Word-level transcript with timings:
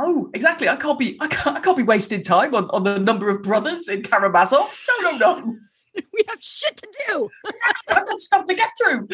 No, 0.00 0.28
exactly. 0.34 0.68
I 0.68 0.76
can't 0.76 0.98
be. 0.98 1.16
I 1.20 1.28
can't, 1.28 1.56
I 1.56 1.60
can't 1.60 1.76
be 1.76 1.84
wasting 1.84 2.22
time 2.22 2.54
on, 2.54 2.68
on 2.70 2.82
the 2.82 2.98
number 2.98 3.28
of 3.28 3.42
brothers 3.42 3.86
in 3.86 4.02
Karamazov. 4.02 4.76
No, 4.88 5.10
no, 5.10 5.16
no. 5.18 5.56
we 6.12 6.24
have 6.28 6.38
shit 6.40 6.76
to 6.78 6.88
do. 7.06 7.30
I've 7.88 8.06
got 8.06 8.20
stuff 8.20 8.44
to 8.46 8.54
get 8.54 8.70
through. 8.82 9.06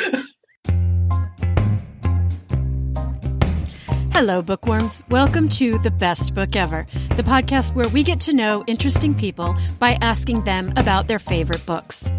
Hello, 4.13 4.41
bookworms. 4.41 5.03
Welcome 5.11 5.51
to 5.51 5.79
The 5.79 5.91
Best 5.91 6.35
Book 6.35 6.57
Ever, 6.57 6.87
the 7.17 7.23
podcast 7.23 7.75
where 7.75 7.89
we 7.89 8.03
get 8.03 8.21
to 8.21 8.33
know 8.33 8.65
interesting 8.67 9.15
people 9.15 9.55
by 9.79 9.99
asking 10.01 10.45
them 10.45 10.73
about 10.77 11.07
their 11.09 11.19
favorite 11.19 11.65
books. 11.67 12.11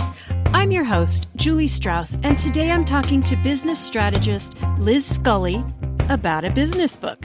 I'm 0.54 0.72
your 0.72 0.84
host, 0.84 1.30
Julie 1.36 1.68
Strauss, 1.68 2.16
and 2.22 2.38
today 2.38 2.70
I'm 2.70 2.86
talking 2.86 3.22
to 3.24 3.36
business 3.38 3.80
strategist 3.80 4.56
Liz 4.78 5.06
Scully 5.06 5.66
about 6.10 6.46
a 6.46 6.52
business 6.52 6.98
book. 6.98 7.20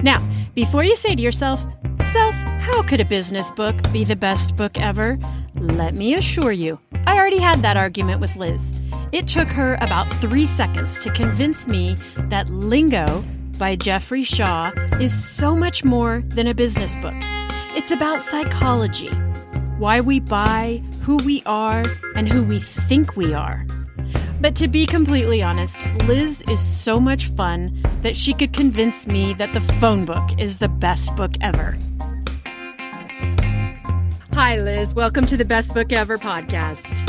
Now, 0.00 0.26
before 0.54 0.84
you 0.84 0.96
say 0.96 1.14
to 1.14 1.22
yourself, 1.22 1.64
Self, 2.12 2.34
how 2.34 2.82
could 2.82 3.00
a 3.00 3.04
business 3.04 3.50
book 3.50 3.74
be 3.92 4.04
the 4.04 4.16
best 4.16 4.54
book 4.56 4.78
ever? 4.78 5.18
Let 5.54 5.94
me 5.94 6.14
assure 6.14 6.52
you, 6.52 6.78
I 7.06 7.16
already 7.16 7.38
had 7.38 7.62
that 7.62 7.76
argument 7.76 8.20
with 8.20 8.36
Liz. 8.36 8.78
It 9.12 9.26
took 9.26 9.48
her 9.48 9.76
about 9.80 10.12
three 10.20 10.46
seconds 10.46 10.98
to 11.00 11.10
convince 11.12 11.68
me 11.68 11.96
that 12.16 12.48
Lingo 12.50 13.24
by 13.58 13.76
Jeffrey 13.76 14.24
Shaw 14.24 14.72
is 15.00 15.12
so 15.12 15.54
much 15.54 15.84
more 15.84 16.22
than 16.26 16.46
a 16.46 16.54
business 16.54 16.96
book. 16.96 17.14
It's 17.74 17.90
about 17.90 18.22
psychology, 18.22 19.08
why 19.78 20.00
we 20.00 20.20
buy, 20.20 20.82
who 21.02 21.16
we 21.16 21.42
are, 21.46 21.82
and 22.14 22.28
who 22.28 22.42
we 22.42 22.60
think 22.60 23.16
we 23.16 23.32
are. 23.32 23.66
But 24.40 24.56
to 24.56 24.68
be 24.68 24.86
completely 24.86 25.42
honest, 25.42 25.84
Liz 26.04 26.42
is 26.42 26.60
so 26.60 26.98
much 26.98 27.26
fun 27.28 27.80
that 28.02 28.16
she 28.16 28.32
could 28.32 28.52
convince 28.52 29.06
me 29.06 29.34
that 29.34 29.54
the 29.54 29.60
phone 29.74 30.04
book 30.04 30.28
is 30.38 30.58
the 30.58 30.68
best 30.68 31.14
book 31.16 31.32
ever. 31.40 31.78
Hi, 34.32 34.58
Liz. 34.58 34.94
Welcome 34.94 35.26
to 35.26 35.36
the 35.36 35.44
Best 35.44 35.74
Book 35.74 35.92
Ever 35.92 36.18
podcast. 36.18 37.08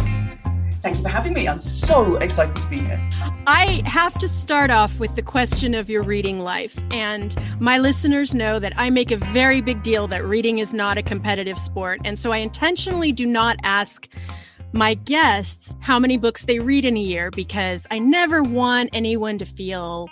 Thank 0.84 0.98
you 0.98 1.04
for 1.04 1.10
having 1.10 1.32
me. 1.32 1.48
I'm 1.48 1.60
so 1.60 2.18
excited 2.18 2.58
to 2.58 2.68
be 2.68 2.80
here. 2.80 3.00
I 3.48 3.82
have 3.86 4.20
to 4.20 4.28
start 4.28 4.70
off 4.70 5.00
with 5.00 5.16
the 5.16 5.22
question 5.22 5.74
of 5.74 5.90
your 5.90 6.04
reading 6.04 6.40
life. 6.40 6.78
And 6.92 7.34
my 7.62 7.78
listeners 7.78 8.36
know 8.36 8.60
that 8.60 8.74
I 8.76 8.90
make 8.90 9.10
a 9.10 9.16
very 9.16 9.62
big 9.62 9.82
deal 9.82 10.10
that 10.10 10.26
reading 10.26 10.60
is 10.60 10.74
not 10.74 10.98
a 10.98 11.02
competitive 11.02 11.58
sport. 11.58 12.02
And 12.04 12.20
so 12.20 12.34
I 12.34 12.40
intentionally 12.40 13.14
do 13.14 13.26
not 13.26 13.56
ask 13.64 14.10
my 14.74 14.96
guests 14.96 15.76
how 15.80 16.00
many 16.00 16.18
books 16.18 16.46
they 16.46 16.60
read 16.60 16.84
in 16.84 16.98
a 16.98 17.00
year 17.00 17.30
because 17.32 17.86
I 17.92 18.00
never 18.00 18.42
want 18.42 18.90
anyone 18.92 19.38
to 19.38 19.46
feel 19.46 20.10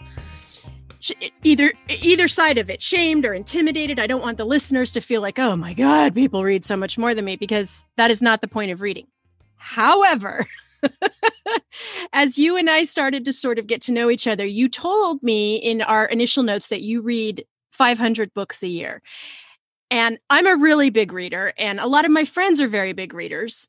either 1.43 1.73
either 1.89 2.27
side 2.27 2.59
of 2.59 2.69
it 2.69 2.79
shamed 2.79 3.25
or 3.25 3.33
intimidated. 3.33 3.99
I 3.99 4.05
don't 4.05 4.21
want 4.21 4.37
the 4.37 4.45
listeners 4.45 4.93
to 4.93 5.01
feel 5.01 5.21
like 5.21 5.39
oh 5.39 5.55
my 5.55 5.73
god 5.73 6.13
people 6.13 6.43
read 6.43 6.63
so 6.63 6.77
much 6.77 6.97
more 6.97 7.15
than 7.15 7.25
me 7.25 7.35
because 7.35 7.83
that 7.97 8.11
is 8.11 8.21
not 8.21 8.41
the 8.41 8.47
point 8.47 8.71
of 8.71 8.81
reading. 8.81 9.07
However 9.55 10.45
as 12.13 12.37
you 12.39 12.57
and 12.57 12.69
i 12.69 12.83
started 12.83 13.23
to 13.23 13.31
sort 13.31 13.59
of 13.59 13.67
get 13.67 13.81
to 13.81 13.91
know 13.91 14.09
each 14.09 14.25
other 14.25 14.43
you 14.43 14.67
told 14.67 15.21
me 15.21 15.57
in 15.57 15.79
our 15.83 16.05
initial 16.05 16.41
notes 16.41 16.69
that 16.69 16.81
you 16.81 17.01
read 17.01 17.45
500 17.71 18.33
books 18.33 18.61
a 18.61 18.67
year. 18.67 19.01
And 19.89 20.19
i'm 20.29 20.45
a 20.45 20.55
really 20.55 20.91
big 20.91 21.11
reader 21.11 21.51
and 21.57 21.79
a 21.79 21.87
lot 21.87 22.05
of 22.05 22.11
my 22.11 22.25
friends 22.25 22.61
are 22.61 22.67
very 22.67 22.93
big 22.93 23.13
readers 23.13 23.67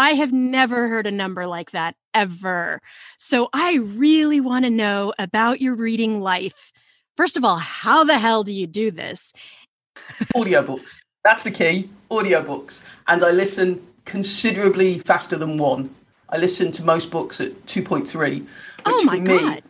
I 0.00 0.12
have 0.12 0.32
never 0.32 0.88
heard 0.88 1.06
a 1.06 1.10
number 1.10 1.46
like 1.46 1.72
that 1.72 1.94
ever. 2.14 2.80
So 3.18 3.50
I 3.52 3.74
really 3.74 4.40
want 4.40 4.64
to 4.64 4.70
know 4.70 5.12
about 5.18 5.60
your 5.60 5.74
reading 5.74 6.22
life. 6.22 6.72
First 7.18 7.36
of 7.36 7.44
all, 7.44 7.58
how 7.58 8.02
the 8.04 8.18
hell 8.18 8.42
do 8.42 8.50
you 8.50 8.66
do 8.66 8.90
this? 8.90 9.34
Audiobooks. 10.34 11.02
That's 11.22 11.42
the 11.42 11.50
key. 11.50 11.90
Audiobooks. 12.10 12.80
And 13.08 13.22
I 13.22 13.30
listen 13.30 13.86
considerably 14.06 14.98
faster 14.98 15.36
than 15.36 15.58
one. 15.58 15.94
I 16.30 16.38
listen 16.38 16.72
to 16.72 16.82
most 16.82 17.10
books 17.10 17.38
at 17.38 17.66
2.3. 17.66 18.46
oh 18.86 19.04
my 19.04 19.20
me, 19.20 19.38
God. 19.38 19.62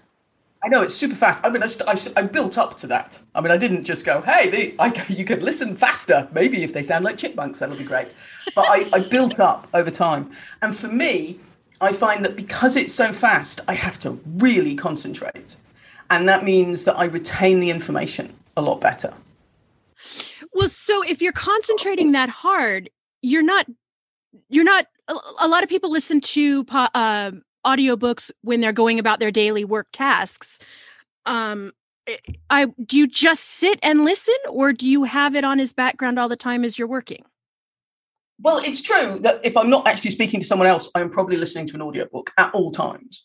I 0.63 0.69
know 0.69 0.83
it's 0.83 0.95
super 0.95 1.15
fast. 1.15 1.41
I 1.43 1.49
mean, 1.49 1.63
I, 1.63 1.69
I, 1.87 1.99
I, 2.17 2.23
built 2.23 2.59
up 2.59 2.77
to 2.79 2.87
that. 2.89 3.19
I 3.35 3.41
mean, 3.41 3.51
I 3.51 3.57
didn't 3.57 3.85
just 3.85 4.05
go, 4.05 4.21
"Hey, 4.21 4.75
I, 4.79 4.93
you 5.09 5.25
could 5.25 5.43
listen 5.43 5.75
faster." 5.75 6.29
Maybe 6.33 6.63
if 6.63 6.73
they 6.73 6.83
sound 6.83 7.05
like 7.05 7.17
chipmunks, 7.17 7.61
that'll 7.61 7.77
be 7.77 7.85
great. 7.85 8.09
But 8.55 8.67
I, 8.69 8.89
I 8.93 8.99
built 9.01 9.41
up 9.41 9.69
over 9.73 9.91
time, 9.91 10.31
and 10.61 10.77
for 10.77 10.89
me, 10.89 11.41
I 11.81 11.93
find 11.95 12.25
that 12.25 12.37
because 12.37 12.77
it's 12.77 12.93
so 12.93 13.13
fast, 13.13 13.61
I 13.69 13.75
have 13.75 13.99
to 14.01 14.21
really 14.27 14.75
concentrate, 14.75 15.57
and 16.11 16.29
that 16.29 16.45
means 16.45 16.85
that 16.85 16.97
I 16.99 17.05
retain 17.07 17.61
the 17.61 17.71
information 17.71 18.35
a 18.57 18.61
lot 18.61 18.81
better. 18.83 19.15
Well, 20.53 20.69
so 20.69 21.03
if 21.03 21.23
you're 21.23 21.33
concentrating 21.33 22.13
that 22.13 22.29
hard, 22.29 22.91
you're 23.23 23.43
not, 23.43 23.67
you're 24.49 24.65
not. 24.65 24.87
A, 25.41 25.49
lot 25.49 25.65
of 25.65 25.69
people 25.69 25.91
listen 25.91 26.21
to 26.21 26.65
uh, 26.71 27.33
audiobooks 27.67 28.31
when 28.43 28.61
they're 28.61 28.73
going 28.73 28.99
about 28.99 29.21
their 29.21 29.31
daily 29.31 29.65
work 29.65 29.87
tasks 29.93 30.59
um 31.27 31.73
eh, 32.07 32.17
i 32.49 32.67
do 32.85 32.99
you 32.99 33.07
just 33.07 33.45
sit 33.45 33.79
and 33.83 34.05
listen 34.05 34.37
or 34.49 34.73
do 34.73 34.89
you 34.89 35.05
have 35.05 35.35
it 35.35 35.45
on 35.45 35.59
his 35.59 35.73
background 35.73 36.19
all 36.19 36.29
the 36.29 36.37
time 36.37 36.65
as 36.65 36.79
you're 36.79 36.89
working 36.89 37.25
well 38.41 38.59
it's 38.59 38.83
true 38.83 39.19
that 39.21 39.41
if 39.45 39.57
i'm 39.57 39.71
not 39.71 39.87
actually 39.87 40.11
speaking 40.11 40.41
to 40.41 40.47
someone 40.47 40.69
else 40.69 40.91
i'm 40.95 41.11
probably 41.11 41.37
listening 41.37 41.67
to 41.67 41.75
an 41.75 41.83
audiobook 41.83 42.31
at 42.39 42.53
all 42.55 42.71
times 42.71 43.25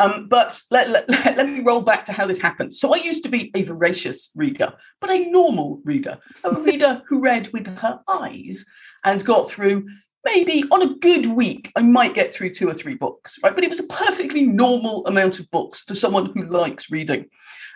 um, 0.00 0.28
but 0.28 0.60
let, 0.70 0.90
let, 0.90 1.08
let, 1.36 1.48
me 1.48 1.60
roll 1.60 1.80
back 1.80 2.04
to 2.06 2.12
how 2.12 2.26
this 2.26 2.40
happened. 2.40 2.74
So 2.74 2.94
I 2.94 2.98
used 2.98 3.22
to 3.24 3.28
be 3.28 3.50
a 3.54 3.62
voracious 3.62 4.30
reader, 4.34 4.72
but 5.00 5.10
a 5.10 5.30
normal 5.30 5.80
reader, 5.84 6.18
a 6.42 6.52
reader 6.60 7.02
who 7.08 7.20
read 7.20 7.52
with 7.52 7.66
her 7.78 8.00
eyes 8.08 8.64
and 9.04 9.24
got 9.24 9.50
through 9.50 9.86
maybe 10.24 10.64
on 10.70 10.82
a 10.82 10.94
good 10.94 11.26
week, 11.26 11.72
I 11.76 11.82
might 11.82 12.14
get 12.14 12.34
through 12.34 12.54
two 12.54 12.68
or 12.68 12.74
three 12.74 12.94
books, 12.94 13.38
right? 13.42 13.54
But 13.54 13.64
it 13.64 13.70
was 13.70 13.80
a 13.80 13.84
perfectly 13.84 14.46
normal 14.46 15.06
amount 15.06 15.38
of 15.38 15.50
books 15.50 15.80
for 15.80 15.94
someone 15.94 16.32
who 16.34 16.46
likes 16.46 16.90
reading. 16.90 17.26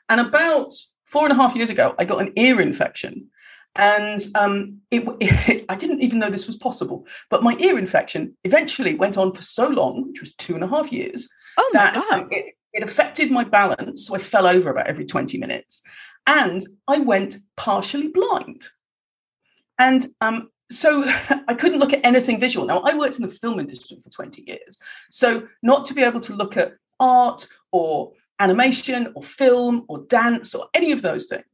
And 0.09 0.21
about 0.21 0.73
four 1.05 1.25
and 1.25 1.33
a 1.33 1.37
half 1.37 1.55
years 1.55 1.71
ago, 1.71 1.95
I 1.99 2.05
got 2.05 2.21
an 2.21 2.33
ear 2.37 2.61
infection. 2.61 3.29
And 3.77 4.25
um, 4.35 4.79
it, 4.91 5.05
it, 5.21 5.65
I 5.69 5.77
didn't 5.77 6.03
even 6.03 6.19
know 6.19 6.31
this 6.31 6.47
was 6.47 6.57
possible. 6.57 7.07
But 7.31 7.43
my 7.43 7.57
ear 7.59 7.79
infection 7.79 8.37
eventually 8.45 8.95
went 8.95 9.19
on 9.19 9.33
for 9.33 9.43
so 9.43 9.69
long, 9.69 10.09
which 10.09 10.21
was 10.21 10.35
two 10.35 10.55
and 10.55 10.65
a 10.65 10.69
half 10.69 10.93
years, 10.93 11.29
oh 11.59 11.71
that 11.73 11.97
it, 12.31 12.55
it 12.73 12.83
affected 12.83 13.31
my 13.31 13.45
balance. 13.45 14.07
So 14.07 14.15
I 14.15 14.19
fell 14.19 14.47
over 14.47 14.71
about 14.71 14.87
every 14.87 15.05
20 15.05 15.39
minutes. 15.39 15.83
And 16.27 16.61
I 16.87 16.99
went 16.99 17.37
partially 17.57 18.09
blind. 18.09 18.69
And 19.79 20.07
um, 20.21 20.51
so 20.71 21.05
I 21.49 21.55
couldn't 21.55 21.79
look 21.79 21.93
at 21.93 22.05
anything 22.05 22.41
visual. 22.41 22.67
Now, 22.67 22.81
I 22.81 22.95
worked 22.95 23.17
in 23.17 23.23
the 23.23 23.33
film 23.33 23.59
industry 23.59 23.99
for 24.03 24.11
20 24.11 24.45
years. 24.47 24.79
So, 25.11 25.49
not 25.63 25.87
to 25.87 25.95
be 25.95 26.03
able 26.03 26.21
to 26.21 26.35
look 26.35 26.57
at 26.57 26.75
art 27.01 27.47
or 27.73 28.13
animation 28.39 29.13
or 29.15 29.23
film 29.23 29.85
or 29.89 30.05
dance 30.09 30.55
or 30.55 30.69
any 30.75 30.93
of 30.93 31.03
those 31.03 31.27
things. 31.27 31.45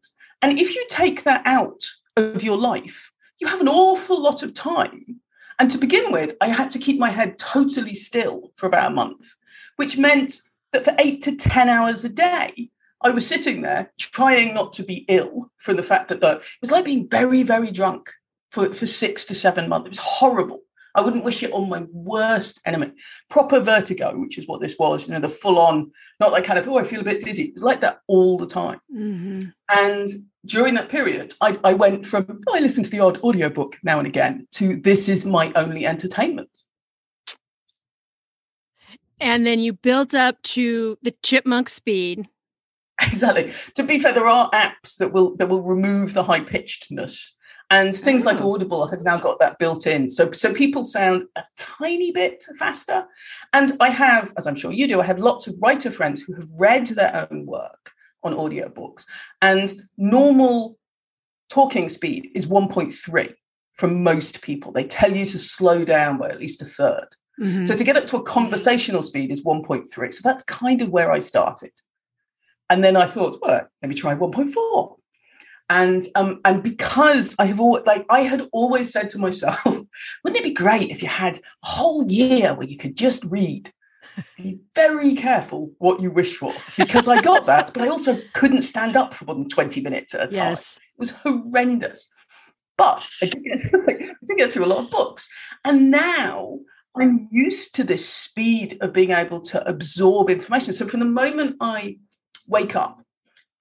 And 0.43 0.59
if 0.59 0.75
you 0.75 0.85
take 0.89 1.25
that 1.25 1.43
out 1.47 1.83
of 2.17 2.43
your 2.43 2.59
life, 2.59 3.11
you 3.39 3.47
have 3.47 3.61
an 3.61 3.69
awful 3.69 4.21
lot 4.23 4.43
of 4.43 4.55
time. 4.55 5.21
And 5.59 5.71
to 5.71 5.79
begin 5.79 6.13
with, 6.13 6.35
I 6.41 6.49
had 6.49 6.71
to 6.71 6.79
keep 6.79 6.99
my 6.99 7.11
head 7.11 7.39
totally 7.39 7.95
still 7.95 8.53
for 8.57 8.67
about 8.67 8.91
a 8.91 8.95
month, 8.95 9.35
which 9.77 9.97
meant 9.97 10.41
that 10.73 10.85
for 10.85 10.95
eight 10.99 11.23
to 11.23 11.37
10 11.37 11.69
hours 11.69 12.05
a 12.05 12.09
day, 12.09 12.71
I 13.01 13.11
was 13.11 13.27
sitting 13.27 13.63
there 13.63 13.93
trying 13.99 14.55
not 14.55 14.73
to 14.75 14.83
be 14.83 15.05
ill 15.09 15.51
from 15.59 15.77
the 15.77 15.83
fact 15.83 16.09
that 16.09 16.21
the, 16.21 16.37
it 16.37 16.43
was 16.61 16.71
like 16.71 16.85
being 16.85 17.09
very, 17.09 17.43
very 17.43 17.71
drunk 17.71 18.11
for, 18.55 18.73
for 18.73 18.87
six 18.87 19.25
to 19.27 19.35
seven 19.35 19.69
months. 19.69 19.87
It 19.87 19.91
was 19.91 19.99
horrible. 19.99 20.61
I 20.95 21.01
wouldn't 21.01 21.25
wish 21.25 21.43
it 21.43 21.53
on 21.53 21.69
my 21.69 21.87
worst 21.91 22.61
enemy. 22.65 22.93
Proper 23.29 23.59
vertigo, 23.59 24.17
which 24.17 24.39
is 24.39 24.47
what 24.47 24.61
this 24.61 24.77
was, 24.79 25.09
you 25.09 25.15
know, 25.15 25.21
the 25.21 25.29
full 25.29 25.59
on, 25.59 25.91
not 26.21 26.31
like 26.31 26.45
kind 26.45 26.57
of, 26.57 26.69
oh, 26.69 26.79
I 26.79 26.85
feel 26.85 27.01
a 27.01 27.05
bit 27.05 27.25
dizzy. 27.25 27.47
It 27.47 27.55
was 27.55 27.65
like 27.65 27.81
that 27.81 27.99
all 28.07 28.39
the 28.39 28.47
time. 28.47 28.81
Mm-hmm. 28.95 29.49
And 29.69 30.09
during 30.47 30.75
that 30.75 30.89
period, 30.89 31.35
I, 31.41 31.59
I 31.65 31.75
went 31.75 32.07
from, 32.07 32.41
oh, 32.47 32.57
I 32.57 32.61
listen 32.61 32.85
to 32.85 32.91
the 32.91 33.01
odd 33.01 33.21
audiobook 33.25 33.77
now 33.83 33.99
and 33.99 34.07
again 34.07 34.47
to 34.53 34.77
this 34.77 35.09
is 35.09 35.27
my 35.27 35.53
only 35.57 35.85
entertainment. 35.85 36.51
And 39.19 39.45
then 39.45 39.59
you 39.59 39.73
built 39.73 40.15
up 40.15 40.41
to 40.43 40.97
the 41.03 41.15
chipmunk 41.23 41.69
speed. 41.69 42.29
Exactly. 43.03 43.53
To 43.75 43.83
be 43.83 43.99
fair, 43.99 44.13
there 44.13 44.29
are 44.29 44.49
apps 44.53 44.99
that 44.99 45.13
will 45.13 45.35
that 45.39 45.49
will 45.49 45.63
remove 45.63 46.15
the 46.15 46.23
high 46.23 46.39
pitchedness 46.39 47.33
and 47.71 47.95
things 47.95 48.25
like 48.25 48.41
Audible 48.41 48.87
have 48.87 49.03
now 49.03 49.17
got 49.17 49.39
that 49.41 49.59
built 49.59 49.87
in. 49.87 50.11
So, 50.11 50.31
so 50.33 50.53
people 50.53 50.85
sound 50.85 51.25
a 51.37 51.43
tiny 51.57 52.13
bit 52.13 52.45
faster. 52.59 53.07
And 53.53 53.73
I 53.81 53.91
have, 53.91 54.33
as 54.37 54.47
I'm 54.47 54.55
sure 54.55 54.73
you 54.73 54.87
do, 54.87 55.01
I 55.01 55.07
have 55.07 55.19
lots 55.19 55.47
of 55.47 55.57
writer 55.61 55.91
friends 55.91 56.23
who 56.23 56.35
have 56.35 56.49
read 56.53 56.87
their 56.89 57.27
own 57.31 57.47
work 57.47 57.93
on 58.23 58.35
audiobooks. 58.35 59.05
And 59.41 59.73
normal 59.97 60.79
talking 61.49 61.89
speed 61.89 62.31
is 62.35 62.47
1.3 62.47 63.35
from 63.75 64.03
most 64.03 64.43
people. 64.43 64.73
They 64.73 64.85
tell 64.85 65.15
you 65.15 65.27
to 65.27 65.39
slow 65.39 65.85
down 65.85 66.19
by 66.19 66.29
at 66.29 66.41
least 66.41 66.63
a 66.63 66.65
3rd 66.65 67.07
mm-hmm. 67.41 67.65
So 67.65 67.75
to 67.75 67.85
get 67.85 67.97
up 67.97 68.07
to 68.09 68.19
a 68.19 68.23
conversational 68.23 69.03
speed 69.03 69.31
is 69.31 69.45
1.3. 69.45 69.89
So 69.89 70.21
that's 70.23 70.43
kind 70.45 70.83
of 70.83 70.91
where 70.91 71.11
I 71.11 71.19
started. 71.19 71.73
And 72.71 72.83
then 72.83 72.97
I 72.97 73.07
thought, 73.07 73.39
well, 73.43 73.69
let 73.83 73.89
me 73.89 73.95
try 73.95 74.15
1.4. 74.15 74.97
And 75.71 76.05
um, 76.15 76.41
and 76.45 76.63
because 76.63 77.35
I 77.39 77.47
have 77.47 77.59
all 77.59 77.81
like 77.87 78.05
I 78.11 78.21
had 78.21 78.49
always 78.53 78.93
said 78.93 79.11
to 79.11 79.19
myself, 79.19 79.65
wouldn't 79.65 80.37
it 80.37 80.45
be 80.45 80.53
great 80.53 80.91
if 80.91 81.03
you 81.03 81.09
had 81.09 81.39
a 81.39 81.67
whole 81.67 82.07
year 82.11 82.55
where 82.55 82.67
you 82.67 82.77
could 82.77 82.97
just 82.97 83.25
read? 83.25 83.73
Be 84.37 84.61
very 84.75 85.15
careful 85.15 85.73
what 85.79 86.01
you 86.01 86.11
wish 86.11 86.37
for 86.37 86.55
because 86.77 87.09
I 87.09 87.21
got 87.21 87.47
that, 87.47 87.73
but 87.73 87.83
I 87.83 87.89
also 87.89 88.21
couldn't 88.33 88.63
stand 88.63 88.97
up 88.97 89.13
for 89.15 89.25
more 89.25 89.35
than 89.35 89.49
20 89.49 89.81
minutes 89.81 90.15
at 90.15 90.21
a 90.21 90.27
time. 90.27 90.51
Yes. 90.51 90.77
It 90.77 91.01
was 91.01 91.11
horrendous. 91.11 92.09
But 92.77 93.09
I 93.23 93.27
did, 93.27 93.43
get 93.45 93.61
through, 93.63 93.85
I 93.89 94.15
did 94.27 94.37
get 94.37 94.53
through 94.53 94.67
a 94.67 94.67
lot 94.67 94.85
of 94.85 94.91
books. 94.91 95.29
And 95.65 95.91
now 95.91 96.61
I'm 96.97 97.29
used 97.33 97.75
to 97.77 97.85
this 97.85 98.09
speed 98.09 98.79
of 98.81 98.93
being 98.93 99.11
able 99.11 99.41
to 99.43 99.67
absorb 99.69 100.31
information. 100.31 100.73
So 100.73 100.87
from 100.87 101.01
the 101.01 101.07
moment 101.07 101.57
I 101.61 101.99
wake 102.47 102.77
up 102.77 103.04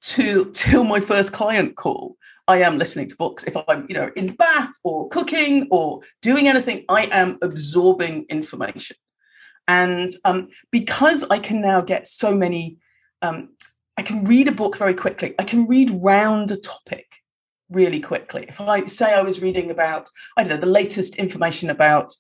to 0.04 0.52
till 0.54 0.84
my 0.84 1.00
first 1.00 1.32
client 1.32 1.76
call, 1.76 2.18
I 2.48 2.58
am 2.62 2.78
listening 2.78 3.08
to 3.10 3.16
books. 3.16 3.44
If 3.46 3.56
I'm, 3.68 3.86
you 3.88 3.96
know, 3.96 4.12
in 4.16 4.36
bath 4.36 4.74
or 4.84 5.08
cooking 5.10 5.68
or 5.72 6.02
doing 6.22 6.48
anything, 6.48 6.84
I 6.90 7.06
am 7.06 7.38
absorbing 7.42 8.26
information. 8.30 8.98
And 9.68 10.10
um, 10.26 10.50
because 10.72 11.24
I 11.30 11.40
can 11.40 11.62
now 11.62 11.80
get 11.82 12.08
so 12.08 12.36
many, 12.36 12.78
um, 13.22 13.50
I 13.98 14.02
can 14.02 14.26
read 14.26 14.50
a 14.50 14.52
book 14.52 14.78
very 14.78 14.94
quickly. 14.94 15.36
I 15.40 15.46
can 15.46 15.68
read 15.68 15.90
round 15.92 16.52
a 16.52 16.58
topic 16.58 17.08
really 17.70 18.02
quickly. 18.02 18.46
If 18.50 18.60
I 18.60 18.86
say 18.86 19.14
I 19.14 19.22
was 19.22 19.42
reading 19.42 19.72
about, 19.72 20.10
I 20.36 20.44
don't 20.44 20.56
know, 20.56 20.66
the 20.66 20.72
latest 20.72 21.16
information 21.16 21.70
about 21.70 22.14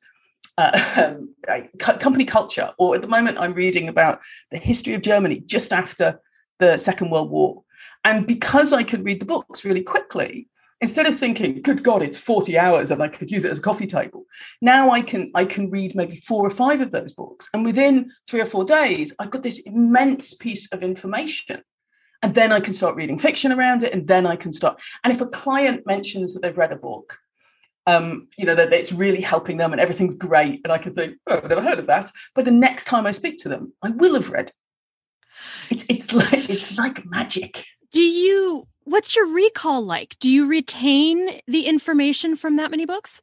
uh, 0.57 1.15
company 1.79 2.23
culture, 2.23 2.71
or 2.77 2.95
at 2.95 3.01
the 3.01 3.07
moment 3.09 3.39
I'm 3.39 3.53
reading 3.53 3.89
about 3.89 4.19
the 4.51 4.57
history 4.57 4.93
of 4.93 5.01
Germany 5.01 5.41
just 5.45 5.73
after 5.73 6.21
the 6.59 6.77
Second 6.77 7.09
World 7.09 7.29
War. 7.29 7.63
And 8.03 8.27
because 8.27 8.73
I 8.73 8.83
could 8.83 9.05
read 9.05 9.21
the 9.21 9.25
books 9.25 9.63
really 9.63 9.81
quickly, 9.81 10.47
instead 10.81 11.05
of 11.05 11.15
thinking, 11.17 11.61
good 11.61 11.83
God, 11.83 12.03
it's 12.03 12.17
40 12.17 12.57
hours 12.57 12.91
and 12.91 13.01
I 13.01 13.07
could 13.07 13.31
use 13.31 13.45
it 13.45 13.51
as 13.51 13.59
a 13.59 13.61
coffee 13.61 13.87
table, 13.87 14.25
now 14.61 14.91
I 14.91 15.01
can 15.01 15.31
I 15.33 15.45
can 15.45 15.69
read 15.69 15.95
maybe 15.95 16.17
four 16.17 16.45
or 16.45 16.51
five 16.51 16.81
of 16.81 16.91
those 16.91 17.13
books. 17.13 17.47
And 17.53 17.63
within 17.63 18.11
three 18.27 18.41
or 18.41 18.45
four 18.45 18.65
days, 18.65 19.13
I've 19.19 19.31
got 19.31 19.43
this 19.43 19.59
immense 19.59 20.33
piece 20.33 20.71
of 20.71 20.83
information 20.83 21.63
and 22.23 22.35
then 22.35 22.53
I 22.53 22.61
can 22.61 22.73
start 22.73 22.95
reading 22.95 23.19
fiction 23.19 23.51
around 23.51 23.83
it, 23.83 23.93
and 23.93 24.07
then 24.07 24.25
I 24.25 24.37
can 24.37 24.53
start. 24.53 24.81
And 25.03 25.13
if 25.13 25.19
a 25.19 25.27
client 25.27 25.85
mentions 25.85 26.33
that 26.33 26.41
they've 26.41 26.57
read 26.57 26.71
a 26.71 26.77
book, 26.77 27.19
um, 27.85 28.29
you 28.37 28.45
know, 28.45 28.55
that 28.55 28.71
it's 28.71 28.93
really 28.93 29.19
helping 29.19 29.57
them 29.57 29.73
and 29.73 29.81
everything's 29.81 30.15
great, 30.15 30.61
and 30.63 30.71
I 30.71 30.77
can 30.77 30.93
think, 30.93 31.17
oh, 31.27 31.37
I've 31.37 31.49
never 31.49 31.61
heard 31.61 31.79
of 31.79 31.87
that. 31.87 32.11
But 32.33 32.45
the 32.45 32.51
next 32.51 32.85
time 32.85 33.05
I 33.05 33.11
speak 33.11 33.39
to 33.39 33.49
them, 33.49 33.73
I 33.83 33.89
will 33.89 34.13
have 34.13 34.29
read. 34.29 34.53
It's 35.69 35.85
it's 35.89 36.13
like 36.13 36.49
it's 36.49 36.77
like 36.77 37.05
magic. 37.05 37.65
Do 37.93 38.01
you? 38.01 38.67
What's 38.85 39.15
your 39.15 39.27
recall 39.27 39.81
like? 39.81 40.17
Do 40.19 40.29
you 40.29 40.47
retain 40.47 41.39
the 41.47 41.67
information 41.67 42.35
from 42.35 42.57
that 42.57 42.71
many 42.71 42.85
books? 42.85 43.21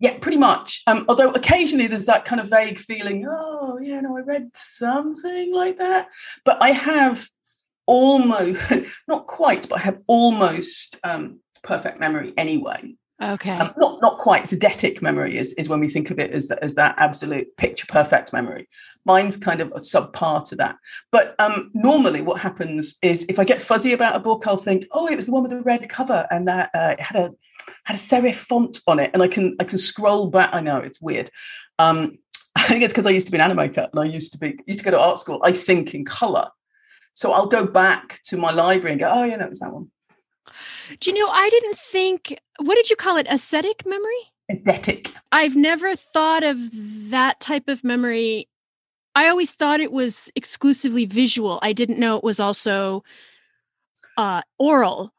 Yeah, 0.00 0.18
pretty 0.18 0.38
much. 0.38 0.82
Um, 0.86 1.04
although 1.08 1.30
occasionally 1.30 1.86
there's 1.86 2.06
that 2.06 2.24
kind 2.24 2.40
of 2.40 2.48
vague 2.48 2.78
feeling, 2.78 3.26
oh, 3.30 3.78
yeah, 3.80 4.00
no, 4.00 4.16
I 4.16 4.20
read 4.20 4.50
something 4.54 5.54
like 5.54 5.78
that. 5.78 6.08
But 6.44 6.60
I 6.60 6.70
have 6.70 7.28
almost 7.86 8.60
not 9.08 9.26
quite, 9.26 9.68
but 9.68 9.78
I 9.78 9.82
have 9.82 10.00
almost 10.06 10.96
um, 11.04 11.40
perfect 11.62 12.00
memory 12.00 12.32
anyway. 12.36 12.96
Okay. 13.22 13.52
Um, 13.52 13.72
not 13.76 14.02
not 14.02 14.18
quite. 14.18 14.44
Eidetic 14.44 15.00
memory 15.00 15.38
is, 15.38 15.52
is 15.54 15.68
when 15.68 15.80
we 15.80 15.88
think 15.88 16.10
of 16.10 16.18
it 16.18 16.32
as, 16.32 16.50
as 16.50 16.74
that 16.74 16.96
absolute 16.98 17.56
picture 17.56 17.86
perfect 17.86 18.32
memory. 18.32 18.68
Mine's 19.04 19.36
kind 19.36 19.60
of 19.60 19.68
a 19.68 19.78
subpart 19.78 20.48
to 20.48 20.56
that. 20.56 20.76
But 21.12 21.36
um, 21.38 21.70
normally, 21.74 22.22
what 22.22 22.40
happens 22.40 22.96
is 23.02 23.24
if 23.28 23.38
I 23.38 23.44
get 23.44 23.62
fuzzy 23.62 23.92
about 23.92 24.16
a 24.16 24.20
book, 24.20 24.46
I'll 24.46 24.56
think, 24.56 24.86
oh, 24.90 25.06
it 25.06 25.16
was 25.16 25.26
the 25.26 25.32
one 25.32 25.42
with 25.42 25.52
the 25.52 25.60
red 25.60 25.88
cover, 25.88 26.26
and 26.30 26.48
that 26.48 26.70
uh, 26.74 26.94
it 26.98 27.00
had 27.00 27.16
a 27.16 27.30
had 27.84 27.96
a 27.96 27.98
serif 27.98 28.34
font 28.34 28.80
on 28.88 28.98
it, 28.98 29.12
and 29.14 29.22
I 29.22 29.28
can 29.28 29.56
I 29.60 29.64
can 29.64 29.78
scroll 29.78 30.28
back. 30.28 30.50
I 30.52 30.60
know 30.60 30.78
it's 30.78 31.00
weird. 31.00 31.30
Um, 31.78 32.18
I 32.56 32.64
think 32.64 32.82
it's 32.82 32.92
because 32.92 33.06
I 33.06 33.10
used 33.10 33.26
to 33.26 33.32
be 33.32 33.38
an 33.38 33.48
animator, 33.48 33.88
and 33.92 34.00
I 34.00 34.04
used 34.04 34.32
to 34.32 34.38
be 34.38 34.58
used 34.66 34.80
to 34.80 34.84
go 34.84 34.90
to 34.90 35.00
art 35.00 35.20
school. 35.20 35.40
I 35.44 35.52
think 35.52 35.94
in 35.94 36.04
color. 36.04 36.48
So 37.14 37.32
I'll 37.32 37.46
go 37.46 37.64
back 37.64 38.20
to 38.24 38.36
my 38.36 38.50
library 38.50 38.90
and 38.90 39.00
go, 39.00 39.08
oh, 39.08 39.22
yeah, 39.22 39.36
no, 39.36 39.44
it 39.44 39.50
was 39.50 39.60
that 39.60 39.72
one. 39.72 39.90
Do 41.00 41.10
you 41.10 41.18
know, 41.18 41.28
I 41.30 41.48
didn't 41.50 41.78
think, 41.78 42.38
what 42.58 42.74
did 42.74 42.90
you 42.90 42.96
call 42.96 43.16
it? 43.16 43.26
Aesthetic 43.26 43.86
memory? 43.86 44.32
Eidetic. 44.50 45.10
I've 45.32 45.56
never 45.56 45.96
thought 45.96 46.44
of 46.44 46.58
that 47.10 47.40
type 47.40 47.68
of 47.68 47.82
memory. 47.82 48.48
I 49.14 49.28
always 49.28 49.52
thought 49.52 49.80
it 49.80 49.92
was 49.92 50.30
exclusively 50.34 51.06
visual. 51.06 51.58
I 51.62 51.72
didn't 51.72 51.98
know 51.98 52.16
it 52.16 52.24
was 52.24 52.40
also 52.40 53.04
uh, 54.16 54.42
oral. 54.58 55.12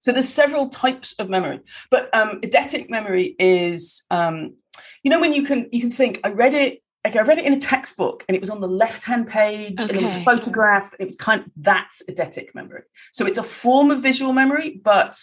So 0.00 0.12
there's 0.12 0.28
several 0.28 0.70
types 0.70 1.14
of 1.18 1.28
memory, 1.28 1.60
but 1.90 2.14
um, 2.14 2.40
eidetic 2.40 2.88
memory 2.88 3.36
is, 3.38 4.02
um, 4.10 4.54
you 5.02 5.10
know, 5.10 5.20
when 5.20 5.34
you 5.34 5.42
can 5.42 5.68
you 5.72 5.80
can 5.80 5.90
think, 5.90 6.20
I 6.24 6.30
read 6.30 6.54
it 6.54 6.82
like 7.04 7.16
I 7.16 7.22
read 7.22 7.38
it 7.38 7.46
in 7.46 7.54
a 7.54 7.58
textbook 7.58 8.24
and 8.28 8.36
it 8.36 8.40
was 8.40 8.50
on 8.50 8.60
the 8.60 8.68
left 8.68 9.04
hand 9.04 9.28
page 9.28 9.80
okay. 9.80 9.88
and 9.88 9.98
it 9.98 10.02
was 10.02 10.12
a 10.12 10.22
photograph. 10.22 10.92
It 10.98 11.06
was 11.06 11.16
kind 11.16 11.40
of 11.40 11.46
that's 11.56 12.02
eidetic 12.10 12.54
memory. 12.54 12.82
So 13.12 13.26
it's 13.26 13.38
a 13.38 13.42
form 13.42 13.90
of 13.90 14.02
visual 14.02 14.32
memory, 14.32 14.80
but 14.82 15.18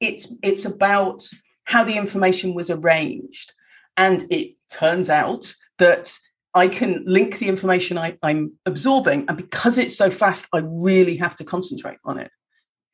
it's 0.00 0.34
it's 0.42 0.64
about 0.64 1.22
how 1.64 1.84
the 1.84 1.96
information 1.96 2.54
was 2.54 2.70
arranged. 2.70 3.54
And 3.96 4.24
it 4.30 4.56
turns 4.70 5.08
out 5.08 5.54
that 5.78 6.18
I 6.54 6.68
can 6.68 7.02
link 7.06 7.38
the 7.38 7.48
information 7.48 7.96
I, 7.96 8.18
I'm 8.22 8.52
absorbing, 8.66 9.24
and 9.28 9.36
because 9.36 9.78
it's 9.78 9.96
so 9.96 10.10
fast, 10.10 10.48
I 10.52 10.60
really 10.62 11.16
have 11.16 11.34
to 11.36 11.44
concentrate 11.44 11.98
on 12.04 12.18
it. 12.18 12.30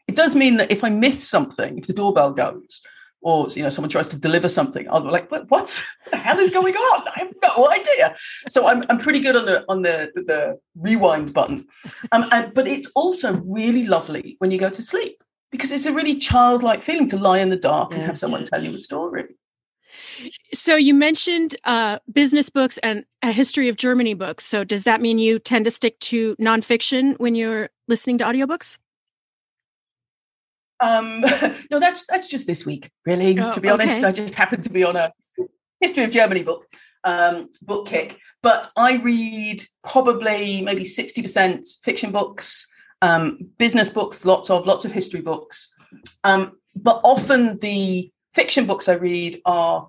It 0.06 0.14
does 0.14 0.36
mean 0.36 0.56
that 0.58 0.70
if 0.70 0.84
I 0.84 0.90
miss 0.90 1.28
something, 1.28 1.78
if 1.78 1.86
the 1.86 1.92
doorbell 1.92 2.32
goes, 2.32 2.80
or 3.20 3.48
you 3.50 3.62
know 3.62 3.68
someone 3.68 3.90
tries 3.90 4.08
to 4.08 4.18
deliver 4.18 4.48
something 4.48 4.88
i'll 4.90 5.00
be 5.00 5.08
like 5.08 5.30
what, 5.30 5.50
what 5.50 5.82
the 6.10 6.16
hell 6.16 6.38
is 6.38 6.50
going 6.50 6.74
on? 6.74 7.08
I 7.08 7.20
have 7.20 7.34
no 7.42 7.70
idea. 7.70 8.16
So 8.48 8.66
i'm, 8.66 8.84
I'm 8.88 8.98
pretty 8.98 9.20
good 9.20 9.36
on 9.36 9.46
the 9.46 9.64
on 9.68 9.82
the 9.82 10.10
the 10.14 10.58
rewind 10.76 11.34
button. 11.34 11.66
Um, 12.12 12.26
and, 12.32 12.54
but 12.54 12.66
it's 12.66 12.90
also 12.94 13.34
really 13.44 13.86
lovely 13.86 14.36
when 14.38 14.50
you 14.50 14.58
go 14.58 14.70
to 14.70 14.82
sleep 14.82 15.22
because 15.50 15.72
it's 15.72 15.86
a 15.86 15.92
really 15.92 16.16
childlike 16.16 16.82
feeling 16.82 17.08
to 17.08 17.16
lie 17.16 17.38
in 17.38 17.50
the 17.50 17.56
dark 17.56 17.92
and 17.92 18.02
have 18.02 18.18
someone 18.18 18.44
tell 18.44 18.62
you 18.62 18.74
a 18.74 18.78
story. 18.78 19.24
So 20.52 20.76
you 20.76 20.94
mentioned 20.94 21.56
uh, 21.64 21.98
business 22.12 22.50
books 22.50 22.78
and 22.78 23.04
a 23.22 23.32
history 23.32 23.68
of 23.68 23.76
germany 23.76 24.14
books. 24.14 24.44
So 24.44 24.64
does 24.64 24.84
that 24.84 25.00
mean 25.00 25.18
you 25.18 25.38
tend 25.38 25.64
to 25.64 25.70
stick 25.70 25.98
to 26.00 26.36
nonfiction 26.36 27.18
when 27.18 27.34
you're 27.34 27.70
listening 27.88 28.18
to 28.18 28.24
audiobooks 28.24 28.78
um, 30.80 31.20
no, 31.70 31.78
that's 31.78 32.04
that's 32.08 32.28
just 32.28 32.46
this 32.46 32.64
week, 32.64 32.90
really. 33.06 33.38
Oh, 33.38 33.52
to 33.52 33.60
be 33.60 33.68
honest, 33.68 34.04
I 34.04 34.12
just 34.12 34.34
happened 34.34 34.64
to 34.64 34.70
be 34.70 34.84
on 34.84 34.96
a 34.96 35.12
history 35.80 36.04
of 36.04 36.10
Germany 36.10 36.42
book 36.42 36.66
um, 37.04 37.48
book 37.62 37.86
kick. 37.86 38.18
But 38.42 38.68
I 38.76 38.96
read 38.96 39.64
probably 39.82 40.62
maybe 40.62 40.84
sixty 40.84 41.22
percent 41.22 41.66
fiction 41.82 42.12
books, 42.12 42.66
um, 43.02 43.50
business 43.58 43.88
books, 43.88 44.24
lots 44.24 44.50
of 44.50 44.66
lots 44.66 44.84
of 44.84 44.92
history 44.92 45.20
books. 45.20 45.74
Um, 46.24 46.52
but 46.76 47.00
often 47.02 47.58
the 47.58 48.12
fiction 48.32 48.66
books 48.66 48.88
I 48.88 48.94
read 48.94 49.40
are 49.44 49.88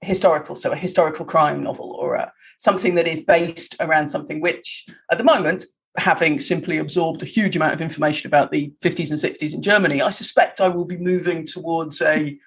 historical, 0.00 0.56
so 0.56 0.72
a 0.72 0.76
historical 0.76 1.24
crime 1.24 1.62
novel 1.62 1.92
or 1.92 2.16
a, 2.16 2.32
something 2.58 2.94
that 2.96 3.06
is 3.06 3.22
based 3.22 3.76
around 3.80 4.08
something 4.08 4.40
which, 4.40 4.86
at 5.10 5.18
the 5.18 5.24
moment, 5.24 5.64
having 5.98 6.40
simply 6.40 6.78
absorbed 6.78 7.22
a 7.22 7.26
huge 7.26 7.56
amount 7.56 7.74
of 7.74 7.80
information 7.80 8.26
about 8.26 8.50
the 8.50 8.72
50s 8.82 9.10
and 9.10 9.18
60s 9.18 9.54
in 9.54 9.62
Germany, 9.62 10.02
I 10.02 10.10
suspect 10.10 10.60
I 10.60 10.68
will 10.68 10.84
be 10.84 10.96
moving 10.96 11.46
towards 11.46 12.00
a 12.02 12.38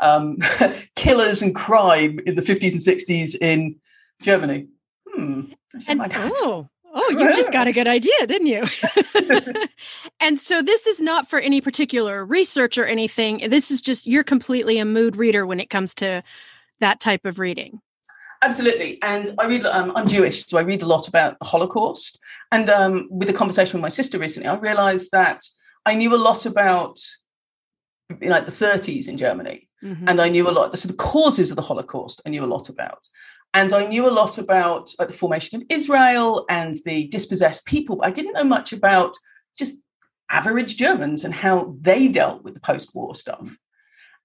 um, 0.00 0.38
killers 0.96 1.42
and 1.42 1.54
crime 1.54 2.20
in 2.26 2.36
the 2.36 2.42
50s 2.42 2.72
and 2.72 2.80
60s 2.80 3.36
in 3.40 3.76
Germany. 4.22 4.66
Hmm. 5.08 5.42
And, 5.88 6.00
oh, 6.14 6.68
oh, 6.92 7.10
you 7.10 7.34
just 7.34 7.52
got 7.52 7.66
a 7.66 7.72
good 7.72 7.86
idea, 7.86 8.26
didn't 8.26 8.46
you? 8.46 8.64
and 10.20 10.38
so 10.38 10.62
this 10.62 10.86
is 10.86 11.00
not 11.00 11.28
for 11.28 11.38
any 11.38 11.60
particular 11.60 12.24
research 12.24 12.78
or 12.78 12.86
anything. 12.86 13.48
This 13.50 13.70
is 13.70 13.80
just 13.80 14.06
you're 14.06 14.24
completely 14.24 14.78
a 14.78 14.84
mood 14.84 15.16
reader 15.16 15.46
when 15.46 15.60
it 15.60 15.70
comes 15.70 15.94
to 15.96 16.22
that 16.80 17.00
type 17.00 17.24
of 17.24 17.38
reading. 17.38 17.80
Absolutely. 18.44 18.98
And 19.02 19.30
I 19.38 19.46
read, 19.46 19.64
um, 19.64 19.92
I'm 19.96 20.06
Jewish, 20.06 20.44
so 20.44 20.58
I 20.58 20.62
read 20.62 20.82
a 20.82 20.86
lot 20.86 21.08
about 21.08 21.38
the 21.38 21.46
Holocaust. 21.46 22.20
And 22.52 22.68
um, 22.68 23.08
with 23.10 23.30
a 23.30 23.32
conversation 23.32 23.78
with 23.78 23.82
my 23.82 23.88
sister 23.88 24.18
recently, 24.18 24.50
I 24.50 24.56
realized 24.56 25.12
that 25.12 25.42
I 25.86 25.94
knew 25.94 26.14
a 26.14 26.16
lot 26.16 26.44
about 26.44 27.00
you 28.10 28.28
know, 28.28 28.32
like 28.32 28.44
the 28.44 28.52
30s 28.52 29.08
in 29.08 29.16
Germany. 29.16 29.68
Mm-hmm. 29.82 30.08
And 30.08 30.20
I 30.20 30.28
knew 30.28 30.48
a 30.48 30.52
lot, 30.52 30.78
so 30.78 30.88
the 30.88 30.94
causes 30.94 31.50
of 31.50 31.56
the 31.56 31.62
Holocaust, 31.62 32.20
I 32.26 32.28
knew 32.28 32.44
a 32.44 32.46
lot 32.46 32.68
about. 32.68 33.08
And 33.54 33.72
I 33.72 33.86
knew 33.86 34.06
a 34.06 34.12
lot 34.12 34.36
about 34.36 34.90
like, 34.98 35.08
the 35.08 35.14
formation 35.14 35.56
of 35.56 35.66
Israel 35.70 36.44
and 36.50 36.74
the 36.84 37.06
dispossessed 37.08 37.64
people, 37.64 37.96
but 37.96 38.08
I 38.08 38.10
didn't 38.10 38.34
know 38.34 38.44
much 38.44 38.74
about 38.74 39.14
just 39.56 39.76
average 40.28 40.76
Germans 40.76 41.24
and 41.24 41.32
how 41.32 41.76
they 41.80 42.08
dealt 42.08 42.44
with 42.44 42.52
the 42.52 42.60
post 42.60 42.94
war 42.94 43.14
stuff. 43.14 43.56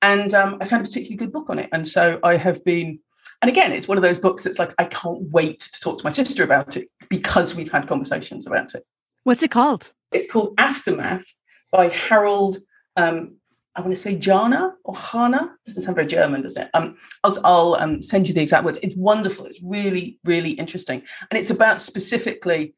And 0.01 0.33
um, 0.33 0.57
I 0.59 0.65
found 0.65 0.85
a 0.85 0.89
particularly 0.89 1.15
good 1.15 1.31
book 1.31 1.49
on 1.49 1.59
it. 1.59 1.69
And 1.71 1.87
so 1.87 2.19
I 2.21 2.35
have 2.35 2.65
been 2.65 2.99
and 3.41 3.49
again, 3.49 3.71
it's 3.71 3.87
one 3.87 3.97
of 3.97 4.01
those 4.01 4.19
books 4.19 4.43
that's 4.43 4.59
like, 4.59 4.73
I 4.77 4.85
can't 4.85 5.21
wait 5.31 5.59
to 5.59 5.79
talk 5.79 5.97
to 5.99 6.03
my 6.03 6.09
sister 6.09 6.43
about 6.43 6.75
it 6.75 6.89
because 7.09 7.55
we've 7.55 7.71
had 7.71 7.87
conversations 7.87 8.45
about 8.45 8.75
it. 8.75 8.85
What's 9.23 9.43
it 9.43 9.51
called? 9.51 9.93
It's 10.11 10.29
called 10.29 10.53
Aftermath 10.57 11.35
by 11.71 11.89
Harald 11.89 12.57
um, 12.95 13.35
I 13.75 13.81
want 13.81 13.93
to 13.93 14.01
say 14.01 14.15
Jana 14.15 14.73
or 14.83 14.93
Hana. 14.93 15.55
Doesn't 15.65 15.83
sound 15.83 15.95
very 15.95 16.07
German, 16.07 16.41
does 16.41 16.57
it? 16.57 16.69
Um, 16.73 16.97
I'll, 17.23 17.37
I'll 17.45 17.75
um, 17.75 18.01
send 18.01 18.27
you 18.27 18.33
the 18.33 18.41
exact 18.41 18.65
words. 18.65 18.79
It's 18.83 18.95
wonderful. 18.95 19.45
It's 19.45 19.61
really, 19.63 20.19
really 20.25 20.51
interesting, 20.51 21.01
and 21.29 21.39
it's 21.39 21.49
about 21.49 21.79
specifically 21.79 22.73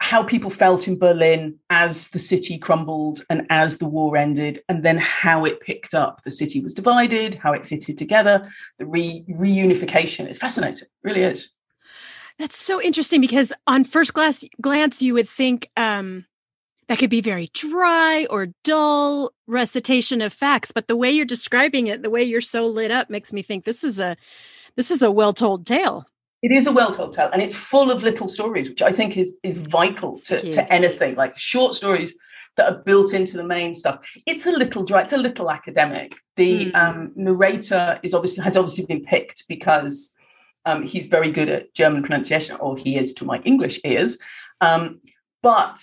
how 0.00 0.22
people 0.22 0.50
felt 0.50 0.88
in 0.88 0.98
Berlin 0.98 1.58
as 1.68 2.08
the 2.08 2.18
city 2.18 2.58
crumbled 2.58 3.22
and 3.28 3.46
as 3.50 3.78
the 3.78 3.86
war 3.86 4.16
ended, 4.16 4.60
and 4.68 4.82
then 4.82 4.98
how 4.98 5.44
it 5.44 5.60
picked 5.60 5.94
up. 5.94 6.22
The 6.24 6.30
city 6.30 6.60
was 6.60 6.74
divided, 6.74 7.34
how 7.36 7.52
it 7.52 7.66
fitted 7.66 7.98
together, 7.98 8.50
the 8.78 8.86
re- 8.86 9.24
reunification. 9.28 10.26
It's 10.26 10.38
fascinating, 10.38 10.84
it 10.84 10.90
really 11.02 11.22
is. 11.22 11.50
That's 12.38 12.56
so 12.56 12.80
interesting 12.80 13.20
because 13.20 13.52
on 13.66 13.84
first 13.84 14.14
glance, 14.14 14.42
glance 14.60 15.02
you 15.02 15.12
would 15.12 15.28
think 15.28 15.70
um, 15.76 16.24
that 16.88 16.98
could 16.98 17.10
be 17.10 17.20
very 17.20 17.50
dry 17.52 18.26
or 18.30 18.48
dull 18.64 19.32
recitation 19.46 20.22
of 20.22 20.32
facts, 20.32 20.72
but 20.72 20.88
the 20.88 20.96
way 20.96 21.10
you're 21.10 21.26
describing 21.26 21.88
it, 21.88 22.02
the 22.02 22.10
way 22.10 22.22
you're 22.22 22.40
so 22.40 22.66
lit 22.66 22.90
up, 22.90 23.10
makes 23.10 23.32
me 23.32 23.42
think 23.42 23.64
this 23.64 23.84
is 23.84 24.00
a 24.00 24.16
this 24.76 24.90
is 24.90 25.02
a 25.02 25.10
well 25.10 25.34
told 25.34 25.66
tale. 25.66 26.06
It 26.42 26.52
is 26.52 26.66
a 26.66 26.72
told 26.72 27.12
tale, 27.12 27.30
and 27.32 27.42
it's 27.42 27.54
full 27.54 27.90
of 27.90 28.02
little 28.02 28.28
stories, 28.28 28.68
which 28.68 28.82
I 28.82 28.92
think 28.92 29.16
is 29.16 29.36
is 29.42 29.58
vital 29.58 30.16
to, 30.26 30.50
to 30.52 30.72
anything 30.72 31.14
like 31.16 31.36
short 31.36 31.74
stories 31.74 32.14
that 32.56 32.72
are 32.72 32.78
built 32.78 33.12
into 33.12 33.36
the 33.36 33.44
main 33.44 33.76
stuff. 33.76 33.98
It's 34.26 34.46
a 34.46 34.52
little 34.52 34.82
dry, 34.82 35.02
it's 35.02 35.12
a 35.12 35.18
little 35.18 35.50
academic. 35.50 36.16
The 36.36 36.66
mm. 36.66 36.74
um, 36.74 37.12
narrator 37.14 38.00
is 38.02 38.14
obviously 38.14 38.42
has 38.44 38.56
obviously 38.56 38.86
been 38.86 39.04
picked 39.04 39.44
because 39.48 40.14
um, 40.64 40.82
he's 40.82 41.06
very 41.06 41.30
good 41.30 41.48
at 41.48 41.74
German 41.74 42.02
pronunciation, 42.02 42.56
or 42.56 42.76
he 42.76 42.96
is 42.96 43.12
to 43.14 43.24
my 43.24 43.40
English 43.40 43.80
ears. 43.84 44.18
Um, 44.60 45.00
but 45.42 45.78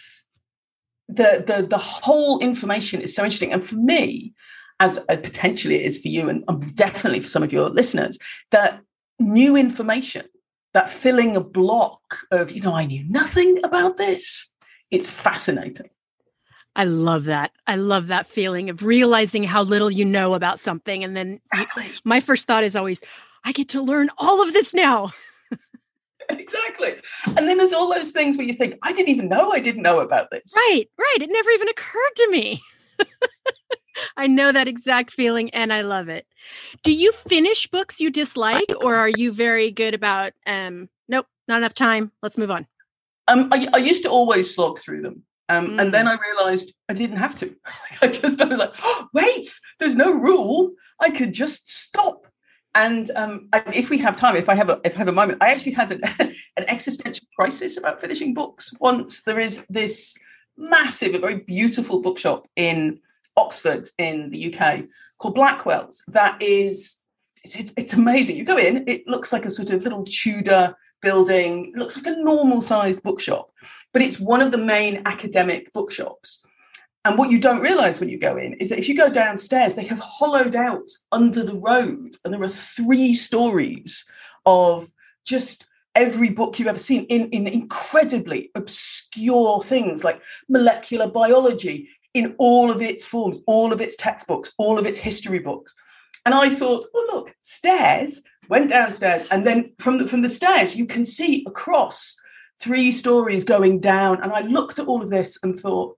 the, 1.07 1.43
the 1.45 1.67
the 1.67 1.77
whole 1.77 2.39
information 2.39 3.01
is 3.01 3.15
so 3.15 3.23
interesting, 3.23 3.53
and 3.53 3.63
for 3.63 3.75
me, 3.75 4.33
as 4.79 4.99
potentially 5.07 5.75
it 5.75 5.85
is 5.85 6.01
for 6.01 6.07
you, 6.07 6.29
and 6.29 6.75
definitely 6.75 7.19
for 7.19 7.29
some 7.29 7.43
of 7.43 7.53
your 7.53 7.69
listeners, 7.69 8.17
that 8.51 8.81
new 9.19 9.55
information, 9.55 10.25
that 10.77 10.91
filling 10.91 11.35
a 11.35 11.41
block 11.41 12.19
of 12.29 12.51
you 12.51 12.61
know, 12.61 12.75
I 12.75 12.85
knew 12.85 13.03
nothing 13.09 13.59
about 13.63 13.97
this. 13.97 14.51
It's 14.91 15.09
fascinating. 15.09 15.89
I 16.75 16.83
love 16.83 17.23
that. 17.23 17.49
I 17.65 17.77
love 17.77 18.05
that 18.07 18.27
feeling 18.27 18.69
of 18.69 18.83
realizing 18.83 19.43
how 19.43 19.63
little 19.63 19.89
you 19.89 20.05
know 20.05 20.35
about 20.35 20.59
something. 20.59 21.03
And 21.03 21.17
then 21.17 21.39
exactly. 21.51 21.87
my 22.03 22.19
first 22.19 22.45
thought 22.45 22.63
is 22.63 22.75
always, 22.75 23.01
I 23.43 23.53
get 23.53 23.69
to 23.69 23.81
learn 23.81 24.11
all 24.19 24.39
of 24.39 24.53
this 24.53 24.71
now. 24.71 25.13
exactly. 26.29 26.97
And 27.25 27.49
then 27.49 27.57
there's 27.57 27.73
all 27.73 27.91
those 27.91 28.11
things 28.11 28.37
where 28.37 28.45
you 28.45 28.53
think, 28.53 28.75
I 28.83 28.93
didn't 28.93 29.09
even 29.09 29.29
know 29.29 29.49
I 29.49 29.59
didn't 29.59 29.81
know 29.81 30.01
about 30.01 30.29
this. 30.29 30.53
Right, 30.55 30.85
right. 30.99 31.17
It 31.19 31.31
never 31.31 31.49
even 31.49 31.69
occurred 31.69 32.15
to 32.17 32.29
me. 32.29 32.61
I 34.15 34.27
know 34.27 34.51
that 34.51 34.67
exact 34.67 35.11
feeling 35.11 35.49
and 35.51 35.71
I 35.73 35.81
love 35.81 36.09
it. 36.09 36.25
Do 36.83 36.93
you 36.93 37.11
finish 37.11 37.67
books 37.67 37.99
you 37.99 38.09
dislike 38.09 38.71
or 38.81 38.95
are 38.95 39.09
you 39.09 39.31
very 39.31 39.71
good 39.71 39.93
about 39.93 40.33
um 40.45 40.89
nope, 41.07 41.27
not 41.47 41.57
enough 41.57 41.73
time. 41.73 42.11
Let's 42.21 42.37
move 42.37 42.51
on. 42.51 42.67
Um 43.27 43.49
I, 43.51 43.67
I 43.73 43.77
used 43.77 44.03
to 44.03 44.09
always 44.09 44.53
slog 44.53 44.79
through 44.79 45.01
them. 45.01 45.23
Um, 45.49 45.67
mm. 45.67 45.81
and 45.81 45.93
then 45.93 46.07
mm. 46.07 46.09
I 46.09 46.17
realized 46.29 46.73
I 46.89 46.93
didn't 46.93 47.17
have 47.17 47.39
to. 47.39 47.55
I 48.01 48.07
just 48.07 48.41
I 48.41 48.45
was 48.45 48.57
like, 48.57 48.73
oh, 48.83 49.07
wait, 49.13 49.47
there's 49.79 49.95
no 49.95 50.11
rule. 50.11 50.71
I 50.99 51.11
could 51.11 51.33
just 51.33 51.69
stop 51.69 52.27
and 52.77 53.09
um, 53.15 53.49
if 53.73 53.89
we 53.89 53.97
have 53.97 54.17
time, 54.17 54.35
if 54.35 54.49
I 54.49 54.53
have 54.53 54.69
a 54.69 54.79
if 54.83 54.93
I 54.93 54.99
have 54.99 55.07
a 55.07 55.11
moment, 55.11 55.39
I 55.41 55.51
actually 55.51 55.71
had 55.71 55.91
an, 55.91 56.01
an 56.57 56.65
existential 56.67 57.25
crisis 57.35 57.75
about 57.75 57.99
finishing 57.99 58.35
books. 58.35 58.71
Once 58.79 59.23
there 59.23 59.39
is 59.39 59.65
this 59.67 60.15
massive, 60.57 61.15
a 61.15 61.19
very 61.19 61.39
beautiful 61.39 62.03
bookshop 62.03 62.47
in 62.55 62.99
Oxford 63.37 63.87
in 63.97 64.29
the 64.31 64.53
UK 64.53 64.85
called 65.19 65.35
Blackwell's. 65.35 66.03
That 66.07 66.41
is, 66.41 66.97
it's, 67.43 67.71
it's 67.77 67.93
amazing. 67.93 68.37
You 68.37 68.43
go 68.43 68.57
in, 68.57 68.83
it 68.87 69.07
looks 69.07 69.31
like 69.31 69.45
a 69.45 69.51
sort 69.51 69.69
of 69.69 69.83
little 69.83 70.03
Tudor 70.03 70.75
building. 71.01 71.71
It 71.73 71.79
looks 71.79 71.95
like 71.95 72.07
a 72.07 72.19
normal 72.21 72.61
sized 72.61 73.03
bookshop, 73.03 73.51
but 73.93 74.01
it's 74.01 74.19
one 74.19 74.41
of 74.41 74.51
the 74.51 74.57
main 74.57 75.03
academic 75.05 75.71
bookshops. 75.73 76.43
And 77.05 77.17
what 77.17 77.31
you 77.31 77.39
don't 77.39 77.61
realize 77.61 77.99
when 77.99 78.09
you 78.09 78.19
go 78.19 78.35
in 78.35 78.55
is 78.55 78.69
that 78.69 78.79
if 78.79 78.89
you 78.89 78.97
go 78.97 79.09
downstairs, 79.09 79.75
they 79.75 79.85
have 79.85 79.99
hollowed 79.99 80.55
out 80.55 80.89
under 81.11 81.41
the 81.43 81.55
road, 81.55 82.15
and 82.25 82.33
there 82.33 82.43
are 82.43 82.49
three 82.49 83.13
stories 83.13 84.03
of 84.45 84.91
just 85.23 85.65
every 85.95 86.29
book 86.29 86.59
you've 86.59 86.67
ever 86.67 86.77
seen 86.77 87.05
in, 87.05 87.29
in 87.31 87.47
incredibly 87.47 88.51
obscure 88.55 89.61
things 89.63 90.03
like 90.03 90.21
molecular 90.47 91.07
biology 91.07 91.89
in 92.17 92.35
all 92.37 92.71
of 92.71 92.81
its 92.81 93.05
forms, 93.05 93.37
all 93.45 93.71
of 93.71 93.81
its 93.81 93.95
textbooks, 93.95 94.53
all 94.57 94.79
of 94.79 94.85
its 94.85 94.99
history 94.99 95.39
books. 95.39 95.73
And 96.25 96.33
I 96.33 96.49
thought, 96.49 96.87
oh, 96.93 97.09
look, 97.13 97.35
stairs, 97.41 98.21
went 98.49 98.69
downstairs. 98.69 99.23
And 99.31 99.45
then 99.45 99.73
from 99.79 99.97
the, 99.97 100.07
from 100.07 100.21
the 100.21 100.29
stairs, 100.29 100.75
you 100.75 100.85
can 100.85 101.05
see 101.05 101.45
across 101.47 102.17
three 102.59 102.91
stories 102.91 103.43
going 103.43 103.79
down. 103.79 104.21
And 104.21 104.33
I 104.33 104.41
looked 104.41 104.79
at 104.79 104.87
all 104.87 105.01
of 105.01 105.09
this 105.09 105.37
and 105.43 105.57
thought, 105.57 105.97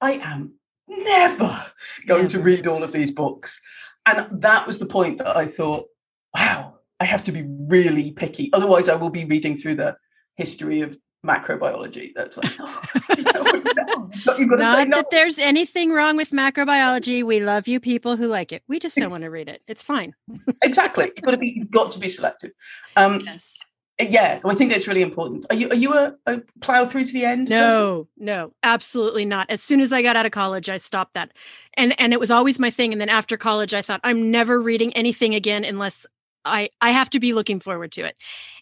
I 0.00 0.12
am 0.12 0.52
never 0.86 1.64
going 2.06 2.22
never. 2.22 2.38
to 2.38 2.42
read 2.42 2.66
all 2.66 2.84
of 2.84 2.92
these 2.92 3.10
books. 3.10 3.60
And 4.06 4.40
that 4.42 4.66
was 4.66 4.78
the 4.78 4.86
point 4.86 5.18
that 5.18 5.36
I 5.36 5.46
thought, 5.46 5.86
wow, 6.34 6.78
I 7.00 7.04
have 7.04 7.22
to 7.24 7.32
be 7.32 7.44
really 7.46 8.12
picky. 8.12 8.50
Otherwise, 8.52 8.88
I 8.88 8.94
will 8.94 9.10
be 9.10 9.24
reading 9.24 9.56
through 9.56 9.76
the 9.76 9.96
history 10.36 10.82
of 10.82 10.96
macrobiology. 11.26 12.12
That's 12.14 12.36
like, 12.36 12.52
oh, 12.60 12.82
no. 13.08 14.36
You've 14.38 14.48
got 14.48 14.56
to 14.56 14.62
Not 14.62 14.88
no. 14.88 14.96
that 14.96 15.10
there's 15.10 15.38
anything 15.38 15.92
wrong 15.92 16.16
with 16.16 16.30
macrobiology. 16.30 17.24
We 17.24 17.40
love 17.40 17.68
you 17.68 17.80
people 17.80 18.16
who 18.16 18.26
like 18.28 18.52
it. 18.52 18.62
We 18.68 18.78
just 18.78 18.96
don't 18.96 19.10
want 19.10 19.24
to 19.24 19.30
read 19.30 19.48
it. 19.48 19.62
It's 19.66 19.82
fine. 19.82 20.14
exactly. 20.62 21.12
You've 21.16 21.24
got 21.24 21.32
to 21.32 21.38
be. 21.38 21.54
You've 21.56 21.70
got 21.70 21.92
to 21.92 21.98
be 21.98 22.08
selective. 22.08 22.52
Um, 22.96 23.20
yes 23.24 23.54
yeah 24.00 24.38
i 24.44 24.54
think 24.54 24.70
that's 24.70 24.86
really 24.86 25.02
important 25.02 25.44
are 25.50 25.56
you 25.56 25.68
are 25.70 25.74
you 25.74 25.92
a, 25.92 26.14
a 26.26 26.40
plow 26.60 26.84
through 26.84 27.04
to 27.04 27.12
the 27.12 27.24
end 27.24 27.48
no 27.48 28.04
person? 28.16 28.24
no 28.24 28.52
absolutely 28.62 29.24
not 29.24 29.48
as 29.50 29.62
soon 29.62 29.80
as 29.80 29.92
i 29.92 30.02
got 30.02 30.14
out 30.16 30.24
of 30.26 30.30
college 30.30 30.68
i 30.68 30.76
stopped 30.76 31.14
that 31.14 31.32
and 31.74 31.98
and 32.00 32.12
it 32.12 32.20
was 32.20 32.30
always 32.30 32.58
my 32.58 32.70
thing 32.70 32.92
and 32.92 33.00
then 33.00 33.08
after 33.08 33.36
college 33.36 33.74
i 33.74 33.82
thought 33.82 34.00
i'm 34.04 34.30
never 34.30 34.60
reading 34.60 34.92
anything 34.92 35.34
again 35.34 35.64
unless 35.64 36.06
i 36.44 36.70
i 36.80 36.90
have 36.90 37.10
to 37.10 37.18
be 37.18 37.32
looking 37.32 37.58
forward 37.58 37.90
to 37.90 38.04
it 38.04 38.16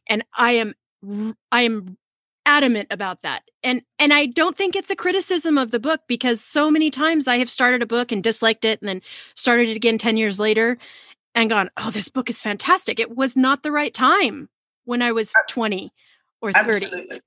and 0.09 0.25
i 0.35 0.53
am 0.53 0.75
i 1.53 1.63
am 1.63 1.99
adamant 2.47 2.87
about 2.91 3.23
that 3.23 3.43
and 3.63 3.83
and 3.99 4.13
i 4.15 4.25
don't 4.25 4.57
think 4.57 4.75
it's 4.75 4.91
a 4.91 4.97
criticism 4.97 5.59
of 5.59 5.71
the 5.71 5.81
book 5.81 6.01
because 6.07 6.41
so 6.41 6.71
many 6.71 6.91
times 6.91 7.29
i 7.29 7.39
have 7.39 7.51
started 7.51 7.83
a 7.83 7.87
book 7.87 8.13
and 8.13 8.23
disliked 8.23 8.65
it 8.65 8.81
and 8.81 8.89
then 8.89 9.03
started 9.35 9.69
it 9.69 9.77
again 9.77 9.99
10 9.99 10.17
years 10.17 10.41
later 10.41 10.79
and 11.35 11.51
gone 11.51 11.71
oh 11.77 11.91
this 11.91 12.09
book 12.09 12.31
is 12.31 12.41
fantastic 12.41 12.99
it 12.99 13.15
was 13.15 13.37
not 13.37 13.63
the 13.63 13.73
right 13.73 13.93
time 13.93 14.49
when 14.87 15.03
I 15.03 15.13
was 15.13 15.33
20 15.49 15.93
or 16.41 16.53
30. 16.53 16.87
Absolutely. 16.87 17.21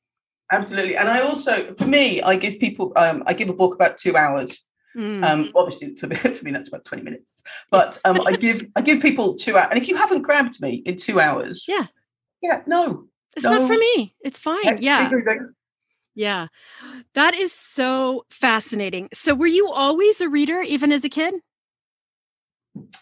Absolutely. 0.52 0.98
And 0.98 1.08
I 1.08 1.22
also, 1.22 1.76
for 1.76 1.86
me, 1.86 2.24
I 2.24 2.36
give 2.36 2.60
people, 2.60 2.92
um, 2.96 3.22
I 3.28 3.34
give 3.34 3.50
a 3.50 3.54
book 3.54 3.76
about 3.76 3.98
two 3.98 4.18
hours. 4.18 4.66
Mm. 4.98 5.24
Um, 5.24 5.52
obviously, 5.56 5.96
for 5.96 6.08
me, 6.08 6.16
for 6.16 6.44
me, 6.44 6.52
that's 6.52 6.70
about 6.70 6.86
20 6.86 7.04
minutes. 7.04 7.30
But 7.70 8.00
um, 8.04 8.20
I 8.26 8.32
give 8.32 8.66
I 8.76 8.82
give 8.82 9.02
people 9.02 9.36
two 9.36 9.56
hours. 9.56 9.68
And 9.70 9.80
if 9.80 9.88
you 9.88 9.96
haven't 9.96 10.24
grabbed 10.24 10.60
me 10.60 10.82
in 10.84 10.96
two 10.96 11.20
hours, 11.20 11.66
yeah, 11.68 11.86
yeah, 12.42 12.64
no, 12.66 13.06
it's 13.36 13.44
no. 13.44 13.52
not 13.52 13.68
for 13.68 13.78
me. 13.78 14.14
It's 14.22 14.40
fine. 14.40 14.82
Yeah. 14.82 15.10
Yeah. 16.16 16.48
That 17.14 17.34
is 17.34 17.54
so 17.54 18.26
fascinating. 18.30 19.10
So, 19.14 19.36
were 19.36 19.48
you 19.48 19.70
always 19.70 20.22
a 20.22 20.30
reader, 20.30 20.62
even 20.62 20.92
as 20.92 21.04
a 21.04 21.10
kid? 21.10 21.36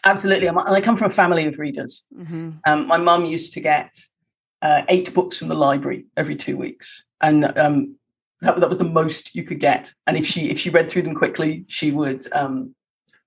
Absolutely. 0.04 0.46
And 0.46 0.58
I 0.58 0.80
come 0.80 0.96
from 0.96 1.08
a 1.08 1.14
family 1.14 1.46
of 1.46 1.58
readers. 1.58 2.04
Mm-hmm. 2.16 2.50
Um, 2.66 2.86
my 2.86 2.96
mum 2.96 3.24
used 3.24 3.52
to 3.54 3.60
get 3.60 3.94
uh, 4.62 4.82
eight 4.88 5.12
books 5.14 5.38
from 5.38 5.48
the 5.48 5.54
library 5.54 6.06
every 6.16 6.36
two 6.36 6.56
weeks, 6.56 7.04
and 7.20 7.44
um, 7.58 7.96
that, 8.40 8.60
that 8.60 8.68
was 8.68 8.78
the 8.78 8.84
most 8.84 9.34
you 9.34 9.44
could 9.44 9.60
get. 9.60 9.92
And 10.06 10.16
if 10.16 10.26
she 10.26 10.50
if 10.50 10.58
she 10.58 10.70
read 10.70 10.90
through 10.90 11.02
them 11.02 11.14
quickly, 11.14 11.64
she 11.68 11.90
would 11.92 12.30
um, 12.32 12.74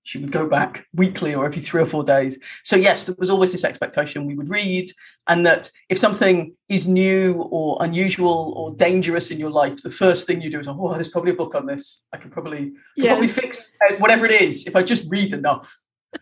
she 0.03 0.17
would 0.17 0.31
go 0.31 0.47
back 0.47 0.85
weekly 0.93 1.33
or 1.35 1.45
every 1.45 1.61
three 1.61 1.81
or 1.81 1.85
four 1.85 2.03
days. 2.03 2.39
So 2.63 2.75
yes, 2.75 3.03
there 3.03 3.15
was 3.17 3.29
always 3.29 3.51
this 3.51 3.63
expectation 3.63 4.25
we 4.25 4.35
would 4.35 4.49
read, 4.49 4.91
and 5.27 5.45
that 5.45 5.71
if 5.89 5.97
something 5.97 6.55
is 6.69 6.87
new 6.87 7.47
or 7.51 7.77
unusual 7.81 8.53
or 8.55 8.73
dangerous 8.75 9.31
in 9.31 9.39
your 9.39 9.51
life, 9.51 9.81
the 9.83 9.91
first 9.91 10.25
thing 10.25 10.41
you 10.41 10.49
do 10.49 10.59
is, 10.59 10.67
oh, 10.67 10.93
there's 10.93 11.09
probably 11.09 11.31
a 11.31 11.35
book 11.35 11.55
on 11.55 11.65
this. 11.65 12.03
I 12.13 12.17
can 12.17 12.31
probably 12.31 12.73
yes. 12.95 13.07
probably 13.07 13.27
fix 13.27 13.71
uh, 13.89 13.95
whatever 13.97 14.25
it 14.25 14.41
is 14.41 14.65
if 14.67 14.75
I 14.75 14.83
just 14.83 15.09
read 15.09 15.33
enough 15.33 15.79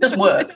doesn't 0.00 0.18
work. 0.18 0.52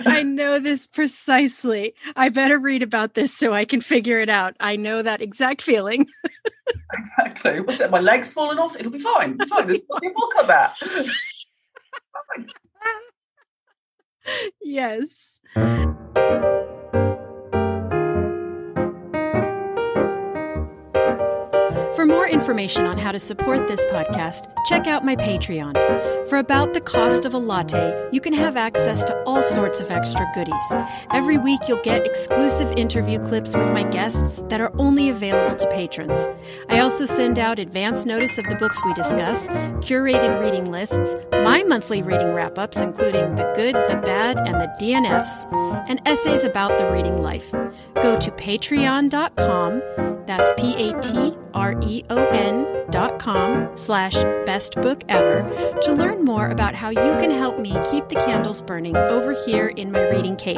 I 0.00 0.22
know 0.22 0.58
this 0.58 0.86
precisely. 0.86 1.94
I 2.16 2.28
better 2.30 2.58
read 2.58 2.82
about 2.82 3.14
this 3.14 3.34
so 3.34 3.52
I 3.52 3.64
can 3.64 3.80
figure 3.80 4.18
it 4.18 4.28
out. 4.28 4.56
I 4.60 4.76
know 4.76 5.02
that 5.02 5.22
exact 5.22 5.62
feeling. 5.62 6.08
exactly. 7.18 7.60
What's 7.60 7.78
that? 7.78 7.90
My 7.90 8.00
leg's 8.00 8.32
falling 8.32 8.58
off? 8.58 8.76
It'll 8.76 8.92
be 8.92 8.98
fine. 8.98 9.34
It'll 9.40 9.46
be 9.46 9.46
fine. 9.46 9.66
There's 9.66 9.80
a 9.80 10.10
book 10.14 10.32
on 10.38 10.46
that. 10.48 10.74
yes. 14.62 15.38
For 22.02 22.06
more 22.06 22.26
information 22.26 22.84
on 22.86 22.98
how 22.98 23.12
to 23.12 23.20
support 23.20 23.68
this 23.68 23.86
podcast, 23.86 24.52
check 24.66 24.88
out 24.88 25.04
my 25.04 25.14
Patreon. 25.14 26.28
For 26.28 26.38
about 26.38 26.74
the 26.74 26.80
cost 26.80 27.24
of 27.24 27.32
a 27.32 27.38
latte, 27.38 28.08
you 28.10 28.20
can 28.20 28.32
have 28.32 28.56
access 28.56 29.04
to 29.04 29.22
all 29.22 29.40
sorts 29.40 29.78
of 29.78 29.88
extra 29.88 30.28
goodies. 30.34 30.52
Every 31.12 31.38
week, 31.38 31.60
you'll 31.68 31.80
get 31.84 32.04
exclusive 32.04 32.72
interview 32.72 33.20
clips 33.20 33.54
with 33.54 33.68
my 33.68 33.84
guests 33.84 34.42
that 34.48 34.60
are 34.60 34.72
only 34.80 35.10
available 35.10 35.54
to 35.54 35.70
patrons. 35.70 36.28
I 36.68 36.80
also 36.80 37.06
send 37.06 37.38
out 37.38 37.60
advance 37.60 38.04
notice 38.04 38.36
of 38.36 38.48
the 38.48 38.56
books 38.56 38.84
we 38.84 38.94
discuss, 38.94 39.46
curated 39.78 40.40
reading 40.40 40.72
lists, 40.72 41.14
my 41.30 41.62
monthly 41.62 42.02
reading 42.02 42.32
wrap 42.34 42.58
ups, 42.58 42.78
including 42.78 43.36
the 43.36 43.52
good, 43.54 43.76
the 43.76 44.02
bad, 44.04 44.38
and 44.38 44.56
the 44.56 44.74
DNFs, 44.80 45.46
and 45.88 46.02
essays 46.04 46.42
about 46.42 46.76
the 46.78 46.90
reading 46.90 47.22
life. 47.22 47.52
Go 47.94 48.18
to 48.18 48.32
patreon.com, 48.32 49.82
that's 50.26 50.52
P 50.60 50.74
A 50.74 51.00
T 51.00 51.34
R 51.54 51.74
E 51.82 52.04
O 52.10 52.26
N 52.26 52.66
dot 52.90 53.18
com 53.18 53.70
slash 53.76 54.14
best 54.46 54.74
book 54.76 55.02
ever 55.08 55.42
to 55.82 55.92
learn 55.92 56.24
more 56.24 56.48
about 56.50 56.74
how 56.74 56.90
you 56.90 57.16
can 57.18 57.30
help 57.30 57.58
me 57.58 57.76
keep 57.90 58.08
the 58.08 58.16
candles 58.16 58.60
burning 58.62 58.96
over 58.96 59.32
here 59.44 59.68
in 59.68 59.90
my 59.90 60.02
reading 60.10 60.36
cave. 60.36 60.56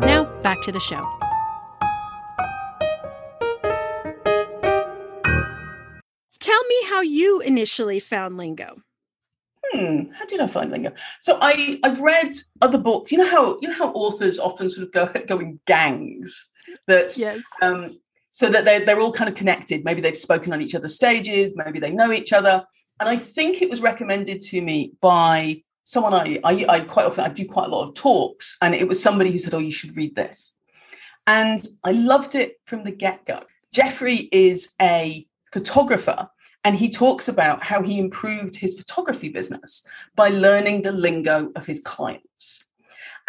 Now, 0.00 0.24
back 0.42 0.60
to 0.62 0.72
the 0.72 0.80
show. 0.80 1.04
Tell 6.38 6.64
me 6.64 6.76
how 6.88 7.00
you 7.00 7.40
initially 7.40 7.98
found 7.98 8.36
Lingo. 8.36 8.76
Hmm, 9.72 10.10
how 10.12 10.26
did 10.26 10.40
I 10.40 10.46
find 10.46 10.70
Lingo? 10.70 10.92
So 11.20 11.38
I 11.40 11.80
I've 11.82 11.98
read 12.00 12.32
other 12.60 12.78
books. 12.78 13.10
You 13.10 13.18
know 13.18 13.28
how 13.30 13.58
you 13.60 13.68
know 13.68 13.74
how 13.74 13.90
authors 13.92 14.38
often 14.38 14.70
sort 14.70 14.86
of 14.86 14.92
go 14.92 15.10
go 15.26 15.38
in 15.40 15.58
gangs 15.66 16.48
that 16.86 17.16
Yes. 17.16 17.40
um, 17.62 17.98
so 18.36 18.50
that 18.50 18.66
they're, 18.66 18.84
they're 18.84 19.00
all 19.00 19.14
kind 19.14 19.30
of 19.30 19.34
connected. 19.34 19.82
Maybe 19.82 20.02
they've 20.02 20.14
spoken 20.14 20.52
on 20.52 20.60
each 20.60 20.74
other's 20.74 20.94
stages, 20.94 21.56
maybe 21.56 21.80
they 21.80 21.90
know 21.90 22.12
each 22.12 22.34
other. 22.34 22.66
And 23.00 23.08
I 23.08 23.16
think 23.16 23.62
it 23.62 23.70
was 23.70 23.80
recommended 23.80 24.42
to 24.42 24.60
me 24.60 24.92
by 25.00 25.62
someone 25.84 26.12
I, 26.12 26.38
I, 26.44 26.66
I 26.68 26.80
quite 26.80 27.06
often, 27.06 27.24
I 27.24 27.30
do 27.30 27.46
quite 27.46 27.68
a 27.68 27.74
lot 27.74 27.88
of 27.88 27.94
talks, 27.94 28.58
and 28.60 28.74
it 28.74 28.86
was 28.86 29.02
somebody 29.02 29.32
who 29.32 29.38
said, 29.38 29.54
Oh, 29.54 29.58
you 29.58 29.70
should 29.70 29.96
read 29.96 30.14
this. 30.14 30.52
And 31.26 31.66
I 31.82 31.92
loved 31.92 32.34
it 32.34 32.60
from 32.66 32.84
the 32.84 32.90
get 32.90 33.24
go. 33.24 33.40
Jeffrey 33.72 34.28
is 34.30 34.68
a 34.82 35.26
photographer, 35.50 36.28
and 36.62 36.76
he 36.76 36.90
talks 36.90 37.28
about 37.28 37.62
how 37.62 37.82
he 37.82 37.98
improved 37.98 38.56
his 38.56 38.76
photography 38.76 39.30
business 39.30 39.82
by 40.14 40.28
learning 40.28 40.82
the 40.82 40.92
lingo 40.92 41.52
of 41.56 41.64
his 41.64 41.80
clients. 41.80 42.65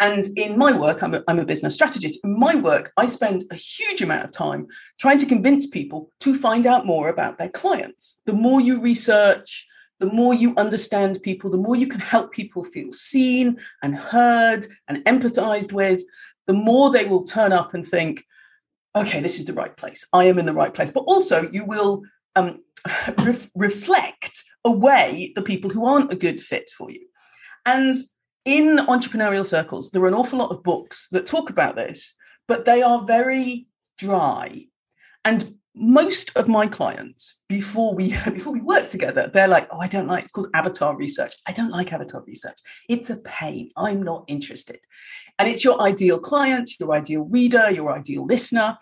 And 0.00 0.26
in 0.36 0.56
my 0.56 0.72
work, 0.72 1.02
I'm 1.02 1.14
a, 1.14 1.24
I'm 1.26 1.40
a 1.40 1.44
business 1.44 1.74
strategist. 1.74 2.24
In 2.24 2.38
my 2.38 2.54
work, 2.54 2.92
I 2.96 3.06
spend 3.06 3.44
a 3.50 3.56
huge 3.56 4.00
amount 4.00 4.24
of 4.24 4.30
time 4.30 4.68
trying 4.98 5.18
to 5.18 5.26
convince 5.26 5.66
people 5.66 6.12
to 6.20 6.34
find 6.36 6.66
out 6.66 6.86
more 6.86 7.08
about 7.08 7.38
their 7.38 7.48
clients. 7.48 8.20
The 8.24 8.32
more 8.32 8.60
you 8.60 8.80
research, 8.80 9.66
the 9.98 10.06
more 10.06 10.34
you 10.34 10.54
understand 10.56 11.18
people, 11.22 11.50
the 11.50 11.56
more 11.56 11.74
you 11.74 11.88
can 11.88 12.00
help 12.00 12.32
people 12.32 12.62
feel 12.62 12.92
seen 12.92 13.58
and 13.82 13.96
heard 13.96 14.66
and 14.86 15.04
empathized 15.04 15.72
with, 15.72 16.02
the 16.46 16.54
more 16.54 16.90
they 16.90 17.04
will 17.04 17.24
turn 17.24 17.52
up 17.52 17.74
and 17.74 17.86
think, 17.86 18.24
okay, 18.94 19.20
this 19.20 19.38
is 19.40 19.46
the 19.46 19.52
right 19.52 19.76
place. 19.76 20.06
I 20.12 20.24
am 20.24 20.38
in 20.38 20.46
the 20.46 20.54
right 20.54 20.72
place. 20.72 20.92
But 20.92 21.04
also, 21.04 21.50
you 21.50 21.64
will 21.64 22.02
um, 22.36 22.62
ref- 23.18 23.50
reflect 23.56 24.44
away 24.64 25.32
the 25.34 25.42
people 25.42 25.70
who 25.70 25.86
aren't 25.86 26.12
a 26.12 26.16
good 26.16 26.40
fit 26.40 26.70
for 26.70 26.90
you. 26.90 27.06
And 27.66 27.96
in 28.48 28.78
entrepreneurial 28.78 29.44
circles, 29.44 29.90
there 29.90 30.02
are 30.02 30.08
an 30.08 30.14
awful 30.14 30.38
lot 30.38 30.50
of 30.50 30.62
books 30.62 31.06
that 31.12 31.26
talk 31.26 31.50
about 31.50 31.76
this, 31.76 32.16
but 32.46 32.64
they 32.64 32.80
are 32.80 33.04
very 33.04 33.66
dry. 33.98 34.64
And 35.22 35.56
most 35.74 36.34
of 36.34 36.48
my 36.48 36.66
clients, 36.66 37.42
before 37.46 37.94
we 37.94 38.08
before 38.32 38.54
we 38.54 38.62
work 38.62 38.88
together, 38.88 39.30
they're 39.32 39.48
like, 39.48 39.68
"Oh, 39.70 39.80
I 39.80 39.86
don't 39.86 40.08
like." 40.08 40.24
It's 40.24 40.32
called 40.32 40.48
avatar 40.54 40.96
research. 40.96 41.34
I 41.46 41.52
don't 41.52 41.70
like 41.70 41.92
avatar 41.92 42.22
research. 42.26 42.58
It's 42.88 43.10
a 43.10 43.18
pain. 43.18 43.70
I'm 43.76 44.02
not 44.02 44.24
interested. 44.28 44.80
And 45.38 45.46
it's 45.46 45.62
your 45.62 45.82
ideal 45.82 46.18
client, 46.18 46.70
your 46.80 46.94
ideal 46.94 47.24
reader, 47.24 47.70
your 47.70 47.92
ideal 47.92 48.24
listener. 48.24 48.78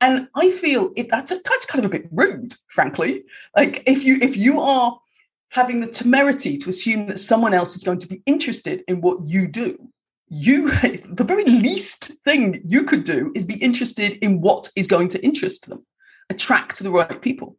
And 0.00 0.26
I 0.34 0.50
feel 0.50 0.90
it, 0.96 1.08
that's 1.08 1.30
a, 1.30 1.36
that's 1.36 1.66
kind 1.66 1.84
of 1.84 1.88
a 1.88 1.96
bit 1.96 2.08
rude, 2.10 2.54
frankly. 2.66 3.24
Like 3.56 3.84
if 3.86 4.02
you 4.02 4.18
if 4.20 4.36
you 4.36 4.60
are 4.60 4.98
having 5.54 5.78
the 5.80 5.86
temerity 5.86 6.58
to 6.58 6.68
assume 6.68 7.06
that 7.06 7.18
someone 7.18 7.54
else 7.54 7.76
is 7.76 7.84
going 7.84 8.00
to 8.00 8.08
be 8.08 8.20
interested 8.26 8.82
in 8.88 9.00
what 9.00 9.24
you 9.24 9.46
do, 9.46 9.88
you 10.28 10.68
the 10.72 11.24
very 11.24 11.44
least 11.44 12.10
thing 12.24 12.60
you 12.64 12.82
could 12.82 13.04
do 13.04 13.30
is 13.36 13.44
be 13.44 13.62
interested 13.62 14.18
in 14.20 14.40
what 14.40 14.68
is 14.74 14.88
going 14.88 15.08
to 15.08 15.24
interest 15.24 15.68
them, 15.68 15.86
attract 16.28 16.80
the 16.80 16.90
right 16.90 17.22
people. 17.22 17.56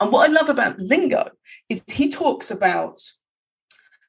And 0.00 0.10
what 0.10 0.28
I 0.28 0.32
love 0.32 0.48
about 0.48 0.78
Lingo 0.78 1.28
is 1.68 1.84
he 1.86 2.08
talks 2.08 2.50
about 2.50 2.98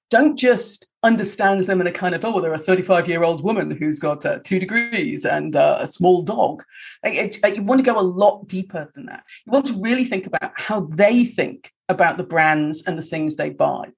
don't 0.10 0.38
just 0.38 0.88
understand 1.04 1.66
them 1.66 1.82
in 1.82 1.88
a 1.88 1.92
kind 1.92 2.16
of 2.16 2.24
oh 2.24 2.32
well, 2.32 2.42
they're 2.42 2.54
a 2.54 2.60
35 2.60 3.10
year 3.10 3.24
old 3.24 3.44
woman 3.44 3.70
who's 3.70 4.00
got 4.00 4.26
uh, 4.26 4.40
two 4.46 4.60
degrees 4.60 5.26
and 5.26 5.58
uh, 5.58 5.80
a 5.82 5.88
small 5.88 6.22
dog. 6.22 6.64
You 7.04 7.64
want 7.64 7.80
to 7.80 7.92
go 7.92 8.00
a 8.00 8.02
lot 8.02 8.48
deeper 8.48 8.90
than 8.96 9.08
that. 9.08 9.26
You 9.46 9.52
want 9.52 9.66
to 9.66 9.82
really 9.82 10.06
think 10.06 10.26
about 10.26 10.54
how 10.56 10.82
they 10.82 11.26
think 11.26 11.74
about 11.90 12.18
the 12.18 12.24
brands 12.24 12.84
and 12.84 12.98
the 12.98 13.04
things 13.04 13.36
they 13.36 13.50
buy. 13.50 13.92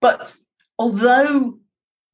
But 0.00 0.34
although 0.78 1.58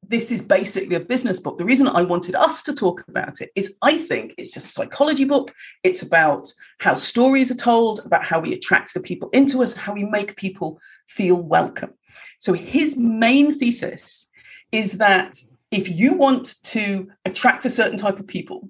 this 0.03 0.31
is 0.31 0.41
basically 0.41 0.95
a 0.95 0.99
business 1.01 1.39
book 1.39 1.57
the 1.57 1.65
reason 1.65 1.87
i 1.87 2.01
wanted 2.01 2.35
us 2.35 2.61
to 2.63 2.73
talk 2.73 3.03
about 3.09 3.41
it 3.41 3.49
is 3.55 3.75
i 3.81 3.97
think 3.97 4.33
it's 4.37 4.53
just 4.53 4.67
a 4.67 4.69
psychology 4.69 5.25
book. 5.25 5.53
It's 5.83 6.01
about 6.01 6.47
how 6.79 6.93
stories 6.93 7.51
are 7.51 7.55
told 7.55 8.01
about 8.05 8.25
how 8.25 8.39
we 8.39 8.53
attract 8.53 8.93
the 8.93 9.01
people 9.01 9.29
into 9.31 9.63
us 9.63 9.73
how 9.73 9.93
we 9.93 10.05
make 10.05 10.35
people 10.35 10.79
feel 11.07 11.35
welcome. 11.35 11.93
So 12.39 12.53
his 12.53 12.97
main 12.97 13.57
thesis 13.57 14.29
is 14.71 14.93
that 14.93 15.37
if 15.71 15.89
you 15.89 16.13
want 16.13 16.55
to 16.63 17.09
attract 17.25 17.65
a 17.65 17.69
certain 17.69 17.97
type 17.97 18.19
of 18.19 18.27
people, 18.27 18.69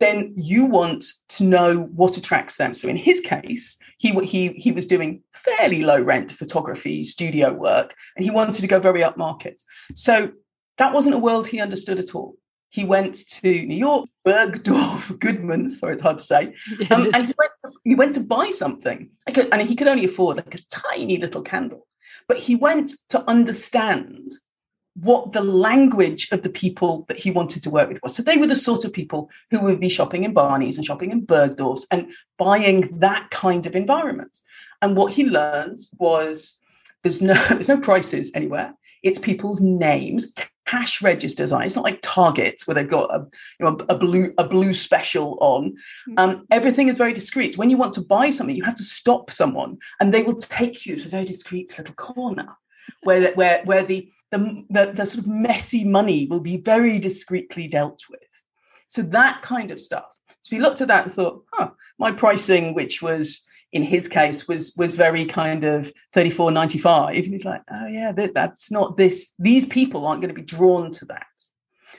then 0.00 0.32
you 0.36 0.64
want 0.64 1.04
to 1.28 1.44
know 1.44 1.82
what 1.94 2.16
attracts 2.16 2.56
them. 2.56 2.74
So 2.74 2.88
in 2.88 2.96
his 2.96 3.20
case, 3.20 3.76
he 3.98 4.10
he 4.24 4.48
he 4.54 4.72
was 4.72 4.86
doing 4.86 5.22
fairly 5.34 5.82
low 5.82 6.00
rent 6.00 6.32
photography 6.32 7.04
studio 7.04 7.52
work, 7.52 7.94
and 8.16 8.24
he 8.24 8.30
wanted 8.30 8.62
to 8.62 8.66
go 8.66 8.80
very 8.80 9.02
upmarket. 9.02 9.62
So 9.94 10.32
that 10.78 10.92
wasn't 10.94 11.14
a 11.14 11.18
world 11.18 11.46
he 11.46 11.60
understood 11.60 11.98
at 11.98 12.14
all. 12.14 12.36
He 12.70 12.84
went 12.84 13.16
to 13.42 13.66
New 13.66 13.76
York, 13.76 14.08
Bergdorf 14.26 15.18
Goodman, 15.18 15.68
sorry, 15.68 15.94
it's 15.94 16.02
hard 16.02 16.18
to 16.18 16.24
say, 16.24 16.54
um, 16.90 17.10
and 17.12 17.26
he 17.26 17.34
went, 17.36 17.52
he 17.84 17.94
went 17.96 18.14
to 18.14 18.20
buy 18.20 18.50
something, 18.50 19.10
like 19.26 19.36
a- 19.36 19.52
and 19.52 19.68
he 19.68 19.74
could 19.74 19.88
only 19.88 20.04
afford 20.04 20.36
like 20.36 20.54
a 20.54 20.62
tiny 20.70 21.18
little 21.18 21.42
candle. 21.42 21.86
But 22.28 22.38
he 22.38 22.54
went 22.54 22.92
to 23.10 23.28
understand 23.28 24.32
what 25.00 25.32
the 25.32 25.42
language 25.42 26.28
of 26.30 26.42
the 26.42 26.50
people 26.50 27.04
that 27.08 27.16
he 27.16 27.30
wanted 27.30 27.62
to 27.62 27.70
work 27.70 27.88
with 27.88 28.02
was. 28.02 28.14
So 28.14 28.22
they 28.22 28.36
were 28.36 28.46
the 28.46 28.56
sort 28.56 28.84
of 28.84 28.92
people 28.92 29.30
who 29.50 29.60
would 29.60 29.80
be 29.80 29.88
shopping 29.88 30.24
in 30.24 30.34
Barney's 30.34 30.76
and 30.76 30.84
shopping 30.84 31.10
in 31.10 31.24
Bergdorf's 31.24 31.86
and 31.90 32.12
buying 32.38 32.98
that 32.98 33.30
kind 33.30 33.66
of 33.66 33.74
environment. 33.74 34.38
And 34.82 34.96
what 34.96 35.12
he 35.12 35.24
learned 35.24 35.78
was 35.98 36.58
there's 37.02 37.22
no 37.22 37.34
there's 37.48 37.68
no 37.68 37.80
prices 37.80 38.30
anywhere. 38.34 38.74
It's 39.02 39.18
people's 39.18 39.62
names, 39.62 40.34
cash 40.66 41.00
registers 41.00 41.52
on. 41.52 41.62
It's 41.62 41.76
not 41.76 41.84
like 41.84 42.00
Target 42.02 42.60
where 42.66 42.74
they've 42.74 42.88
got 42.88 43.14
a 43.14 43.26
you 43.58 43.66
know 43.66 43.78
a 43.88 43.96
blue 43.96 44.34
a 44.36 44.44
blue 44.44 44.74
special 44.74 45.38
on. 45.40 45.76
Um, 46.18 46.46
everything 46.50 46.88
is 46.88 46.98
very 46.98 47.14
discreet. 47.14 47.56
When 47.56 47.70
you 47.70 47.78
want 47.78 47.94
to 47.94 48.02
buy 48.02 48.28
something, 48.28 48.56
you 48.56 48.64
have 48.64 48.76
to 48.76 48.84
stop 48.84 49.30
someone, 49.30 49.78
and 49.98 50.12
they 50.12 50.22
will 50.22 50.36
take 50.36 50.84
you 50.84 50.96
to 50.96 51.06
a 51.06 51.10
very 51.10 51.24
discreet 51.24 51.74
little 51.78 51.94
corner 51.94 52.56
where 53.02 53.32
where 53.32 53.62
where 53.64 53.84
the 53.84 54.10
the, 54.30 54.64
the, 54.70 54.92
the 54.92 55.04
sort 55.04 55.24
of 55.24 55.26
messy 55.26 55.84
money 55.84 56.26
will 56.26 56.40
be 56.40 56.56
very 56.56 56.98
discreetly 56.98 57.68
dealt 57.68 58.02
with. 58.10 58.20
So 58.88 59.02
that 59.02 59.42
kind 59.42 59.70
of 59.70 59.80
stuff. 59.80 60.18
So 60.42 60.56
we 60.56 60.62
looked 60.62 60.80
at 60.80 60.88
that 60.88 61.04
and 61.04 61.12
thought, 61.12 61.44
huh, 61.52 61.70
my 61.98 62.12
pricing, 62.12 62.74
which 62.74 63.02
was 63.02 63.44
in 63.72 63.82
his 63.82 64.08
case 64.08 64.48
was 64.48 64.74
was 64.76 64.94
very 64.94 65.24
kind 65.24 65.64
of 65.64 65.92
34.95 66.14 67.16
and 67.16 67.26
he's 67.26 67.44
like 67.44 67.62
oh 67.70 67.86
yeah 67.86 68.12
that, 68.12 68.34
that's 68.34 68.70
not 68.70 68.96
this 68.96 69.32
these 69.38 69.66
people 69.66 70.06
aren't 70.06 70.20
going 70.20 70.34
to 70.34 70.40
be 70.40 70.46
drawn 70.46 70.90
to 70.90 71.04
that 71.04 71.26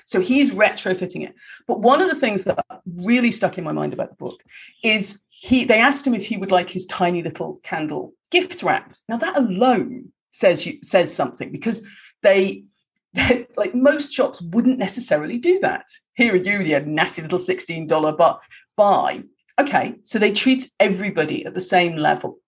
so 0.06 0.20
he's 0.20 0.52
retrofitting 0.52 1.26
it 1.26 1.34
but 1.68 1.80
one 1.80 2.02
of 2.02 2.10
the 2.10 2.16
things 2.16 2.44
that 2.44 2.64
really 2.86 3.32
stuck 3.32 3.58
in 3.58 3.64
my 3.64 3.72
mind 3.72 3.94
about 3.94 4.10
the 4.10 4.16
book 4.16 4.42
is 4.84 5.24
he 5.30 5.64
they 5.66 5.80
asked 5.80 6.06
him 6.06 6.14
if 6.14 6.26
he 6.26 6.38
would 6.38 6.52
like 6.52 6.70
his 6.70 6.86
tiny 6.86 7.24
little 7.24 7.60
candle 7.64 8.14
gift 8.32 8.64
wrapped 8.64 9.00
now 9.08 9.18
that 9.18 9.38
alone 9.38 10.12
says 10.32 10.68
says 10.84 11.14
something 11.14 11.52
because 11.52 11.86
they 12.24 12.66
like 13.58 13.76
most 13.76 14.14
shops 14.14 14.42
wouldn't 14.42 14.80
necessarily 14.80 15.38
do 15.38 15.60
that. 15.60 15.86
Here 16.16 16.34
are 16.34 16.38
you, 16.38 16.64
the 16.64 16.80
nasty 16.82 17.22
little 17.22 17.40
$16 17.40 18.18
but 18.18 18.40
buy. 18.78 19.24
Okay, 19.60 19.96
so 20.04 20.18
they 20.18 20.32
treat 20.32 20.72
everybody 20.80 21.46
at 21.46 21.54
the 21.54 21.60
same 21.60 21.96
level. 21.98 22.40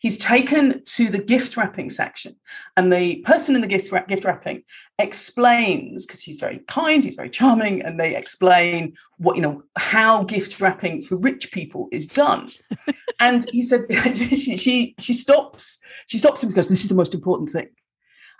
He's 0.00 0.18
taken 0.18 0.82
to 0.84 1.10
the 1.10 1.18
gift 1.18 1.56
wrapping 1.56 1.90
section, 1.90 2.36
and 2.76 2.92
the 2.92 3.16
person 3.16 3.54
in 3.54 3.60
the 3.60 3.66
gift, 3.66 3.92
gift 4.08 4.24
wrapping 4.24 4.62
explains 4.98 6.06
because 6.06 6.22
he's 6.22 6.38
very 6.38 6.60
kind, 6.68 7.04
he's 7.04 7.14
very 7.14 7.28
charming, 7.28 7.82
and 7.82 8.00
they 8.00 8.16
explain 8.16 8.94
what 9.18 9.36
you 9.36 9.42
know 9.42 9.62
how 9.76 10.22
gift 10.24 10.58
wrapping 10.60 11.02
for 11.02 11.16
rich 11.16 11.52
people 11.52 11.88
is 11.92 12.06
done. 12.06 12.50
and 13.20 13.44
he 13.50 13.62
said 13.62 13.82
she, 14.16 14.56
she 14.56 14.94
she 14.98 15.12
stops 15.12 15.78
she 16.06 16.18
stops 16.18 16.42
him 16.42 16.48
and 16.48 16.56
goes, 16.56 16.68
"This 16.68 16.82
is 16.82 16.88
the 16.88 16.94
most 16.94 17.14
important 17.14 17.50
thing." 17.50 17.68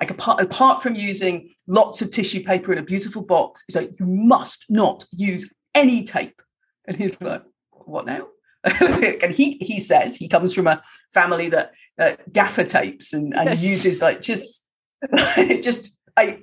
Like 0.00 0.10
apart, 0.10 0.40
apart 0.40 0.82
from 0.82 0.94
using 0.94 1.50
lots 1.66 2.00
of 2.00 2.10
tissue 2.10 2.42
paper 2.42 2.72
in 2.72 2.78
a 2.78 2.82
beautiful 2.82 3.22
box, 3.22 3.64
so 3.68 3.80
you 3.80 4.06
must 4.06 4.64
not 4.70 5.04
use 5.12 5.52
any 5.74 6.04
tape. 6.04 6.40
And 6.86 6.96
he's 6.96 7.20
like, 7.20 7.42
"What 7.70 8.06
now?" 8.06 8.28
and 8.64 9.34
he 9.34 9.56
he 9.60 9.80
says 9.80 10.16
he 10.16 10.28
comes 10.28 10.52
from 10.52 10.66
a 10.66 10.82
family 11.14 11.48
that 11.48 11.72
uh, 11.98 12.12
gaffer 12.30 12.64
tapes 12.64 13.12
and, 13.12 13.34
and 13.34 13.48
yes. 13.48 13.62
uses 13.62 14.02
like 14.02 14.20
just 14.20 14.60
just 15.62 15.96
I, 16.16 16.40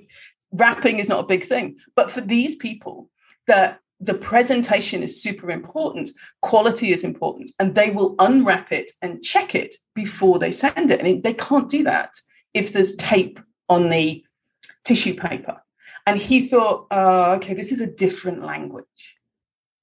wrapping 0.50 0.98
is 0.98 1.08
not 1.08 1.20
a 1.20 1.26
big 1.26 1.44
thing 1.44 1.76
but 1.94 2.10
for 2.10 2.20
these 2.20 2.56
people 2.56 3.08
that 3.46 3.78
the 4.00 4.14
presentation 4.14 5.04
is 5.04 5.22
super 5.22 5.48
important 5.48 6.10
quality 6.42 6.92
is 6.92 7.04
important 7.04 7.52
and 7.60 7.76
they 7.76 7.90
will 7.90 8.16
unwrap 8.18 8.72
it 8.72 8.90
and 9.00 9.22
check 9.22 9.54
it 9.54 9.76
before 9.94 10.40
they 10.40 10.50
send 10.50 10.90
it 10.90 11.00
and 11.00 11.22
they 11.22 11.34
can't 11.34 11.68
do 11.68 11.84
that 11.84 12.14
if 12.52 12.72
there's 12.72 12.96
tape 12.96 13.38
on 13.68 13.90
the 13.90 14.24
tissue 14.84 15.14
paper 15.14 15.60
and 16.06 16.18
he 16.18 16.46
thought 16.46 16.86
oh, 16.90 17.32
okay 17.32 17.54
this 17.54 17.72
is 17.72 17.80
a 17.80 17.86
different 17.86 18.42
language 18.42 19.18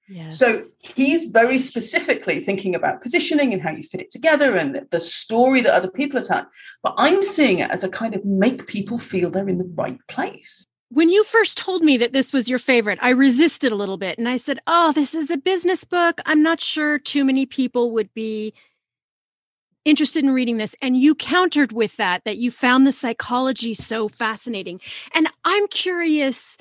Yes. 0.08 0.38
So 0.38 0.66
he's 0.80 1.26
very 1.26 1.58
specifically 1.58 2.44
thinking 2.44 2.76
about 2.76 3.02
positioning 3.02 3.54
and 3.54 3.62
how 3.62 3.72
you 3.72 3.82
fit 3.82 4.02
it 4.02 4.12
together 4.12 4.56
and 4.56 4.86
the 4.92 5.00
story 5.00 5.62
that 5.62 5.74
other 5.74 5.90
people 5.90 6.20
are 6.20 6.24
telling. 6.24 6.46
But 6.84 6.94
I'm 6.98 7.24
seeing 7.24 7.60
it 7.60 7.72
as 7.72 7.84
a 7.84 7.90
kind 7.90 8.14
of 8.14 8.24
make 8.24 8.68
people 8.68 9.00
feel 9.00 9.32
they're 9.32 9.50
in 9.50 9.58
the 9.58 9.72
right 9.76 9.98
place. 10.08 10.68
When 10.90 11.10
you 11.10 11.24
first 11.24 11.58
told 11.58 11.84
me 11.84 11.98
that 11.98 12.14
this 12.14 12.32
was 12.32 12.48
your 12.48 12.60
favorite, 12.60 13.00
I 13.02 13.10
resisted 13.10 13.72
a 13.72 13.76
little 13.76 13.98
bit 13.98 14.20
and 14.20 14.30
I 14.30 14.38
said, 14.38 14.60
Oh, 14.68 14.92
this 14.92 15.16
is 15.16 15.32
a 15.32 15.38
business 15.38 15.84
book. 15.84 16.22
I'm 16.28 16.44
not 16.44 16.62
sure 16.62 17.00
too 17.00 17.26
many 17.26 17.48
people 17.48 17.92
would 17.92 18.14
be 18.14 18.54
interested 19.86 20.24
in 20.24 20.32
reading 20.32 20.58
this. 20.58 20.76
And 20.82 20.98
you 20.98 21.16
countered 21.16 21.72
with 21.72 21.96
that, 21.98 22.26
that 22.26 22.38
you 22.38 22.52
found 22.52 22.86
the 22.86 22.92
psychology 22.92 23.74
so 23.74 24.10
fascinating. 24.10 24.82
And 25.14 25.30
I'm 25.46 25.68
curious 25.68 26.58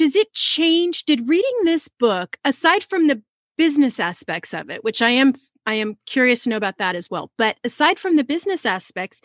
does 0.00 0.16
it 0.16 0.32
change 0.32 1.04
did 1.04 1.28
reading 1.28 1.64
this 1.64 1.86
book 1.86 2.38
aside 2.42 2.82
from 2.82 3.06
the 3.06 3.22
business 3.58 4.00
aspects 4.00 4.54
of 4.54 4.70
it 4.70 4.82
which 4.82 5.02
i 5.02 5.10
am 5.10 5.34
i 5.66 5.74
am 5.74 5.98
curious 6.06 6.44
to 6.44 6.48
know 6.48 6.56
about 6.56 6.78
that 6.78 6.96
as 6.96 7.10
well 7.10 7.30
but 7.36 7.58
aside 7.64 7.98
from 7.98 8.16
the 8.16 8.24
business 8.24 8.64
aspects 8.64 9.20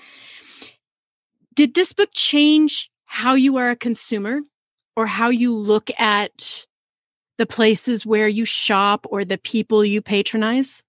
did 1.54 1.76
this 1.76 1.94
book 1.94 2.10
change 2.14 2.92
how 3.06 3.36
you 3.36 3.56
are 3.56 3.70
a 3.70 3.76
consumer 3.78 4.42
or 4.98 5.08
how 5.08 5.30
you 5.30 5.56
look 5.56 5.90
at 5.98 6.66
the 7.38 7.46
places 7.46 8.06
where 8.06 8.28
you 8.28 8.44
shop 8.44 9.08
or 9.10 9.24
the 9.24 9.38
people 9.38 9.86
you 9.86 10.02
patronize 10.02 10.84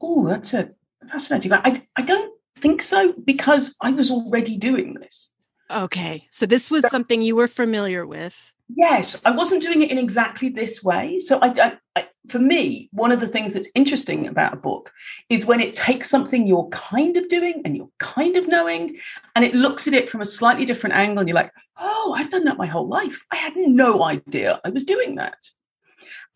oh 0.00 0.26
that's 0.26 0.52
a 0.52 0.68
fascinating 1.08 1.52
I, 1.52 1.86
I 1.96 2.02
don't 2.02 2.32
think 2.58 2.82
so 2.82 3.14
because 3.24 3.74
i 3.80 3.90
was 3.90 4.10
already 4.10 4.56
doing 4.56 4.94
this 4.94 5.30
okay 5.70 6.26
so 6.30 6.46
this 6.46 6.70
was 6.70 6.88
something 6.90 7.22
you 7.22 7.36
were 7.36 7.48
familiar 7.48 8.06
with 8.06 8.52
Yes, 8.76 9.20
I 9.24 9.30
wasn't 9.32 9.62
doing 9.62 9.82
it 9.82 9.90
in 9.90 9.98
exactly 9.98 10.48
this 10.48 10.82
way. 10.82 11.18
So, 11.18 11.38
I, 11.40 11.48
I, 11.48 11.78
I, 11.96 12.08
for 12.28 12.38
me, 12.38 12.88
one 12.92 13.10
of 13.10 13.20
the 13.20 13.26
things 13.26 13.52
that's 13.52 13.68
interesting 13.74 14.26
about 14.26 14.52
a 14.52 14.56
book 14.56 14.92
is 15.28 15.46
when 15.46 15.60
it 15.60 15.74
takes 15.74 16.08
something 16.08 16.46
you're 16.46 16.68
kind 16.68 17.16
of 17.16 17.28
doing 17.28 17.62
and 17.64 17.76
you're 17.76 17.90
kind 17.98 18.36
of 18.36 18.46
knowing, 18.46 18.96
and 19.34 19.44
it 19.44 19.54
looks 19.54 19.88
at 19.88 19.94
it 19.94 20.08
from 20.08 20.20
a 20.20 20.26
slightly 20.26 20.64
different 20.64 20.94
angle, 20.94 21.20
and 21.20 21.28
you're 21.28 21.36
like, 21.36 21.52
"Oh, 21.78 22.14
I've 22.16 22.30
done 22.30 22.44
that 22.44 22.58
my 22.58 22.66
whole 22.66 22.86
life. 22.86 23.24
I 23.32 23.36
had 23.36 23.54
no 23.56 24.04
idea 24.04 24.60
I 24.64 24.70
was 24.70 24.84
doing 24.84 25.16
that." 25.16 25.38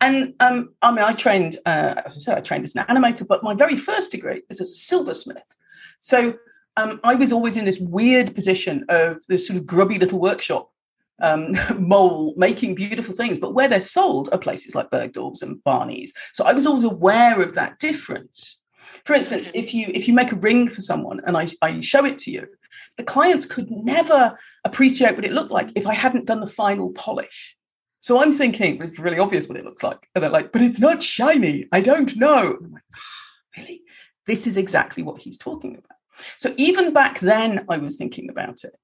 And 0.05 0.35
um, 0.39 0.75
I 0.83 0.91
mean, 0.91 1.03
I 1.03 1.13
trained, 1.13 1.57
uh, 1.65 1.95
as 2.05 2.15
I 2.15 2.19
said, 2.19 2.37
I 2.37 2.41
trained 2.41 2.63
as 2.63 2.75
an 2.75 2.85
animator, 2.85 3.27
but 3.27 3.41
my 3.41 3.55
very 3.55 3.75
first 3.75 4.11
degree 4.11 4.43
is 4.51 4.61
as 4.61 4.69
a 4.69 4.75
silversmith. 4.75 5.57
So 5.99 6.35
um, 6.77 6.99
I 7.03 7.15
was 7.15 7.33
always 7.33 7.57
in 7.57 7.65
this 7.65 7.79
weird 7.79 8.35
position 8.35 8.85
of 8.87 9.17
this 9.29 9.47
sort 9.47 9.57
of 9.57 9.65
grubby 9.65 9.97
little 9.97 10.19
workshop 10.19 10.69
um, 11.23 11.55
mole 11.79 12.35
making 12.37 12.75
beautiful 12.75 13.15
things, 13.15 13.39
but 13.39 13.55
where 13.55 13.67
they're 13.67 13.81
sold 13.81 14.29
are 14.31 14.37
places 14.37 14.75
like 14.75 14.91
Bergdorf's 14.91 15.41
and 15.41 15.63
Barney's. 15.63 16.13
So 16.33 16.45
I 16.45 16.53
was 16.53 16.67
always 16.67 16.83
aware 16.83 17.41
of 17.41 17.55
that 17.55 17.79
difference. 17.79 18.59
For 19.05 19.15
instance, 19.15 19.49
if 19.55 19.73
you 19.73 19.89
if 19.91 20.07
you 20.07 20.13
make 20.13 20.31
a 20.31 20.35
ring 20.35 20.67
for 20.67 20.81
someone 20.81 21.19
and 21.25 21.35
I, 21.35 21.47
I 21.63 21.79
show 21.79 22.05
it 22.05 22.19
to 22.19 22.31
you, 22.31 22.45
the 22.97 23.03
clients 23.03 23.47
could 23.47 23.71
never 23.71 24.37
appreciate 24.65 25.15
what 25.15 25.25
it 25.25 25.33
looked 25.33 25.51
like 25.51 25.69
if 25.75 25.87
I 25.87 25.95
hadn't 25.95 26.25
done 26.25 26.41
the 26.41 26.47
final 26.47 26.91
polish. 26.91 27.57
So 28.05 28.21
I'm 28.21 28.31
thinking 28.31 28.79
it's 28.83 28.99
really 28.99 29.17
obvious 29.17 29.49
what 29.49 29.57
it 29.57 29.65
looks 29.65 29.81
like, 29.81 30.07
and 30.13 30.23
they're 30.23 30.29
like, 30.29 30.51
"But 30.51 30.61
it's 30.61 30.79
not 30.79 31.01
shiny. 31.01 31.65
I 31.71 31.81
don't 31.81 32.15
know." 32.15 32.55
I'm 32.63 32.71
like, 32.73 32.83
oh, 32.95 32.99
"Really? 33.57 33.81
This 34.27 34.45
is 34.45 34.57
exactly 34.57 35.01
what 35.01 35.23
he's 35.23 35.39
talking 35.39 35.71
about." 35.71 35.97
So 36.37 36.53
even 36.55 36.93
back 36.93 37.19
then, 37.19 37.65
I 37.67 37.77
was 37.77 37.95
thinking 37.95 38.29
about 38.29 38.63
it 38.63 38.75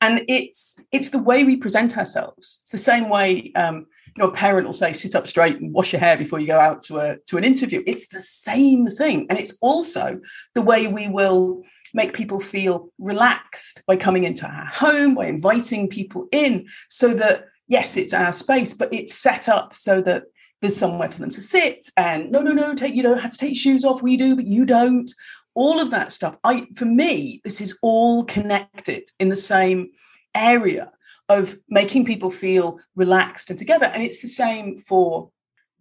and 0.00 0.22
it's 0.28 0.80
it's 0.92 1.10
the 1.10 1.22
way 1.22 1.44
we 1.44 1.56
present 1.56 1.96
ourselves 1.96 2.58
it's 2.62 2.70
the 2.70 2.78
same 2.78 3.08
way 3.08 3.52
um, 3.54 3.86
you 4.14 4.22
know 4.22 4.28
a 4.28 4.32
parent 4.32 4.66
will 4.66 4.72
say 4.72 4.92
sit 4.92 5.14
up 5.14 5.26
straight 5.26 5.60
and 5.60 5.72
wash 5.72 5.92
your 5.92 6.00
hair 6.00 6.16
before 6.16 6.40
you 6.40 6.46
go 6.46 6.58
out 6.58 6.82
to 6.82 6.98
a 6.98 7.16
to 7.26 7.36
an 7.36 7.44
interview 7.44 7.82
it's 7.86 8.08
the 8.08 8.20
same 8.20 8.86
thing 8.86 9.26
and 9.28 9.38
it's 9.38 9.56
also 9.60 10.20
the 10.54 10.62
way 10.62 10.86
we 10.86 11.08
will 11.08 11.62
make 11.94 12.12
people 12.12 12.40
feel 12.40 12.90
relaxed 12.98 13.82
by 13.86 13.96
coming 13.96 14.24
into 14.24 14.46
our 14.46 14.66
home 14.66 15.14
by 15.14 15.26
inviting 15.26 15.88
people 15.88 16.26
in 16.32 16.66
so 16.88 17.14
that 17.14 17.46
yes 17.68 17.96
it's 17.96 18.12
our 18.12 18.32
space 18.32 18.72
but 18.72 18.92
it's 18.92 19.14
set 19.14 19.48
up 19.48 19.74
so 19.76 20.00
that 20.00 20.24
there's 20.64 20.76
somewhere 20.76 21.10
for 21.10 21.18
them 21.18 21.30
to 21.30 21.42
sit 21.42 21.86
and 21.98 22.30
no 22.30 22.40
no 22.40 22.52
no 22.52 22.74
take 22.74 22.94
you 22.94 23.02
don't 23.02 23.18
have 23.18 23.30
to 23.30 23.38
take 23.38 23.54
shoes 23.54 23.84
off 23.84 24.00
we 24.00 24.16
do 24.16 24.34
but 24.34 24.46
you 24.46 24.64
don't. 24.64 25.10
All 25.56 25.78
of 25.78 25.90
that 25.90 26.10
stuff. 26.10 26.36
I 26.42 26.66
for 26.74 26.86
me 26.86 27.40
this 27.44 27.60
is 27.60 27.78
all 27.82 28.24
connected 28.24 29.04
in 29.20 29.28
the 29.28 29.36
same 29.36 29.90
area 30.34 30.90
of 31.28 31.56
making 31.68 32.06
people 32.06 32.30
feel 32.30 32.80
relaxed 32.96 33.50
and 33.50 33.58
together 33.58 33.86
and 33.86 34.02
it's 34.02 34.20
the 34.20 34.28
same 34.28 34.78
for 34.78 35.30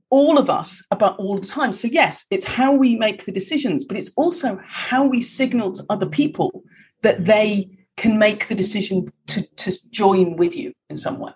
all 0.09 0.37
of 0.37 0.49
us 0.49 0.83
about 0.91 1.17
all 1.17 1.39
the 1.39 1.47
time. 1.47 1.71
So 1.73 1.87
yes 1.87 2.25
it's 2.29 2.45
how 2.45 2.75
we 2.75 2.95
make 2.95 3.25
the 3.25 3.31
decisions 3.31 3.85
but 3.85 3.97
it's 3.97 4.11
also 4.17 4.59
how 4.67 5.05
we 5.05 5.21
signal 5.21 5.71
to 5.71 5.85
other 5.89 6.07
people 6.07 6.63
that 7.01 7.25
they 7.25 7.69
can 7.95 8.19
make 8.19 8.47
the 8.47 8.55
decision 8.55 9.11
to, 9.27 9.43
to 9.55 9.71
join 9.91 10.35
with 10.35 10.55
you 10.55 10.73
in 10.89 10.97
some 10.97 11.19
way 11.19 11.31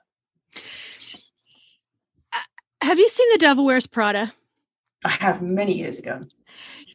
have 2.87 2.99
you 2.99 3.09
seen 3.09 3.29
the 3.31 3.37
devil 3.37 3.65
wears 3.65 3.85
prada 3.87 4.33
i 5.05 5.09
have 5.09 5.41
many 5.41 5.73
years 5.73 5.99
ago 5.99 6.19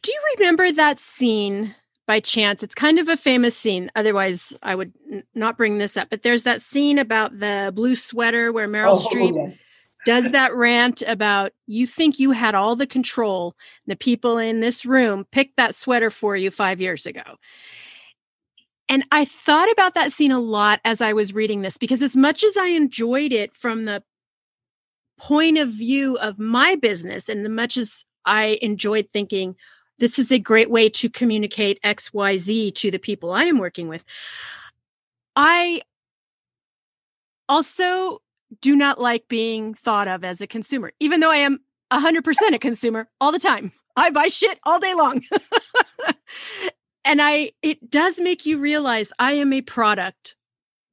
do 0.03 0.11
you 0.11 0.21
remember 0.37 0.71
that 0.71 0.99
scene 0.99 1.73
by 2.05 2.19
chance? 2.19 2.61
It's 2.61 2.75
kind 2.75 2.99
of 2.99 3.07
a 3.07 3.17
famous 3.17 3.57
scene. 3.57 3.89
Otherwise, 3.95 4.53
I 4.61 4.75
would 4.75 4.93
n- 5.09 5.23
not 5.33 5.57
bring 5.57 5.77
this 5.77 5.97
up. 5.97 6.09
But 6.09 6.23
there's 6.23 6.43
that 6.43 6.61
scene 6.61 6.99
about 6.99 7.39
the 7.39 7.71
blue 7.73 7.95
sweater 7.95 8.51
where 8.51 8.67
Meryl 8.67 8.97
oh, 8.97 9.07
Streep 9.07 9.33
yes. 9.35 9.57
does 10.05 10.31
that 10.31 10.53
rant 10.53 11.01
about 11.07 11.53
you 11.67 11.87
think 11.87 12.19
you 12.19 12.31
had 12.31 12.53
all 12.53 12.75
the 12.75 12.85
control. 12.85 13.55
The 13.87 13.95
people 13.95 14.37
in 14.37 14.59
this 14.59 14.85
room 14.85 15.25
picked 15.31 15.55
that 15.55 15.73
sweater 15.73 16.09
for 16.09 16.35
you 16.35 16.51
five 16.51 16.81
years 16.81 17.05
ago. 17.05 17.23
And 18.89 19.05
I 19.11 19.23
thought 19.23 19.71
about 19.71 19.93
that 19.93 20.11
scene 20.11 20.33
a 20.33 20.39
lot 20.39 20.81
as 20.83 20.99
I 20.99 21.13
was 21.13 21.33
reading 21.33 21.61
this 21.61 21.77
because, 21.77 22.03
as 22.03 22.17
much 22.17 22.43
as 22.43 22.57
I 22.57 22.67
enjoyed 22.67 23.31
it 23.31 23.55
from 23.55 23.85
the 23.85 24.03
point 25.17 25.57
of 25.57 25.69
view 25.69 26.17
of 26.17 26.39
my 26.39 26.75
business, 26.75 27.29
and 27.29 27.55
much 27.55 27.77
as 27.77 28.05
I 28.25 28.59
enjoyed 28.61 29.09
thinking, 29.11 29.55
this 29.99 30.17
is 30.17 30.31
a 30.31 30.39
great 30.39 30.69
way 30.69 30.89
to 30.89 31.09
communicate 31.09 31.79
xyz 31.83 32.73
to 32.73 32.89
the 32.89 32.97
people 32.97 33.31
i 33.31 33.43
am 33.43 33.59
working 33.59 33.87
with 33.87 34.03
i 35.35 35.79
also 37.47 38.19
do 38.59 38.75
not 38.75 38.99
like 38.99 39.27
being 39.27 39.75
thought 39.75 40.07
of 40.07 40.23
as 40.23 40.41
a 40.41 40.47
consumer 40.47 40.91
even 40.99 41.19
though 41.19 41.29
i 41.29 41.37
am 41.37 41.59
100% 41.93 42.53
a 42.53 42.59
consumer 42.59 43.07
all 43.21 43.31
the 43.31 43.39
time. 43.39 43.71
I 43.95 44.09
buy 44.09 44.27
shit 44.27 44.59
all 44.63 44.79
day 44.79 44.93
long. 44.93 45.21
And 47.05 47.21
i 47.21 47.51
it 47.61 47.89
does 47.89 48.21
make 48.21 48.45
you 48.45 48.57
realize 48.57 49.11
i 49.19 49.33
am 49.33 49.51
a 49.51 49.59
product 49.59 50.37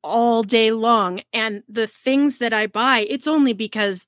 all 0.03 0.43
day 0.43 0.73
long 0.73 1.21
and 1.33 1.63
the 1.69 1.87
things 1.87 2.39
that 2.39 2.53
i 2.53 2.67
buy 2.67 3.07
it's 3.09 3.29
only 3.29 3.53
because 3.53 4.07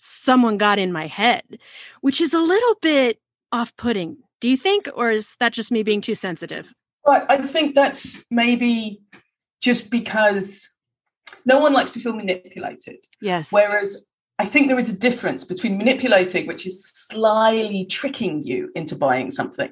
someone 0.00 0.56
got 0.56 0.78
in 0.78 0.92
my 0.92 1.06
head 1.06 1.42
which 2.00 2.20
is 2.20 2.32
a 2.32 2.40
little 2.40 2.74
bit 2.80 3.20
off 3.52 3.76
putting, 3.76 4.18
do 4.40 4.48
you 4.48 4.56
think? 4.56 4.88
Or 4.94 5.10
is 5.10 5.36
that 5.40 5.52
just 5.52 5.70
me 5.72 5.82
being 5.82 6.00
too 6.00 6.14
sensitive? 6.14 6.72
Well, 7.04 7.24
I 7.28 7.38
think 7.38 7.74
that's 7.74 8.22
maybe 8.30 9.00
just 9.60 9.90
because 9.90 10.70
no 11.44 11.58
one 11.58 11.72
likes 11.72 11.92
to 11.92 12.00
feel 12.00 12.12
manipulated. 12.12 12.96
Yes. 13.20 13.50
Whereas 13.50 14.02
I 14.38 14.44
think 14.44 14.68
there 14.68 14.78
is 14.78 14.90
a 14.90 14.98
difference 14.98 15.44
between 15.44 15.78
manipulating, 15.78 16.46
which 16.46 16.66
is 16.66 16.84
slyly 16.84 17.86
tricking 17.86 18.44
you 18.44 18.70
into 18.74 18.94
buying 18.94 19.30
something, 19.30 19.70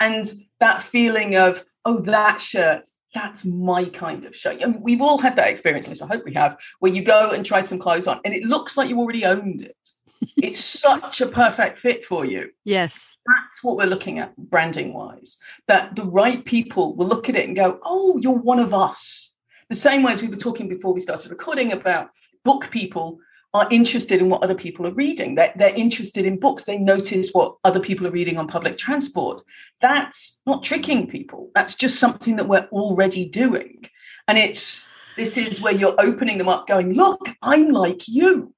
and 0.00 0.32
that 0.58 0.82
feeling 0.82 1.36
of, 1.36 1.64
oh, 1.84 2.00
that 2.00 2.40
shirt, 2.42 2.88
that's 3.18 3.44
my 3.44 3.86
kind 3.86 4.24
of. 4.24 4.36
And 4.44 4.80
we've 4.80 5.02
all 5.02 5.18
had 5.18 5.36
that 5.36 5.48
experience, 5.48 5.86
at 5.86 5.90
least 5.90 6.02
I 6.02 6.06
hope 6.06 6.24
we 6.24 6.34
have, 6.34 6.56
where 6.78 6.92
you 6.92 7.02
go 7.02 7.32
and 7.32 7.44
try 7.44 7.60
some 7.60 7.78
clothes 7.78 8.06
on 8.06 8.20
and 8.24 8.32
it 8.32 8.44
looks 8.44 8.76
like 8.76 8.88
you 8.88 8.98
already 8.98 9.24
owned 9.24 9.62
it. 9.62 9.76
it's 10.36 10.64
such 10.64 11.20
a 11.20 11.26
perfect 11.26 11.80
fit 11.80 12.06
for 12.06 12.24
you. 12.24 12.50
Yes. 12.64 13.16
That's 13.26 13.62
what 13.62 13.76
we're 13.76 13.86
looking 13.86 14.18
at 14.18 14.36
branding 14.36 14.94
wise. 14.94 15.36
That 15.66 15.96
the 15.96 16.04
right 16.04 16.44
people 16.44 16.94
will 16.96 17.06
look 17.06 17.28
at 17.28 17.36
it 17.36 17.46
and 17.46 17.56
go, 17.56 17.80
oh, 17.84 18.18
you're 18.18 18.32
one 18.32 18.60
of 18.60 18.72
us. 18.72 19.32
The 19.68 19.76
same 19.76 20.02
way 20.02 20.12
as 20.12 20.22
we 20.22 20.28
were 20.28 20.36
talking 20.36 20.68
before 20.68 20.94
we 20.94 21.00
started 21.00 21.30
recording 21.30 21.72
about 21.72 22.10
book 22.44 22.70
people 22.70 23.18
are 23.54 23.68
interested 23.70 24.20
in 24.20 24.28
what 24.28 24.42
other 24.42 24.54
people 24.54 24.86
are 24.86 24.92
reading. 24.92 25.34
They're, 25.34 25.52
they're 25.56 25.74
interested 25.74 26.26
in 26.26 26.38
books. 26.38 26.64
They 26.64 26.76
notice 26.76 27.30
what 27.32 27.56
other 27.64 27.80
people 27.80 28.06
are 28.06 28.10
reading 28.10 28.36
on 28.36 28.46
public 28.46 28.76
transport. 28.76 29.42
That's 29.80 30.40
not 30.46 30.62
tricking 30.62 31.06
people. 31.06 31.50
That's 31.54 31.74
just 31.74 31.98
something 31.98 32.36
that 32.36 32.48
we're 32.48 32.68
already 32.72 33.24
doing. 33.24 33.86
And 34.26 34.36
it's 34.36 34.86
this 35.16 35.36
is 35.36 35.60
where 35.60 35.72
you're 35.72 35.96
opening 35.98 36.38
them 36.38 36.48
up, 36.48 36.66
going, 36.66 36.92
look, 36.92 37.20
I'm 37.42 37.70
like 37.70 38.06
you. 38.06 38.54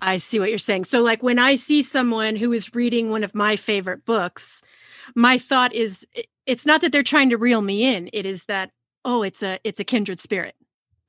I 0.00 0.18
see 0.18 0.38
what 0.38 0.50
you're 0.50 0.58
saying. 0.58 0.84
So, 0.84 1.00
like 1.00 1.22
when 1.22 1.38
I 1.38 1.54
see 1.54 1.82
someone 1.82 2.36
who 2.36 2.52
is 2.52 2.74
reading 2.74 3.10
one 3.10 3.24
of 3.24 3.34
my 3.34 3.56
favorite 3.56 4.04
books, 4.04 4.62
my 5.14 5.38
thought 5.38 5.72
is 5.72 6.06
it's 6.44 6.66
not 6.66 6.80
that 6.82 6.92
they're 6.92 7.02
trying 7.02 7.30
to 7.30 7.38
reel 7.38 7.62
me 7.62 7.94
in. 7.94 8.10
It 8.12 8.26
is 8.26 8.44
that, 8.44 8.70
oh, 9.04 9.22
it's 9.22 9.42
a 9.42 9.58
it's 9.64 9.80
a 9.80 9.84
kindred 9.84 10.20
spirit 10.20 10.54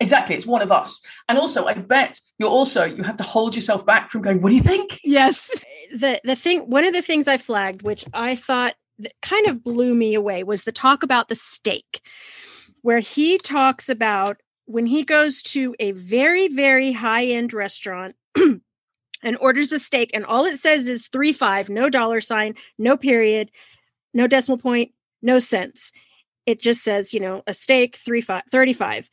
Exactly, 0.04 0.36
it's 0.36 0.46
one 0.46 0.62
of 0.62 0.72
us. 0.72 1.02
And 1.30 1.38
also, 1.38 1.66
I 1.66 1.76
bet 1.76 2.20
you're 2.38 2.50
also 2.50 2.84
you 2.84 3.04
have 3.04 3.18
to 3.18 3.24
hold 3.24 3.56
yourself 3.56 3.86
back 3.86 4.10
from 4.10 4.22
going, 4.22 4.42
"What 4.42 4.50
do 4.50 4.56
you 4.56 4.62
think?" 4.62 5.00
Yes. 5.04 5.50
The 5.94 6.20
the 6.24 6.36
thing 6.36 6.70
one 6.70 6.84
of 6.84 6.94
the 6.94 7.02
things 7.02 7.28
I 7.28 7.38
flagged 7.38 7.84
which 7.84 8.06
I 8.14 8.36
thought 8.36 8.76
kind 9.22 9.48
of 9.48 9.64
blew 9.64 9.96
me 9.96 10.14
away 10.14 10.44
was 10.44 10.64
the 10.64 10.72
talk 10.72 11.04
about 11.04 11.30
the 11.30 11.36
steak 11.36 12.02
where 12.82 13.00
he 13.00 13.38
talks 13.38 13.88
about 13.90 14.38
when 14.66 14.86
he 14.86 15.04
goes 15.04 15.42
to 15.42 15.76
a 15.80 15.92
very 15.92 16.48
very 16.48 16.92
high-end 16.92 17.54
restaurant 17.54 18.16
and 18.36 19.38
orders 19.40 19.72
a 19.72 19.80
steak 19.80 20.12
and 20.14 20.26
all 20.26 20.46
it 20.46 20.58
says 20.58 20.88
is 20.88 21.08
3 21.08 21.32
5 21.32 21.70
no 21.70 21.90
dollar 21.90 22.22
sign 22.22 22.56
no 22.78 22.98
period 22.98 23.52
no 24.14 24.28
decimal 24.28 24.58
point 24.58 24.92
no 25.22 25.40
cents 25.40 25.92
it 26.46 26.60
just 26.60 26.84
says 26.84 27.14
you 27.14 27.20
know 27.20 27.42
a 27.48 27.54
steak 27.54 27.96
3 27.96 28.22
5 28.22 28.44
35 28.52 29.10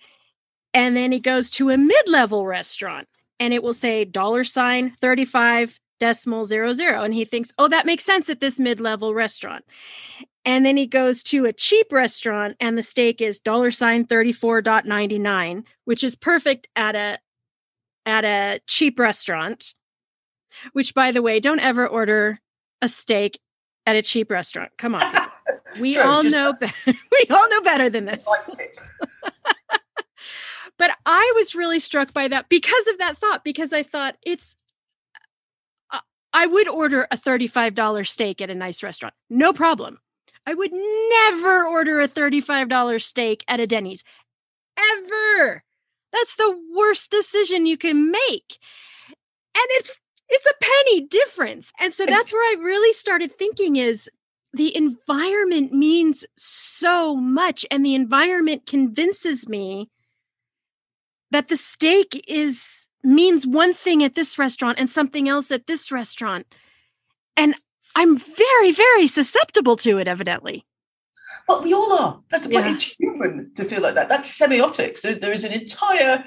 and 0.73 0.97
then 0.97 1.13
he 1.13 1.21
goes 1.21 1.51
to 1.51 1.71
a 1.71 1.79
mid-level 1.79 2.47
restaurant 2.47 3.09
and 3.39 3.53
it 3.55 3.63
will 3.63 3.75
say 3.75 4.05
dollar 4.05 4.45
sign 4.45 4.91
35 5.01 5.81
decimal 5.99 6.45
zero 6.47 6.73
zero. 6.73 7.03
And 7.03 7.15
he 7.15 7.25
thinks, 7.25 7.53
oh, 7.59 7.69
that 7.69 7.87
makes 7.87 8.05
sense 8.05 8.29
at 8.29 8.41
this 8.41 8.59
mid-level 8.59 9.15
restaurant. 9.15 9.65
And 10.45 10.65
then 10.65 10.77
he 10.77 10.87
goes 10.87 11.23
to 11.25 11.45
a 11.45 11.53
cheap 11.53 11.93
restaurant 11.93 12.57
and 12.61 12.77
the 12.77 12.83
steak 12.83 13.21
is 13.21 13.39
dollar 13.39 13.71
sign 13.71 14.07
34.99, 14.07 15.65
which 15.85 16.03
is 16.03 16.15
perfect 16.15 16.69
at 16.75 16.97
a 16.97 17.19
at 18.07 18.25
a 18.25 18.61
cheap 18.67 18.99
restaurant. 18.99 19.75
Which 20.73 20.95
by 20.95 21.13
the 21.13 21.23
way, 21.23 21.39
don't 21.41 21.61
ever 21.61 21.87
order 21.87 22.41
a 22.81 22.89
steak 22.89 23.39
at 23.87 23.97
a 23.97 24.03
cheap 24.03 24.31
restaurant. 24.31 24.73
Come 24.79 24.95
on. 24.95 25.15
We 25.81 25.95
True, 25.95 26.03
all 26.03 26.23
know 26.25 26.53
better. 26.53 26.75
we 26.87 27.27
all 27.31 27.49
know 27.49 27.61
better 27.61 27.89
than 27.89 28.05
this. 28.05 28.27
But 30.81 30.97
I 31.05 31.31
was 31.37 31.55
really 31.55 31.79
struck 31.79 32.15
by 32.15 32.27
that 32.29 32.49
because 32.49 32.89
of 32.89 32.97
that 32.97 33.19
thought, 33.19 33.45
because 33.45 33.71
I 33.71 33.83
thought 33.83 34.17
it's, 34.25 34.57
uh, 35.93 35.99
I 36.33 36.47
would 36.47 36.69
order 36.69 37.07
a 37.11 37.19
$35 37.19 38.09
steak 38.09 38.41
at 38.41 38.49
a 38.49 38.55
nice 38.55 38.83
restaurant. 38.83 39.15
No 39.29 39.53
problem. 39.53 39.99
I 40.47 40.55
would 40.55 40.73
never 40.73 41.67
order 41.67 42.01
a 42.01 42.09
$35 42.09 43.03
steak 43.03 43.45
at 43.47 43.61
a 43.61 43.67
Denny's 43.67 44.03
ever. 44.97 45.65
That's 46.15 46.37
the 46.37 46.59
worst 46.75 47.11
decision 47.11 47.67
you 47.67 47.77
can 47.77 48.11
make. 48.11 48.57
And 49.55 49.67
it's 49.73 50.01
it's 50.31 50.47
a 50.47 50.65
penny 50.65 51.03
difference. 51.03 51.75
And 51.79 51.93
so 51.93 52.07
that's 52.07 52.33
where 52.33 52.57
I 52.57 52.63
really 52.63 52.95
started 52.95 53.37
thinking 53.37 53.77
is 53.77 54.09
the 54.55 54.75
environment 54.75 55.75
means 55.75 56.25
so 56.39 57.17
much 57.17 57.67
and 57.71 57.85
the 57.85 57.95
environment 57.95 58.65
convinces 58.65 59.47
me 59.47 59.91
that 61.31 61.49
the 61.49 61.57
steak 61.57 62.25
is 62.29 62.87
means 63.03 63.47
one 63.47 63.73
thing 63.73 64.05
at 64.05 64.15
this 64.15 64.39
restaurant 64.39 64.79
and 64.79 64.91
something 64.91 65.29
else 65.29 65.51
at 65.51 65.67
this 65.67 65.91
restaurant. 65.91 66.47
And 67.37 67.55
I'm 67.97 68.19
very, 68.19 68.73
very 68.73 69.07
susceptible 69.07 69.77
to 69.77 69.99
it, 69.99 70.07
evidently. 70.07 70.67
Well, 71.49 71.63
we 71.63 71.73
all 71.73 71.93
are. 71.93 72.21
That's 72.31 72.45
the 72.45 72.51
point. 72.51 72.67
Yeah. 72.67 72.73
It's 72.73 72.97
human 72.99 73.53
to 73.57 73.65
feel 73.65 73.81
like 73.81 73.95
that. 73.95 74.09
That's 74.09 74.39
semiotics. 74.39 75.01
There, 75.01 75.15
there 75.15 75.33
is 75.33 75.45
an 75.45 75.53
entire 75.53 76.25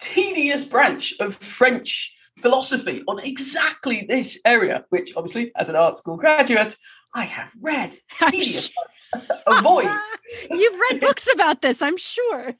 tedious 0.00 0.64
branch 0.64 1.14
of 1.20 1.34
French 1.34 2.14
philosophy 2.40 3.02
on 3.08 3.18
exactly 3.20 4.06
this 4.08 4.38
area, 4.44 4.84
which 4.90 5.12
obviously, 5.16 5.52
as 5.56 5.68
an 5.68 5.76
art 5.76 5.98
school 5.98 6.16
graduate, 6.16 6.76
I 7.14 7.24
have 7.24 7.52
read. 7.60 7.96
Tedious 8.18 8.70
avoid. 9.46 9.90
You've 10.50 10.80
read 10.90 11.00
books 11.00 11.28
about 11.32 11.62
this, 11.62 11.82
I'm 11.82 11.96
sure. 11.96 12.54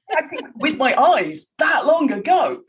with 0.56 0.76
my 0.76 0.94
eyes 0.94 1.46
that 1.58 1.86
long 1.86 2.12
ago. 2.12 2.62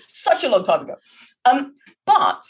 such 0.00 0.44
a 0.44 0.48
long 0.48 0.64
time 0.64 0.82
ago. 0.82 0.96
Um, 1.44 1.74
but 2.04 2.42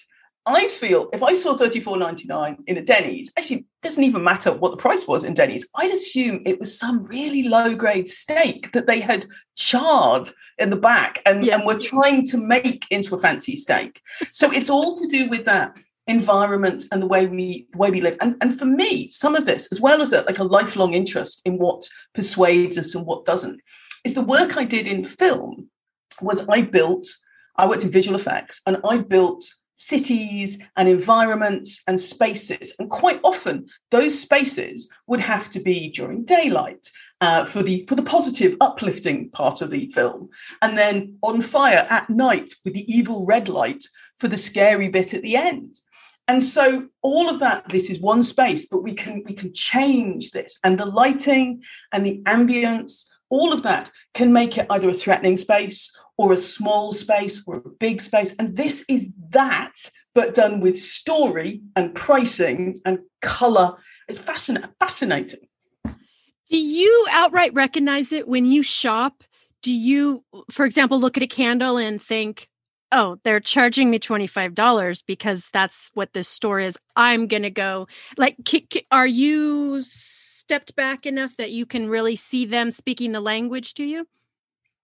I 0.44 0.68
feel 0.68 1.09
if 1.12 1.22
I 1.22 1.35
saw 1.35 1.57
34.99 1.57 2.59
in 2.66 2.77
a 2.77 2.83
Denny's, 2.83 3.33
actually 3.37 3.57
it 3.57 3.64
doesn't 3.83 4.05
even 4.05 4.22
matter 4.22 4.53
what 4.53 4.70
the 4.70 4.77
price 4.77 5.07
was 5.07 5.25
in 5.25 5.35
Denny's. 5.35 5.66
I'd 5.75 5.90
assume 5.90 6.42
it 6.44 6.61
was 6.61 6.79
some 6.79 7.05
really 7.05 7.49
low 7.49 7.75
grade 7.75 8.09
steak 8.09 8.72
that 8.72 8.87
they 8.87 9.01
had 9.01 9.27
charred 9.57 10.29
in 10.59 10.70
the 10.70 10.77
back 10.77 11.20
and, 11.27 11.44
yes. 11.44 11.57
and 11.57 11.66
were 11.66 11.79
trying 11.79 12.25
to 12.27 12.37
make 12.37 12.87
into 12.90 13.14
a 13.14 13.18
fancy 13.18 13.57
steak. 13.57 14.01
So 14.33 14.53
it's 14.53 14.70
all 14.70 14.94
to 14.94 15.09
do 15.09 15.29
with 15.29 15.46
that 15.46 15.75
environment 16.07 16.85
and 16.92 17.03
the 17.03 17.07
way 17.07 17.27
we 17.27 17.66
the 17.73 17.79
way 17.79 17.90
we 17.90 18.01
live. 18.01 18.16
And, 18.21 18.37
and 18.40 18.59
for 18.59 18.66
me 18.66 19.11
some 19.11 19.35
of 19.35 19.47
this 19.47 19.69
as 19.73 19.81
well 19.81 20.03
as 20.03 20.12
a, 20.12 20.23
like 20.23 20.38
a 20.38 20.45
lifelong 20.45 20.95
interest 20.95 21.42
in 21.45 21.59
what 21.59 21.88
persuades 22.14 22.79
us 22.79 22.95
and 22.95 23.05
what 23.07 23.25
doesn't 23.25 23.61
is 24.05 24.14
the 24.14 24.23
work 24.23 24.57
i 24.57 24.64
did 24.64 24.87
in 24.87 25.05
film 25.05 25.69
was 26.21 26.49
i 26.49 26.62
built 26.62 27.07
i 27.57 27.66
worked 27.66 27.83
in 27.83 27.90
visual 27.90 28.16
effects 28.16 28.61
and 28.66 28.79
i 28.88 28.99
built 28.99 29.42
cities 29.77 30.59
and 30.77 30.88
environments 30.88 31.83
and 31.87 32.01
spaces. 32.01 32.75
And 32.79 32.90
quite 32.90 33.21
often 33.23 33.66
those 33.90 34.19
spaces 34.19 34.88
would 35.07 35.21
have 35.21 35.51
to 35.51 35.61
be 35.61 35.90
during 35.90 36.25
daylight 36.25 36.88
uh, 37.21 37.45
for 37.45 37.62
the 37.62 37.85
for 37.87 37.95
the 37.95 38.03
positive 38.03 38.57
uplifting 38.61 39.31
part 39.31 39.62
of 39.62 39.71
the 39.71 39.88
film. 39.90 40.31
And 40.61 40.77
then 40.77 41.19
on 41.23 41.42
fire 41.42 41.87
at 41.88 42.11
night 42.11 42.55
with 42.64 42.75
the 42.75 42.90
evil 42.92 43.25
red 43.25 43.49
light 43.49 43.85
for 44.19 44.29
the 44.29 44.38
scary 44.38 44.88
bit 44.88 45.14
at 45.14 45.23
the 45.23 45.37
end 45.37 45.77
and 46.29 46.43
so 46.43 46.89
all 47.03 47.29
of 47.29 47.39
that 47.39 47.69
this 47.69 47.89
is 47.89 48.01
one 48.01 48.23
space 48.23 48.67
but 48.67 48.83
we 48.83 48.95
can 48.95 49.23
we 49.25 49.35
can 49.35 49.53
change 49.53 50.31
this. 50.31 50.59
And 50.65 50.79
the 50.79 50.87
lighting 50.87 51.62
and 51.93 52.05
the 52.05 52.23
ambience 52.27 53.07
all 53.29 53.53
of 53.53 53.62
that 53.62 53.91
can 54.15 54.33
make 54.33 54.57
it 54.57 54.67
either 54.71 54.89
a 54.89 54.95
threatening 54.95 55.37
space 55.37 55.97
or 56.17 56.33
a 56.33 56.37
small 56.37 56.93
space 56.93 57.43
or 57.47 57.57
a 57.57 57.69
big 57.81 58.01
space. 58.01 58.33
And 58.39 58.57
this 58.57 58.85
is 58.89 59.12
that 59.31 59.91
but 60.15 60.33
done 60.33 60.61
with 60.61 60.79
story 60.79 61.61
and 61.75 61.95
pricing 61.95 62.81
and 62.85 63.01
color. 63.21 63.77
It's 64.09 64.19
fascinating 64.19 64.71
fascinating. 64.79 65.49
Do 65.85 66.57
you 66.57 67.07
outright 67.11 67.53
recognize 67.55 68.12
it 68.12 68.29
when 68.29 68.47
you 68.47 68.62
shop? 68.62 69.25
Do 69.62 69.73
you 69.73 70.25
for 70.51 70.65
example 70.65 71.01
look 71.01 71.17
at 71.17 71.23
a 71.23 71.27
candle 71.27 71.77
and 71.77 72.01
think 72.01 72.49
oh, 72.97 73.19
they're 73.23 73.41
charging 73.41 73.91
me 73.91 73.99
$25 73.99 75.03
because 75.07 75.51
that's 75.53 75.91
what 75.95 76.15
this 76.15 76.29
store 76.29 76.59
is. 76.59 76.79
I'm 76.97 77.29
going 77.29 77.43
to 77.43 77.51
go. 77.51 77.87
Like, 78.17 78.37
are 78.91 79.07
you 79.07 79.83
stepped 79.85 80.75
back 80.75 81.05
enough 81.05 81.37
that 81.37 81.51
you 81.51 81.67
can 81.67 81.89
really 81.89 82.17
see 82.17 82.47
them 82.47 82.71
speaking 82.71 83.13
the 83.13 83.21
language 83.21 83.75
to 83.75 83.85
you? 83.85 84.09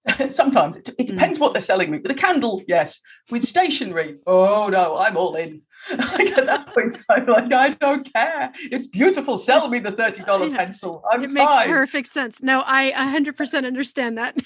Sometimes 0.30 0.76
it, 0.76 0.88
it 0.90 1.04
mm. 1.04 1.06
depends 1.06 1.38
mm. 1.38 1.40
what 1.40 1.54
they're 1.54 1.62
selling 1.62 1.90
me. 1.90 1.98
With 1.98 2.10
a 2.10 2.14
candle, 2.14 2.62
yes. 2.68 3.00
With 3.30 3.46
stationery, 3.46 4.18
oh 4.26 4.68
no, 4.68 4.98
I'm 4.98 5.16
all 5.16 5.36
in. 5.36 5.62
like 5.96 6.32
at 6.32 6.46
that 6.46 6.74
point, 6.74 6.96
I'm 7.08 7.26
like, 7.26 7.52
I 7.52 7.68
don't 7.70 8.12
care. 8.12 8.52
It's 8.72 8.88
beautiful. 8.88 9.38
Sell 9.38 9.68
me 9.68 9.78
the 9.78 9.92
thirty 9.92 10.24
dollar 10.24 10.48
yeah. 10.48 10.56
pencil. 10.56 11.04
I'm 11.08 11.22
it 11.22 11.30
fine. 11.30 11.34
makes 11.34 11.68
perfect 11.68 12.08
sense. 12.08 12.42
No, 12.42 12.62
I 12.66 12.90
100 12.90 13.36
percent 13.36 13.64
understand 13.64 14.18
that. 14.18 14.36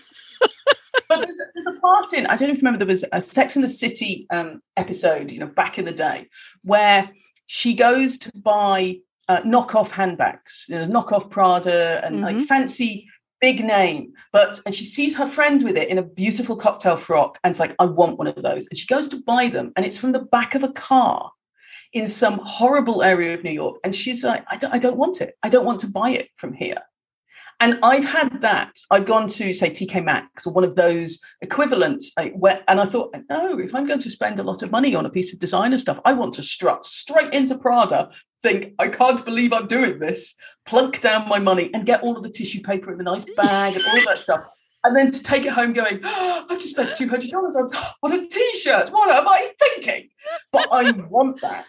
But 1.08 1.20
there's, 1.20 1.40
there's, 1.54 1.76
a 1.76 1.80
part 1.80 2.12
in 2.12 2.26
I 2.26 2.36
don't 2.36 2.48
know 2.48 2.54
if 2.54 2.58
you 2.58 2.66
remember 2.66 2.78
there 2.78 2.86
was 2.86 3.04
a 3.12 3.20
Sex 3.20 3.56
in 3.56 3.62
the 3.62 3.68
City 3.68 4.26
um, 4.30 4.60
episode, 4.76 5.30
you 5.30 5.38
know, 5.38 5.46
back 5.46 5.78
in 5.78 5.84
the 5.84 5.92
day, 5.92 6.28
where 6.62 7.10
she 7.46 7.74
goes 7.74 8.18
to 8.18 8.32
buy 8.34 8.98
uh, 9.28 9.42
knockoff 9.42 9.90
handbags, 9.90 10.66
you 10.68 10.78
know, 10.78 10.86
knockoff 10.86 11.30
Prada 11.30 12.04
and 12.04 12.16
mm-hmm. 12.16 12.38
like 12.38 12.46
fancy 12.46 13.06
big 13.40 13.64
name, 13.64 14.12
but 14.32 14.60
and 14.64 14.74
she 14.74 14.84
sees 14.84 15.16
her 15.16 15.26
friend 15.26 15.62
with 15.62 15.76
it 15.76 15.88
in 15.88 15.98
a 15.98 16.02
beautiful 16.02 16.56
cocktail 16.56 16.96
frock, 16.96 17.38
and 17.42 17.50
it's 17.50 17.60
like, 17.60 17.74
I 17.78 17.84
want 17.84 18.18
one 18.18 18.26
of 18.26 18.42
those. 18.42 18.66
And 18.68 18.78
she 18.78 18.86
goes 18.86 19.08
to 19.08 19.22
buy 19.22 19.48
them, 19.48 19.72
and 19.76 19.84
it's 19.84 19.98
from 19.98 20.12
the 20.12 20.20
back 20.20 20.54
of 20.54 20.62
a 20.62 20.72
car 20.72 21.32
in 21.92 22.06
some 22.06 22.40
horrible 22.44 23.02
area 23.02 23.34
of 23.34 23.44
New 23.44 23.52
York. 23.52 23.76
And 23.84 23.94
she's 23.94 24.24
like, 24.24 24.44
I 24.48 24.56
don't, 24.56 24.72
I 24.72 24.78
don't 24.78 24.96
want 24.96 25.20
it. 25.20 25.36
I 25.42 25.48
don't 25.48 25.64
want 25.64 25.80
to 25.80 25.88
buy 25.88 26.10
it 26.10 26.28
from 26.36 26.52
here. 26.52 26.82
And 27.58 27.78
I've 27.82 28.04
had 28.04 28.42
that. 28.42 28.76
I've 28.90 29.06
gone 29.06 29.28
to, 29.28 29.52
say, 29.52 29.70
TK 29.70 30.04
Maxx 30.04 30.46
or 30.46 30.52
one 30.52 30.64
of 30.64 30.76
those 30.76 31.20
equivalents. 31.40 32.12
Uh, 32.16 32.26
where, 32.28 32.62
and 32.68 32.80
I 32.80 32.84
thought, 32.84 33.14
no, 33.30 33.58
if 33.58 33.74
I'm 33.74 33.86
going 33.86 34.00
to 34.00 34.10
spend 34.10 34.38
a 34.38 34.42
lot 34.42 34.62
of 34.62 34.70
money 34.70 34.94
on 34.94 35.06
a 35.06 35.10
piece 35.10 35.32
of 35.32 35.38
designer 35.38 35.78
stuff, 35.78 35.98
I 36.04 36.12
want 36.12 36.34
to 36.34 36.42
strut 36.42 36.84
straight 36.84 37.32
into 37.32 37.56
Prada, 37.56 38.10
think, 38.42 38.74
I 38.78 38.88
can't 38.88 39.24
believe 39.24 39.52
I'm 39.52 39.68
doing 39.68 39.98
this, 39.98 40.34
plunk 40.66 41.00
down 41.00 41.28
my 41.28 41.38
money 41.38 41.70
and 41.72 41.86
get 41.86 42.02
all 42.02 42.16
of 42.16 42.22
the 42.22 42.30
tissue 42.30 42.60
paper 42.60 42.92
in 42.92 42.98
the 42.98 43.04
nice 43.04 43.24
bag 43.36 43.74
and 43.74 43.84
all 43.84 44.04
that 44.04 44.18
stuff. 44.18 44.40
And 44.84 44.94
then 44.94 45.10
to 45.10 45.22
take 45.22 45.44
it 45.46 45.52
home 45.52 45.72
going, 45.72 46.00
oh, 46.04 46.46
I've 46.48 46.60
just 46.60 46.74
spent 46.74 46.90
$200 46.90 47.32
on, 47.32 47.68
on 48.02 48.12
a 48.12 48.28
t 48.28 48.58
shirt. 48.58 48.90
What 48.90 49.10
am 49.10 49.26
I 49.26 49.50
thinking? 49.58 50.10
But 50.52 50.68
I 50.70 50.90
want 50.92 51.40
that. 51.40 51.66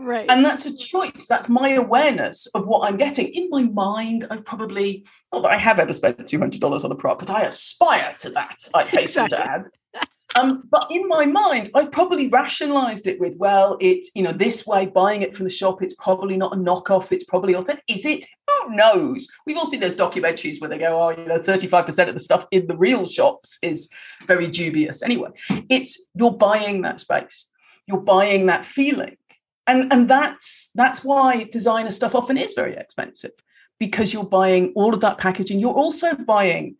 Right. 0.00 0.26
And 0.30 0.42
that's 0.42 0.64
a 0.64 0.74
choice. 0.74 1.26
That's 1.26 1.50
my 1.50 1.70
awareness 1.70 2.46
of 2.54 2.66
what 2.66 2.88
I'm 2.88 2.96
getting. 2.96 3.28
In 3.28 3.50
my 3.50 3.64
mind, 3.64 4.24
I've 4.30 4.46
probably, 4.46 5.04
not 5.30 5.42
that 5.42 5.52
I 5.52 5.58
have 5.58 5.78
ever 5.78 5.92
spent 5.92 6.18
$200 6.18 6.84
on 6.84 6.90
a 6.90 6.94
prop, 6.94 7.18
but 7.18 7.28
I 7.28 7.42
aspire 7.42 8.14
to 8.20 8.30
that, 8.30 8.56
I 8.72 8.84
hasten 8.84 9.26
exactly. 9.26 9.36
to 9.36 9.50
add. 9.50 10.06
Um, 10.36 10.62
but 10.70 10.86
in 10.90 11.06
my 11.08 11.26
mind, 11.26 11.70
I've 11.74 11.92
probably 11.92 12.28
rationalized 12.28 13.06
it 13.06 13.20
with, 13.20 13.36
well, 13.36 13.76
it's, 13.80 14.10
you 14.14 14.22
know, 14.22 14.32
this 14.32 14.66
way, 14.66 14.86
buying 14.86 15.22
it 15.22 15.34
from 15.34 15.44
the 15.44 15.50
shop, 15.50 15.82
it's 15.82 15.94
probably 15.94 16.36
not 16.36 16.54
a 16.54 16.56
knockoff, 16.56 17.12
it's 17.12 17.24
probably 17.24 17.54
authentic. 17.54 17.84
Is 17.88 18.06
it? 18.06 18.24
Who 18.48 18.76
knows? 18.76 19.28
We've 19.44 19.58
all 19.58 19.66
seen 19.66 19.80
those 19.80 19.96
documentaries 19.96 20.60
where 20.60 20.70
they 20.70 20.78
go, 20.78 21.02
oh, 21.02 21.10
you 21.10 21.26
know, 21.26 21.40
35% 21.40 22.08
of 22.08 22.14
the 22.14 22.20
stuff 22.20 22.46
in 22.52 22.68
the 22.68 22.76
real 22.76 23.04
shops 23.04 23.58
is 23.60 23.90
very 24.26 24.48
dubious. 24.48 25.02
Anyway, 25.02 25.30
it's 25.68 26.00
you're 26.14 26.30
buying 26.30 26.82
that 26.82 27.00
space, 27.00 27.48
you're 27.86 28.00
buying 28.00 28.46
that 28.46 28.64
feeling 28.64 29.16
and 29.66 29.92
and 29.92 30.08
that's 30.08 30.70
that's 30.74 31.04
why 31.04 31.44
designer 31.44 31.92
stuff 31.92 32.14
often 32.14 32.36
is 32.36 32.54
very 32.54 32.76
expensive 32.76 33.32
because 33.78 34.12
you're 34.12 34.24
buying 34.24 34.72
all 34.76 34.94
of 34.94 35.00
that 35.00 35.18
packaging. 35.18 35.58
You're 35.58 35.74
also 35.74 36.14
buying 36.14 36.76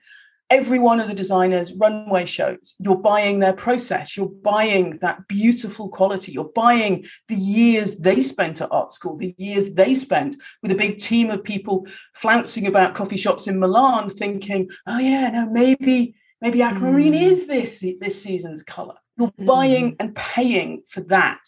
every 0.51 0.81
one 0.81 0.99
of 0.99 1.07
the 1.07 1.15
designers 1.15 1.73
runway 1.75 2.27
shows. 2.27 2.75
You're 2.79 2.97
buying 2.97 3.39
their 3.39 3.53
process. 3.53 4.17
You're 4.17 4.27
buying 4.29 4.99
that 5.01 5.29
beautiful 5.29 5.89
quality. 5.89 6.33
You're 6.33 6.53
buying 6.55 7.07
the 7.29 7.37
years 7.37 7.99
they 7.99 8.21
spent 8.21 8.61
at 8.61 8.73
art 8.73 8.93
school 8.93 9.17
the 9.17 9.35
years 9.39 9.75
they 9.75 9.95
spent 9.95 10.37
with 10.63 10.73
a 10.73 10.75
big 10.75 10.99
team 10.99 11.31
of 11.31 11.45
people 11.45 11.87
flouncing 12.15 12.67
about 12.67 12.95
coffee 12.95 13.17
shops 13.17 13.47
in 13.47 13.59
milan 13.59 14.11
thinking 14.11 14.69
oh 14.87 14.99
yeah 14.99 15.31
no 15.31 15.49
maybe 15.49 16.15
maybe 16.41 16.63
aquamarine 16.63 17.13
mm. 17.13 17.23
is 17.23 17.47
this 17.47 17.85
this 18.01 18.23
season's 18.23 18.63
color 18.63 18.95
you're 19.17 19.29
mm. 19.29 19.47
buying 19.47 19.97
and 20.01 20.15
paying 20.15 20.83
for 20.89 21.01
that 21.03 21.41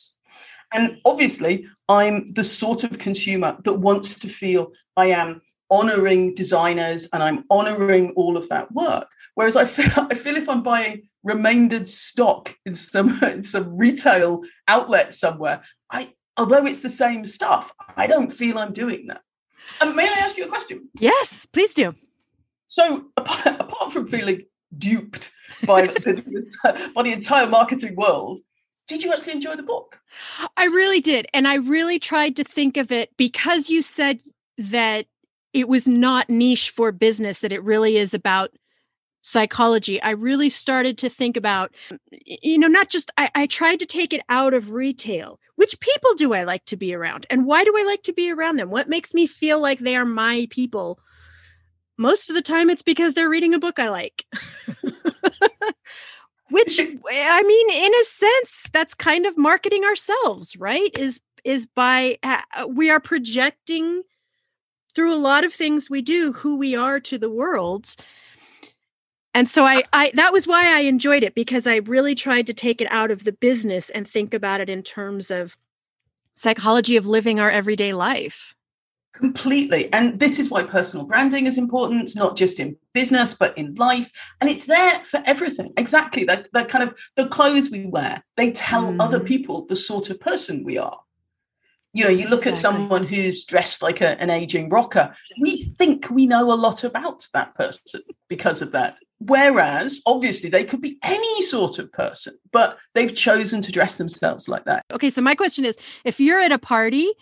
and 0.72 0.98
obviously, 1.04 1.66
I'm 1.88 2.26
the 2.28 2.44
sort 2.44 2.84
of 2.84 2.98
consumer 2.98 3.56
that 3.64 3.74
wants 3.74 4.18
to 4.20 4.28
feel 4.28 4.72
I 4.96 5.06
am 5.06 5.42
honoring 5.70 6.34
designers 6.34 7.08
and 7.12 7.22
I'm 7.22 7.44
honoring 7.50 8.12
all 8.16 8.36
of 8.36 8.48
that 8.48 8.72
work. 8.72 9.08
Whereas 9.34 9.56
I 9.56 9.64
feel, 9.64 9.90
I 10.10 10.14
feel 10.14 10.36
if 10.36 10.48
I'm 10.48 10.62
buying 10.62 11.08
remaindered 11.22 11.88
stock 11.88 12.54
in 12.66 12.74
some, 12.74 13.18
in 13.22 13.42
some 13.42 13.76
retail 13.76 14.42
outlet 14.68 15.14
somewhere, 15.14 15.62
I 15.90 16.12
although 16.36 16.64
it's 16.64 16.80
the 16.80 16.90
same 16.90 17.26
stuff, 17.26 17.72
I 17.96 18.06
don't 18.06 18.32
feel 18.32 18.58
I'm 18.58 18.72
doing 18.72 19.06
that. 19.08 19.22
And 19.80 19.94
may 19.94 20.08
I 20.08 20.20
ask 20.20 20.36
you 20.36 20.46
a 20.46 20.48
question? 20.48 20.88
Yes, 20.98 21.46
please 21.46 21.74
do. 21.74 21.92
So 22.68 23.06
apart, 23.16 23.46
apart 23.60 23.92
from 23.92 24.06
feeling 24.06 24.46
duped 24.76 25.30
by 25.66 25.82
the, 25.82 26.90
by 26.94 27.02
the 27.02 27.12
entire 27.12 27.48
marketing 27.48 27.96
world, 27.96 28.40
did 28.88 29.02
you 29.02 29.12
actually 29.12 29.32
enjoy 29.32 29.56
the 29.56 29.62
book? 29.62 30.00
I 30.56 30.64
really 30.64 31.00
did. 31.00 31.26
And 31.32 31.46
I 31.46 31.54
really 31.54 31.98
tried 31.98 32.36
to 32.36 32.44
think 32.44 32.76
of 32.76 32.90
it 32.92 33.10
because 33.16 33.70
you 33.70 33.82
said 33.82 34.20
that 34.58 35.06
it 35.52 35.68
was 35.68 35.86
not 35.86 36.30
niche 36.30 36.70
for 36.70 36.92
business, 36.92 37.40
that 37.40 37.52
it 37.52 37.62
really 37.62 37.96
is 37.96 38.14
about 38.14 38.50
psychology. 39.22 40.02
I 40.02 40.10
really 40.10 40.50
started 40.50 40.98
to 40.98 41.08
think 41.08 41.36
about, 41.36 41.72
mm, 41.90 41.98
you 42.24 42.58
know, 42.58 42.66
not 42.66 42.88
just, 42.88 43.10
I, 43.16 43.30
I 43.34 43.46
tried 43.46 43.78
to 43.80 43.86
take 43.86 44.12
it 44.12 44.22
out 44.28 44.52
of 44.52 44.72
retail. 44.72 45.38
Which 45.56 45.78
people 45.80 46.14
do 46.14 46.34
I 46.34 46.42
like 46.42 46.64
to 46.66 46.76
be 46.76 46.92
around? 46.92 47.26
And 47.30 47.46
why 47.46 47.64
do 47.64 47.72
I 47.76 47.84
like 47.84 48.02
to 48.04 48.12
be 48.12 48.30
around 48.30 48.56
them? 48.56 48.70
What 48.70 48.88
makes 48.88 49.14
me 49.14 49.26
feel 49.26 49.60
like 49.60 49.78
they 49.78 49.96
are 49.96 50.04
my 50.04 50.48
people? 50.50 50.98
Most 51.96 52.30
of 52.30 52.34
the 52.34 52.42
time, 52.42 52.68
it's 52.68 52.82
because 52.82 53.14
they're 53.14 53.28
reading 53.28 53.54
a 53.54 53.58
book 53.58 53.78
I 53.78 53.90
like. 53.90 54.24
which 56.52 56.78
eh, 56.80 56.88
i 57.10 57.42
mean 57.42 57.70
in 57.70 57.92
a 57.94 58.04
sense 58.04 58.68
that's 58.72 58.94
kind 58.94 59.26
of 59.26 59.36
marketing 59.36 59.84
ourselves 59.84 60.56
right? 60.56 60.96
Is 60.98 61.20
is 61.44 61.66
by 61.66 62.18
uh, 62.22 62.40
uh, 62.54 62.66
we 62.68 62.90
are 62.90 63.00
projecting 63.00 64.02
through 64.94 65.14
a 65.14 65.16
lot 65.16 65.44
of 65.44 65.52
things 65.52 65.90
we 65.90 66.02
do 66.02 66.32
who 66.32 66.56
we 66.56 66.76
are 66.76 67.00
to 67.00 67.18
the 67.18 67.30
world. 67.30 67.96
And 69.34 69.48
so 69.48 69.64
I, 69.64 69.78
uh 69.78 69.82
I 69.92 70.12
that 70.14 70.32
was 70.32 70.46
why 70.46 70.76
i 70.76 70.80
enjoyed 70.80 71.22
it 71.22 71.34
because 71.34 71.66
i 71.66 71.76
really 71.76 72.14
tried 72.14 72.46
to 72.46 72.54
take 72.54 72.80
it 72.80 72.92
out 72.92 73.10
of 73.10 73.24
the 73.24 73.32
business 73.32 73.90
and 73.90 74.06
think 74.06 74.34
about 74.34 74.60
it 74.60 74.68
in 74.68 74.82
terms 74.82 75.30
of 75.30 75.56
psychology 76.34 76.96
of 76.96 77.06
living 77.06 77.40
our 77.40 77.50
everyday 77.50 77.92
life 77.92 78.54
Completely. 79.22 79.88
And 79.92 80.18
this 80.18 80.40
is 80.40 80.50
why 80.50 80.64
personal 80.64 81.06
branding 81.06 81.46
is 81.46 81.56
important, 81.56 82.16
not 82.16 82.36
just 82.36 82.58
in 82.58 82.76
business, 82.92 83.34
but 83.34 83.56
in 83.56 83.72
life. 83.76 84.10
And 84.40 84.50
it's 84.50 84.66
there 84.66 84.98
for 85.04 85.22
everything. 85.24 85.72
Exactly. 85.76 86.24
That, 86.24 86.48
that 86.54 86.68
kind 86.68 86.82
of 86.82 86.98
the 87.14 87.28
clothes 87.28 87.70
we 87.70 87.86
wear, 87.86 88.24
they 88.36 88.50
tell 88.50 88.92
mm. 88.92 89.00
other 89.00 89.20
people 89.20 89.64
the 89.66 89.76
sort 89.76 90.10
of 90.10 90.18
person 90.18 90.64
we 90.64 90.76
are. 90.76 90.98
You 91.92 92.02
know, 92.02 92.10
you 92.10 92.26
look 92.26 92.46
exactly. 92.46 92.52
at 92.52 92.58
someone 92.58 93.06
who's 93.06 93.44
dressed 93.44 93.80
like 93.80 94.00
a, 94.00 94.20
an 94.20 94.28
aging 94.28 94.70
rocker, 94.70 95.14
we 95.40 95.66
think 95.78 96.10
we 96.10 96.26
know 96.26 96.50
a 96.50 96.54
lot 96.54 96.82
about 96.82 97.28
that 97.32 97.54
person 97.54 98.00
because 98.28 98.60
of 98.60 98.72
that. 98.72 98.98
Whereas, 99.20 100.00
obviously, 100.04 100.50
they 100.50 100.64
could 100.64 100.80
be 100.80 100.98
any 101.04 101.42
sort 101.42 101.78
of 101.78 101.92
person, 101.92 102.34
but 102.50 102.76
they've 102.94 103.14
chosen 103.14 103.62
to 103.62 103.70
dress 103.70 103.94
themselves 103.94 104.48
like 104.48 104.64
that. 104.64 104.84
Okay, 104.92 105.10
so 105.10 105.22
my 105.22 105.36
question 105.36 105.64
is 105.64 105.76
if 106.04 106.18
you're 106.18 106.40
at 106.40 106.50
a 106.50 106.58
party 106.58 107.12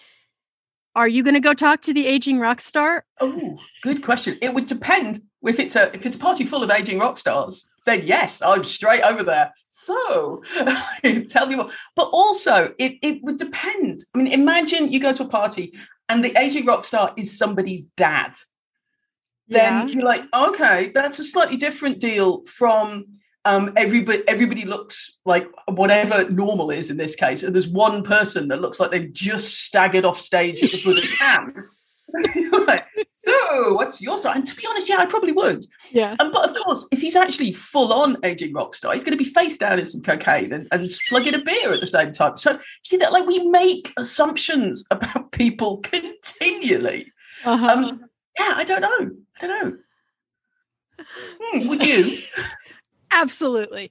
are 0.95 1.09
you 1.09 1.23
going 1.23 1.35
to 1.35 1.41
go 1.41 1.55
talk 1.55 1.83
to 1.83 1.95
the 1.95 2.07
aging 2.07 2.39
rock 2.41 2.61
star? 2.61 3.05
Oh, 3.21 3.59
good 3.83 4.03
question. 4.03 4.39
It 4.43 4.55
would 4.55 4.67
depend 4.67 5.23
if 5.43 5.59
it's 5.59 5.77
a 5.77 5.95
if 5.95 6.05
it's 6.05 6.17
a 6.17 6.19
party 6.19 6.45
full 6.45 6.63
of 6.63 6.71
aging 6.71 6.99
rock 6.99 7.19
stars. 7.19 7.69
Then 7.87 8.07
yes, 8.07 8.43
I'm 8.43 8.65
straight 8.65 9.03
over 9.03 9.23
there. 9.23 9.53
So 9.69 10.43
tell 11.29 11.47
me 11.47 11.57
what. 11.57 11.73
But 11.97 12.11
also, 12.13 12.75
it 12.79 12.95
it 13.03 13.23
would 13.23 13.39
depend. 13.39 14.01
I 14.15 14.19
mean, 14.19 14.27
imagine 14.33 14.93
you 14.93 15.01
go 15.01 15.13
to 15.13 15.25
a 15.25 15.29
party 15.29 15.73
and 16.09 16.25
the 16.25 16.37
aging 16.37 16.67
rock 16.67 16.85
star 16.85 17.13
is 17.17 17.37
somebody's 17.39 17.85
dad. 17.97 18.35
Then 19.49 19.89
yeah. 19.89 19.95
you're 19.95 20.05
like, 20.05 20.25
okay, 20.33 20.93
that's 20.95 21.19
a 21.19 21.25
slightly 21.25 21.57
different 21.57 21.99
deal 21.99 22.45
from 22.47 23.20
um, 23.45 23.73
everybody 23.77 24.23
everybody 24.29 24.65
looks 24.65 25.19
like 25.25 25.49
whatever 25.67 26.29
normal 26.31 26.71
is 26.71 26.91
in 26.91 26.97
this 26.97 27.17
case, 27.17 27.43
and 27.43 27.55
there's 27.55 27.69
one 27.69 28.03
person 28.03 28.49
that 28.49 28.61
looks 28.61 28.79
like 28.79 28.91
they've 28.91 29.13
just 29.13 29.65
staggered 29.65 30.05
off 30.05 30.19
stage 30.19 30.63
at 30.63 30.71
the 30.71 30.77
foot 30.77 30.99
of 30.99 31.03
the 31.03 31.09
cam. 31.19 31.71
like, 32.67 32.87
so 33.13 33.75
what's 33.75 34.03
your 34.03 34.19
style? 34.19 34.35
And 34.35 34.47
to 34.47 34.57
be 34.57 34.67
honest, 34.69 34.89
yeah, 34.89 34.99
I 34.99 35.07
probably 35.07 35.33
would. 35.33 35.65
Yeah. 35.91 36.17
Um, 36.21 36.33
but 36.33 36.51
of 36.51 36.57
course, 36.57 36.87
if 36.93 37.01
he's 37.01 37.17
actually 37.17 37.53
full 37.53 37.93
on 37.93 38.19
aging 38.25 38.53
rock 38.53 38.75
star, 38.75 38.93
he's 38.93 39.05
going 39.05 39.17
to 39.17 39.25
be 39.25 39.31
face 39.31 39.57
down 39.57 39.79
in 39.79 39.87
some 39.87 40.03
cocaine 40.03 40.53
and, 40.53 40.69
and 40.73 40.91
slugging 40.91 41.35
a 41.35 41.43
beer 41.43 41.73
at 41.73 41.81
the 41.81 41.87
same 41.87 42.13
time. 42.13 42.37
So 42.37 42.59
see 42.83 42.97
that 42.99 43.13
like 43.13 43.27
we 43.27 43.47
make 43.49 43.93
assumptions 43.97 44.85
about 44.91 45.33
people 45.33 45.79
continually. 45.79 47.13
Uh-huh. 47.45 47.67
Um, 47.67 48.05
yeah, 48.39 48.55
I 48.57 48.65
don't 48.65 48.83
know. 48.83 49.11
I 49.41 49.47
don't 49.47 49.71
know. 49.71 49.77
Hmm, 51.41 51.69
would 51.69 51.83
you? 51.83 52.19
Absolutely. 53.13 53.91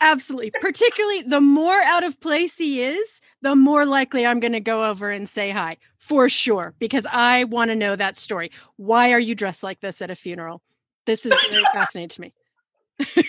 Absolutely. 0.00 0.50
Particularly 0.60 1.22
the 1.22 1.40
more 1.40 1.80
out 1.82 2.04
of 2.04 2.20
place 2.20 2.56
he 2.56 2.82
is, 2.82 3.20
the 3.42 3.54
more 3.54 3.86
likely 3.86 4.26
I'm 4.26 4.40
going 4.40 4.52
to 4.52 4.60
go 4.60 4.84
over 4.84 5.10
and 5.10 5.28
say 5.28 5.50
hi 5.50 5.76
for 5.98 6.28
sure, 6.28 6.74
because 6.78 7.06
I 7.10 7.44
want 7.44 7.70
to 7.70 7.76
know 7.76 7.96
that 7.96 8.16
story. 8.16 8.50
Why 8.76 9.12
are 9.12 9.20
you 9.20 9.34
dressed 9.34 9.62
like 9.62 9.80
this 9.80 10.02
at 10.02 10.10
a 10.10 10.16
funeral? 10.16 10.62
This 11.06 11.24
is 11.24 11.34
very 11.50 11.64
fascinating 11.72 12.08
to 12.08 12.20
me. 12.20 12.34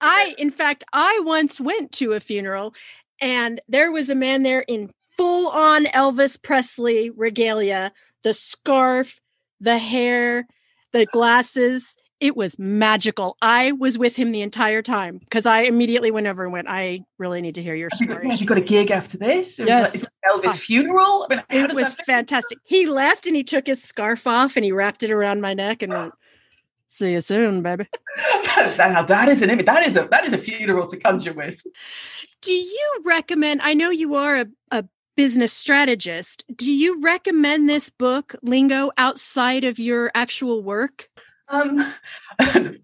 I, 0.00 0.34
in 0.38 0.50
fact, 0.50 0.84
I 0.92 1.20
once 1.24 1.60
went 1.60 1.92
to 1.92 2.12
a 2.12 2.20
funeral 2.20 2.74
and 3.20 3.60
there 3.68 3.90
was 3.90 4.10
a 4.10 4.14
man 4.14 4.42
there 4.42 4.60
in 4.60 4.90
full 5.16 5.48
on 5.48 5.86
Elvis 5.86 6.42
Presley 6.42 7.10
regalia, 7.10 7.92
the 8.22 8.34
scarf, 8.34 9.20
the 9.60 9.78
hair, 9.78 10.46
the 10.92 11.06
glasses 11.06 11.96
it 12.20 12.36
was 12.36 12.58
magical. 12.58 13.36
I 13.42 13.72
was 13.72 13.98
with 13.98 14.16
him 14.16 14.32
the 14.32 14.40
entire 14.40 14.82
time 14.82 15.18
because 15.18 15.44
I 15.44 15.62
immediately 15.62 16.10
went 16.10 16.26
over 16.26 16.44
and 16.44 16.52
went, 16.52 16.68
I 16.68 17.04
really 17.18 17.40
need 17.40 17.56
to 17.56 17.62
hear 17.62 17.74
your 17.74 17.90
story. 17.90 18.14
Have 18.14 18.24
you, 18.24 18.32
you 18.38 18.46
got 18.46 18.58
a 18.58 18.62
gig 18.62 18.90
after 18.90 19.18
this? 19.18 19.58
It 19.58 19.68
yes. 19.68 19.92
Was 19.92 20.02
like, 20.04 20.12
Elvis' 20.42 20.48
ah. 20.48 20.52
funeral? 20.52 21.26
I 21.30 21.34
mean, 21.36 21.44
it 21.50 21.74
was 21.74 21.94
fantastic. 21.94 22.58
He 22.64 22.86
left 22.86 23.26
and 23.26 23.36
he 23.36 23.44
took 23.44 23.66
his 23.66 23.82
scarf 23.82 24.26
off 24.26 24.56
and 24.56 24.64
he 24.64 24.72
wrapped 24.72 25.02
it 25.02 25.10
around 25.10 25.40
my 25.40 25.54
neck 25.54 25.82
and 25.82 25.92
went, 25.92 26.14
See 26.88 27.12
you 27.12 27.20
soon, 27.20 27.62
baby. 27.62 27.88
now 28.78 29.02
that 29.02 29.28
is 29.28 29.42
an 29.42 29.50
image. 29.50 29.66
That 29.66 29.86
is 29.86 29.96
a 29.96 30.08
that 30.10 30.24
is 30.24 30.32
a 30.32 30.38
funeral 30.38 30.86
to 30.86 30.96
conjure 30.96 31.32
with. 31.32 31.60
Do 32.40 32.52
you 32.52 33.02
recommend? 33.04 33.60
I 33.62 33.74
know 33.74 33.90
you 33.90 34.14
are 34.14 34.36
a, 34.36 34.46
a 34.70 34.84
business 35.16 35.52
strategist. 35.52 36.44
Do 36.54 36.70
you 36.70 37.02
recommend 37.02 37.68
this 37.68 37.90
book, 37.90 38.36
Lingo, 38.42 38.92
outside 38.96 39.64
of 39.64 39.78
your 39.78 40.12
actual 40.14 40.62
work? 40.62 41.10
Um, 41.48 41.94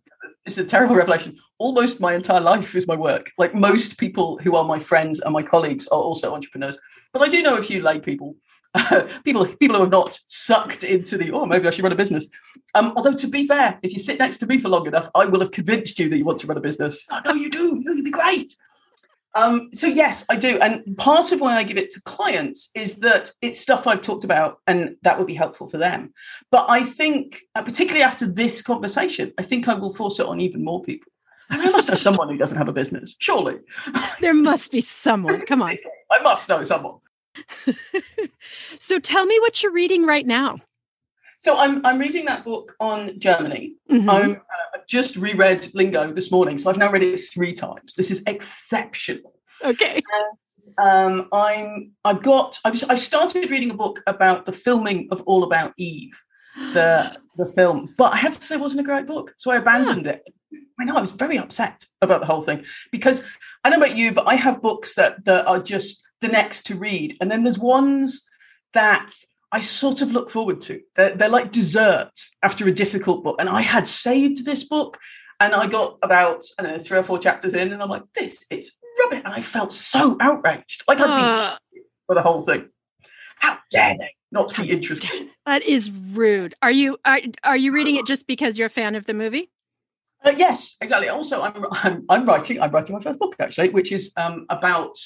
it's 0.45 0.59
a 0.59 0.65
terrible 0.65 0.97
revelation. 0.97 1.39
Almost 1.59 2.01
my 2.01 2.15
entire 2.15 2.41
life 2.41 2.75
is 2.75 2.87
my 2.87 2.97
work. 2.97 3.31
Like 3.39 3.55
most 3.55 3.99
people 3.99 4.39
who 4.39 4.57
are 4.57 4.65
my 4.65 4.79
friends 4.79 5.21
and 5.21 5.33
my 5.33 5.43
colleagues 5.43 5.87
are 5.89 6.01
also 6.01 6.35
entrepreneurs. 6.35 6.79
But 7.13 7.23
I 7.23 7.29
do 7.29 7.43
know 7.43 7.57
a 7.57 7.63
few 7.63 7.83
lay 7.83 8.01
people, 8.01 8.37
people 9.25 9.47
people 9.47 9.77
who 9.77 9.85
are 9.85 9.89
not 9.89 10.19
sucked 10.27 10.83
into 10.83 11.19
the 11.19 11.31
oh 11.33 11.47
maybe 11.47 11.69
I 11.69 11.71
should 11.71 11.85
run 11.85 11.93
a 11.93 11.97
business. 11.97 12.29
Um, 12.75 12.93
although 12.97 13.15
to 13.15 13.29
be 13.29 13.47
fair, 13.47 13.79
if 13.83 13.93
you 13.93 13.99
sit 13.99 14.19
next 14.19 14.39
to 14.39 14.47
me 14.47 14.59
for 14.59 14.69
long 14.69 14.87
enough, 14.87 15.09
I 15.15 15.27
will 15.27 15.41
have 15.41 15.51
convinced 15.51 15.99
you 15.99 16.09
that 16.09 16.17
you 16.17 16.25
want 16.25 16.41
to 16.41 16.47
run 16.47 16.59
a 16.59 16.61
business. 16.61 17.07
Oh, 17.11 17.21
no, 17.25 17.33
you 17.33 17.51
do. 17.51 17.83
You'd 17.85 18.05
be 18.05 18.11
great. 18.11 18.57
Um, 19.35 19.71
so 19.73 19.87
yes, 19.87 20.27
I 20.29 20.37
do, 20.37 20.59
and 20.59 20.97
part 20.99 21.33
of 21.33 21.41
why 21.41 21.57
I 21.57 21.63
give 21.63 21.79
it 21.79 21.91
to 21.93 22.03
clients 22.03 22.71
is 22.75 22.97
that 22.97 23.31
it's 23.41 23.59
stuff 23.59 23.87
I've 23.87 24.03
talked 24.03 24.25
about, 24.25 24.59
and 24.67 24.97
that 25.03 25.19
would 25.19 25.27
be 25.27 25.35
helpful 25.35 25.69
for 25.69 25.79
them. 25.79 26.13
But 26.51 26.69
I 26.69 26.85
think, 26.85 27.41
uh, 27.55 27.63
particularly 27.63 28.03
after 28.03 28.27
this 28.27 28.61
conversation, 28.61 29.33
I 29.39 29.43
think 29.43 29.69
I 29.69 29.75
will 29.75 29.95
force 29.95 30.21
it 30.21 30.27
on 30.27 30.41
even 30.41 30.65
more 30.65 30.83
people. 30.83 31.11
And 31.49 31.63
I 31.63 31.71
must 31.71 31.89
know 31.89 31.97
someone 31.97 32.29
who 32.29 32.37
doesn't 32.37 32.59
have 32.59 32.69
a 32.69 32.73
business, 32.73 33.15
surely. 33.19 33.59
There 34.21 34.35
must 34.35 34.71
be 34.71 34.81
someone. 34.81 35.41
Come 35.47 35.63
on, 35.63 35.77
I 36.11 36.23
must 36.23 36.49
know 36.49 36.65
someone. 36.65 36.99
so 38.79 38.99
tell 38.99 39.25
me 39.25 39.39
what 39.41 39.63
you're 39.63 39.73
reading 39.73 40.05
right 40.05 40.27
now. 40.27 40.59
So 41.43 41.59
I'm 41.59 41.85
I'm 41.85 41.99
reading 41.99 42.27
that 42.27 42.45
book 42.45 42.77
on 42.79 43.19
Germany. 43.19 43.75
Mm-hmm. 43.91 44.09
I'm 44.09 44.31
uh, 44.37 44.79
just 44.87 45.17
reread 45.17 45.69
Lingo 45.75 46.13
this 46.13 46.31
morning, 46.31 46.57
so 46.57 46.71
I've 46.71 46.77
now 46.77 46.89
read 46.89 47.03
it 47.03 47.19
three 47.19 47.53
times. 47.53 47.95
This 47.95 48.13
is 48.13 48.23
exceptional. 48.29 49.35
Okay. 49.65 50.01
And, 50.79 50.79
um, 50.79 51.29
I'm 51.33 51.91
I've 52.05 52.23
got 52.23 52.61
I, 52.65 52.71
was, 52.71 52.85
I 52.85 52.95
started 52.95 53.51
reading 53.51 53.73
a 53.73 53.75
book 53.75 54.05
about 54.07 54.47
the 54.47 54.53
filming 54.53 55.09
of 55.11 55.21
All 55.23 55.43
About 55.43 55.73
Eve, 55.77 56.23
the 56.75 57.17
the 57.37 57.47
film, 57.47 57.93
but 57.99 58.13
I 58.13 58.19
have 58.19 58.39
to 58.39 58.45
say 58.45 58.55
it 58.55 58.61
wasn't 58.61 58.83
a 58.83 58.85
great 58.85 59.09
book, 59.09 59.35
so 59.37 59.51
I 59.51 59.57
abandoned 59.57 60.07
yeah. 60.07 60.13
it. 60.13 60.35
I 60.79 60.85
know 60.85 60.97
I 60.97 61.01
was 61.01 61.13
very 61.13 61.39
upset 61.39 61.85
about 62.03 62.21
the 62.21 62.27
whole 62.27 62.43
thing 62.43 62.65
because 62.93 63.25
I 63.65 63.71
don't 63.71 63.81
know 63.81 63.87
about 63.87 63.99
you, 63.99 64.13
but 64.13 64.29
I 64.29 64.37
have 64.37 64.63
books 64.63 64.95
that 64.95 65.25
that 65.25 65.49
are 65.49 65.61
just 65.61 66.05
the 66.21 66.29
next 66.29 66.67
to 66.67 66.77
read, 66.77 67.17
and 67.21 67.33
then 67.33 67.43
there's 67.43 67.59
ones 67.59 68.29
that 68.75 69.13
I 69.53 69.61
sort 69.61 70.01
of 70.01 70.13
look 70.13 70.31
forward 70.31 70.63
to. 70.63 70.81
They're, 70.97 71.15
they're 71.15 71.29
like 71.29 71.53
dessert 71.53 72.13
after 72.43 72.67
a 72.67 72.73
difficult 72.73 73.23
book. 73.23 73.37
And 73.39 73.51
I 73.51 73.61
had 73.61 73.87
saved 73.87 74.47
this 74.47 74.65
book 74.65 74.99
and 75.39 75.55
I 75.55 75.67
got 75.67 75.99
about, 76.03 76.43
I 76.59 76.63
don't 76.63 76.77
know, 76.79 76.83
three 76.83 76.99
or 76.99 77.03
four 77.03 77.19
chapters 77.19 77.53
in 77.53 77.73
and 77.73 77.83
I'm 77.83 77.91
like, 77.91 78.05
this 78.15 78.47
is 78.51 78.73
rubbish. 79.01 79.23
And 79.25 79.35
I 79.35 79.43
felt 79.43 79.75
so 79.75 80.17
outraged. 80.21 80.85
Like 80.89 81.01
I'd 81.01 81.11
uh, 81.11 81.57
for 82.07 82.15
the 82.15 82.23
whole 82.23 82.43
thing. 82.43 82.71
How 83.37 83.59
dare 83.71 83.97
they 83.99 84.15
not 84.31 84.57
be 84.57 84.71
interested? 84.71 85.11
That 85.45 85.63
is 85.63 85.91
rude. 85.91 86.55
Are 86.63 86.71
you 86.71 86.97
are, 87.05 87.21
are 87.45 87.57
you 87.57 87.73
reading 87.73 87.97
it 87.97 88.07
just 88.07 88.27
because 88.27 88.57
you're 88.57 88.67
a 88.67 88.71
fan 88.71 88.95
of 88.95 89.05
the 89.07 89.15
movie? 89.15 89.51
Uh, 90.25 90.33
yes, 90.37 90.77
exactly. 90.81 91.09
Also, 91.09 91.43
I'm, 91.43 91.67
I'm, 91.73 92.05
I'm 92.09 92.27
writing 92.27 92.61
I'm 92.61 92.71
writing 92.71 92.95
my 92.95 93.03
first 93.03 93.19
book 93.19 93.35
actually, 93.41 93.71
which 93.71 93.93
is 93.93 94.13
um, 94.17 94.47
about 94.49 94.97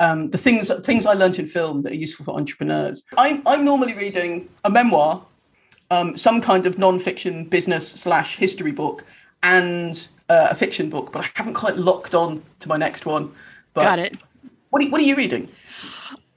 um, 0.00 0.30
the 0.30 0.38
things 0.38 0.70
things 0.84 1.06
I 1.06 1.14
learned 1.14 1.38
in 1.38 1.46
film 1.46 1.82
that 1.82 1.92
are 1.92 1.96
useful 1.96 2.24
for 2.24 2.36
entrepreneurs. 2.36 3.04
I'm, 3.16 3.42
I'm 3.46 3.64
normally 3.64 3.94
reading 3.94 4.48
a 4.64 4.70
memoir, 4.70 5.24
um, 5.90 6.16
some 6.16 6.40
kind 6.40 6.66
of 6.66 6.78
non-fiction 6.78 7.44
business 7.44 7.88
slash 7.88 8.36
history 8.36 8.72
book, 8.72 9.04
and 9.42 10.06
uh, 10.28 10.48
a 10.50 10.54
fiction 10.54 10.90
book, 10.90 11.12
but 11.12 11.24
I 11.24 11.30
haven't 11.34 11.54
quite 11.54 11.76
locked 11.76 12.14
on 12.14 12.42
to 12.60 12.68
my 12.68 12.76
next 12.76 13.06
one. 13.06 13.32
But 13.74 13.84
Got 13.84 13.98
it. 13.98 14.16
What 14.70 14.84
are, 14.84 14.88
what 14.90 15.00
are 15.00 15.04
you 15.04 15.16
reading? 15.16 15.48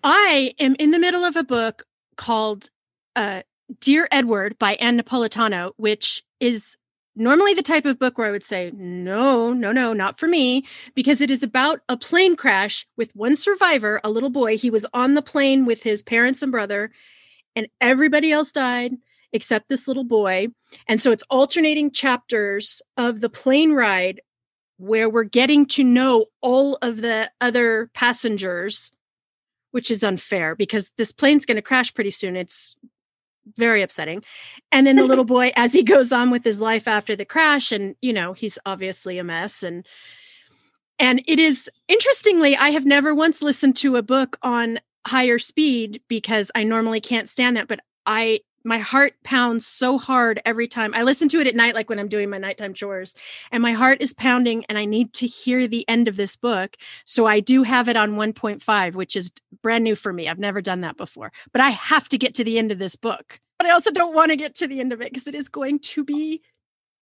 I 0.04 0.54
am 0.60 0.76
in 0.80 0.92
the 0.92 1.00
middle 1.00 1.24
of 1.24 1.36
a 1.36 1.44
book 1.44 1.84
called 2.16 2.70
uh, 3.16 3.42
Dear 3.82 4.08
Edward 4.12 4.58
by 4.58 4.76
Ann 4.76 5.00
Napolitano, 5.00 5.72
which 5.78 6.24
is 6.40 6.78
normally 7.20 7.54
the 7.54 7.62
type 7.62 7.86
of 7.86 8.00
book 8.00 8.18
where 8.18 8.28
I 8.28 8.32
would 8.32 8.44
say, 8.44 8.72
no, 8.74 9.54
no, 9.54 9.72
no, 9.72 9.94
not 9.94 10.20
for 10.20 10.28
me, 10.28 10.66
because 10.96 11.22
it 11.22 11.30
is 11.30 11.44
about 11.44 11.82
a 11.90 11.98
plane 11.98 12.36
crash 12.36 12.88
with 12.98 13.16
one 13.16 13.36
survivor, 13.36 14.00
a 14.04 14.10
little 14.10 14.30
boy. 14.30 14.58
He 14.58 14.72
was 14.72 14.86
on 14.94 15.14
the 15.14 15.22
plane 15.22 15.66
with 15.66 15.84
his 15.84 16.02
parents 16.02 16.42
and 16.42 16.52
brother, 16.52 16.92
and 17.56 17.68
everybody 17.82 18.32
else 18.32 18.52
died 18.52 18.94
except 19.32 19.70
this 19.70 19.88
little 19.88 20.04
boy. 20.04 20.48
And 20.88 21.02
so 21.02 21.12
it's 21.12 21.24
alternating 21.30 21.92
chapters 21.92 22.82
of 22.98 23.22
the 23.22 23.30
plane 23.30 23.74
ride 23.74 24.22
where 24.78 25.10
we're 25.10 25.24
getting 25.24 25.66
to 25.66 25.84
know 25.84 26.26
all 26.42 26.78
of 26.82 27.02
the 27.02 27.30
other 27.42 27.92
passengers, 27.94 28.92
which 29.72 29.92
is 29.92 30.04
unfair 30.04 30.56
because 30.56 30.90
this 30.98 31.12
plane's 31.12 31.46
going 31.46 31.58
to 31.58 31.62
crash 31.62 31.94
pretty 31.94 32.12
soon. 32.12 32.36
It's 32.36 32.76
very 33.58 33.82
upsetting. 33.82 34.24
And 34.72 34.86
then 34.86 34.96
the 34.96 35.06
little 35.06 35.26
boy, 35.38 35.52
as 35.56 35.74
he 35.74 35.84
goes 35.84 36.12
on 36.12 36.32
with 36.32 36.44
his 36.44 36.62
life 36.62 36.88
after 36.88 37.16
the 37.16 37.26
crash, 37.26 37.72
and 37.72 37.96
you 38.02 38.14
know, 38.14 38.34
he's 38.34 38.60
obviously 38.66 39.18
a 39.18 39.24
mess. 39.24 39.64
And 39.64 39.86
and 41.00 41.24
it 41.28 41.40
is 41.40 41.70
interestingly, 41.88 42.58
I 42.58 42.70
have 42.72 42.86
never 42.86 43.16
once 43.16 43.42
listened 43.42 43.78
to 43.78 43.96
a 43.96 44.04
book 44.04 44.38
on 44.42 44.80
higher 45.08 45.40
speed 45.40 46.02
because 46.08 46.52
I 46.56 46.64
normally 46.64 47.00
can't 47.00 47.30
stand 47.30 47.58
that. 47.58 47.68
But 47.68 47.80
I 48.06 48.42
my 48.64 48.80
heart 48.80 49.14
pounds 49.24 49.66
so 49.66 49.98
hard 49.98 50.42
every 50.46 50.68
time 50.68 50.94
I 50.94 51.04
listen 51.04 51.30
to 51.30 51.40
it 51.40 51.48
at 51.48 51.56
night, 51.56 51.76
like 51.76 51.90
when 51.90 52.00
I'm 52.00 52.08
doing 52.08 52.30
my 52.30 52.38
nighttime 52.38 52.74
chores, 52.74 53.16
and 53.52 53.62
my 53.62 53.72
heart 53.72 54.02
is 54.02 54.14
pounding, 54.14 54.66
and 54.70 54.78
I 54.78 54.86
need 54.86 55.14
to 55.14 55.28
hear 55.28 55.68
the 55.68 55.88
end 55.88 56.08
of 56.08 56.16
this 56.16 56.36
book. 56.36 56.78
So 57.06 57.26
I 57.26 57.40
do 57.40 57.64
have 57.64 57.90
it 57.90 57.98
on 57.98 58.16
1.5, 58.16 58.94
which 58.94 59.16
is 59.16 59.32
brand 59.62 59.84
new 59.84 59.96
for 59.96 60.14
me. 60.14 60.28
I've 60.28 60.40
never 60.40 60.62
done 60.62 60.82
that 60.82 60.98
before, 60.98 61.32
but 61.52 61.62
I 61.62 61.70
have 61.70 62.10
to 62.10 62.18
get 62.18 62.36
to 62.36 62.44
the 62.44 62.58
end 62.58 62.72
of 62.72 62.80
this 62.80 62.96
book 62.96 63.40
but 63.60 63.68
I 63.68 63.72
also 63.72 63.92
don't 63.92 64.16
want 64.16 64.32
to 64.32 64.38
get 64.38 64.56
to 64.56 64.68
the 64.68 64.80
end 64.80 64.94
of 64.94 65.02
it 65.02 65.12
because 65.12 65.28
it 65.28 65.36
is 65.36 65.50
going 65.50 65.80
to 65.80 66.04
be 66.04 66.42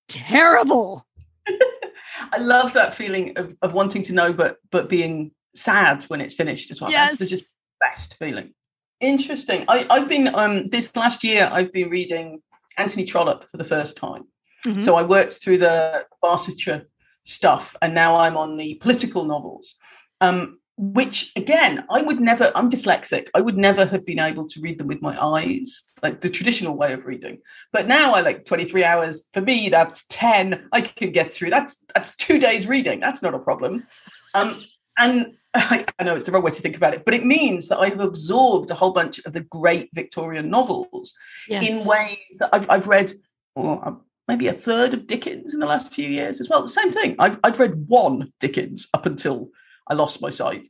terrible. 0.09 1.05
I 1.47 2.37
love 2.39 2.73
that 2.73 2.95
feeling 2.95 3.37
of, 3.37 3.55
of 3.61 3.73
wanting 3.73 4.03
to 4.03 4.13
know, 4.13 4.33
but 4.33 4.57
but 4.71 4.89
being 4.89 5.31
sad 5.55 6.03
when 6.05 6.19
it's 6.19 6.33
finished 6.33 6.71
as 6.71 6.81
well. 6.81 6.89
Yes. 6.89 7.11
That's 7.11 7.19
the 7.19 7.25
just 7.27 7.45
best 7.79 8.15
feeling. 8.15 8.55
Interesting. 8.99 9.65
I, 9.67 9.85
I've 9.89 10.09
been 10.09 10.33
um 10.33 10.67
this 10.67 10.95
last 10.95 11.23
year 11.23 11.49
I've 11.51 11.71
been 11.71 11.89
reading 11.89 12.41
Anthony 12.77 13.05
Trollope 13.05 13.49
for 13.49 13.57
the 13.57 13.63
first 13.63 13.97
time. 13.97 14.25
Mm-hmm. 14.65 14.79
So 14.79 14.95
I 14.95 15.03
worked 15.03 15.33
through 15.33 15.59
the 15.59 16.05
Barsetshire 16.23 16.85
stuff 17.25 17.75
and 17.81 17.93
now 17.93 18.17
I'm 18.17 18.37
on 18.37 18.57
the 18.57 18.75
political 18.75 19.23
novels. 19.23 19.75
Um, 20.19 20.59
which 20.79 21.31
again 21.35 21.83
i 21.89 22.03
would 22.03 22.19
never 22.19 22.51
i'm 22.53 22.69
dyslexic 22.69 23.29
i 23.33 23.41
would 23.41 23.57
never 23.57 23.83
have 23.83 24.05
been 24.05 24.19
able 24.19 24.47
to 24.47 24.61
read 24.61 24.77
them 24.77 24.85
with 24.85 25.01
my 25.01 25.17
eyes 25.19 25.83
like 26.03 26.21
the 26.21 26.29
traditional 26.29 26.77
way 26.77 26.93
of 26.93 27.05
reading 27.05 27.39
but 27.73 27.87
now 27.87 28.13
i 28.13 28.21
like 28.21 28.45
23 28.45 28.83
hours 28.83 29.27
for 29.33 29.41
me 29.41 29.69
that's 29.69 30.05
10 30.09 30.69
i 30.71 30.81
can 30.81 31.11
get 31.11 31.33
through 31.33 31.49
that's 31.49 31.77
that's 31.95 32.15
two 32.15 32.37
days 32.37 32.67
reading 32.67 32.99
that's 32.99 33.23
not 33.23 33.33
a 33.33 33.39
problem 33.39 33.87
um 34.35 34.63
and 34.99 35.35
I, 35.99 36.03
know 36.03 36.15
it's 36.15 36.25
the 36.25 36.31
wrong 36.31 36.43
way 36.43 36.51
to 36.51 36.61
think 36.61 36.77
about 36.77 36.93
it 36.93 37.03
but 37.05 37.13
it 37.13 37.25
means 37.25 37.67
that 37.67 37.79
i've 37.79 37.99
absorbed 37.99 38.69
a 38.69 38.75
whole 38.75 38.91
bunch 38.91 39.19
of 39.25 39.33
the 39.33 39.41
great 39.41 39.89
victorian 39.93 40.49
novels 40.49 41.15
yes. 41.47 41.67
in 41.67 41.85
ways 41.85 42.37
that 42.39 42.49
i've, 42.53 42.69
I've 42.69 42.87
read 42.87 43.11
well, 43.55 44.03
maybe 44.27 44.47
a 44.47 44.53
third 44.53 44.93
of 44.93 45.07
dickens 45.07 45.53
in 45.53 45.59
the 45.59 45.65
last 45.65 45.93
few 45.93 46.07
years 46.07 46.39
as 46.39 46.47
well 46.49 46.61
the 46.61 46.69
same 46.69 46.91
thing 46.91 47.15
i've, 47.17 47.39
I've 47.43 47.59
read 47.59 47.87
one 47.87 48.31
dickens 48.39 48.87
up 48.93 49.05
until 49.05 49.49
I 49.89 49.93
lost 49.93 50.21
my 50.21 50.29
sight. 50.29 50.67